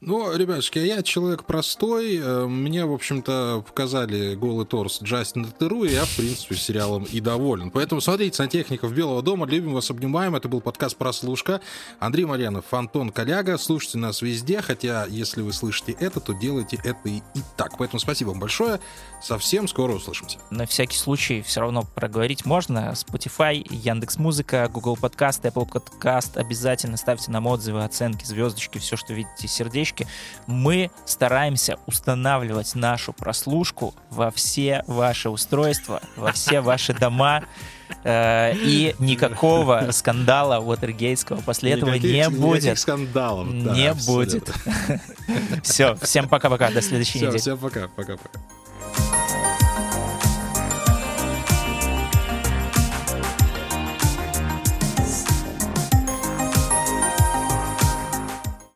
Ну, 0.01 0.35
ребятушки, 0.35 0.79
я 0.79 1.01
человек 1.01 1.45
простой. 1.45 2.17
Э, 2.17 2.45
мне, 2.45 2.85
в 2.85 2.93
общем-то, 2.93 3.63
показали 3.65 4.35
голый 4.35 4.65
торс 4.65 5.01
Джастина 5.01 5.47
Теру, 5.57 5.83
и 5.83 5.93
я, 5.93 6.05
в 6.05 6.15
принципе, 6.15 6.55
сериалом 6.55 7.05
и 7.05 7.19
доволен. 7.19 7.71
Поэтому 7.71 8.01
смотрите 8.01 8.35
«Сантехников 8.35 8.93
Белого 8.93 9.21
дома». 9.21 9.47
Любим 9.47 9.73
вас, 9.73 9.89
обнимаем. 9.89 10.35
Это 10.35 10.47
был 10.47 10.61
подкаст 10.61 10.97
«Прослушка». 10.97 11.61
Андрей 11.99 12.25
Марьянов, 12.25 12.73
Антон 12.73 13.09
Коляга. 13.09 13.57
Слушайте 13.57 13.97
нас 13.97 14.21
везде, 14.21 14.61
хотя, 14.61 15.05
если 15.05 15.41
вы 15.41 15.53
слышите 15.53 15.95
это, 15.99 16.19
то 16.19 16.33
делайте 16.33 16.77
это 16.83 16.99
и, 17.05 17.17
и 17.17 17.41
так. 17.57 17.77
Поэтому 17.77 17.99
спасибо 17.99 18.29
вам 18.29 18.39
большое. 18.39 18.79
Совсем 19.25 19.67
скоро 19.67 19.93
услышимся. 19.93 20.37
На 20.51 20.67
всякий 20.67 20.97
случай 20.97 21.41
все 21.41 21.61
равно 21.61 21.81
проговорить 21.81 22.45
можно. 22.45 22.93
Spotify, 22.93 23.65
Яндекс 23.71 24.19
Музыка, 24.19 24.69
Google 24.71 24.95
Подкаст, 24.97 25.43
Apple 25.45 25.67
Подкаст. 25.67 26.37
Обязательно 26.37 26.95
ставьте 26.95 27.31
нам 27.31 27.47
отзывы, 27.47 27.83
оценки, 27.83 28.23
звездочки, 28.23 28.77
все, 28.77 28.95
что 28.95 29.13
видите, 29.13 29.47
сердечки. 29.47 30.07
Мы 30.45 30.91
стараемся 31.07 31.79
устанавливать 31.87 32.75
нашу 32.75 33.13
прослушку 33.13 33.95
во 34.11 34.29
все 34.29 34.83
ваши 34.85 35.31
устройства, 35.31 36.03
во 36.15 36.31
все 36.31 36.61
ваши 36.61 36.93
дома. 36.93 37.45
Э, 38.03 38.53
и 38.55 38.95
никакого 38.99 39.87
скандала 39.89 40.59
Уотергейтского 40.59 41.41
после 41.41 41.71
этого 41.71 41.95
не 41.95 42.29
будет. 42.29 42.77
скандалов. 42.77 43.47
Не 43.47 43.91
будет. 44.05 44.51
Все, 45.63 45.95
всем 45.95 46.29
пока-пока, 46.29 46.69
до 46.69 46.83
следующей 46.83 47.21
недели. 47.21 47.39
Всем 47.39 47.57
пока, 47.57 47.87
пока-пока. 47.87 48.39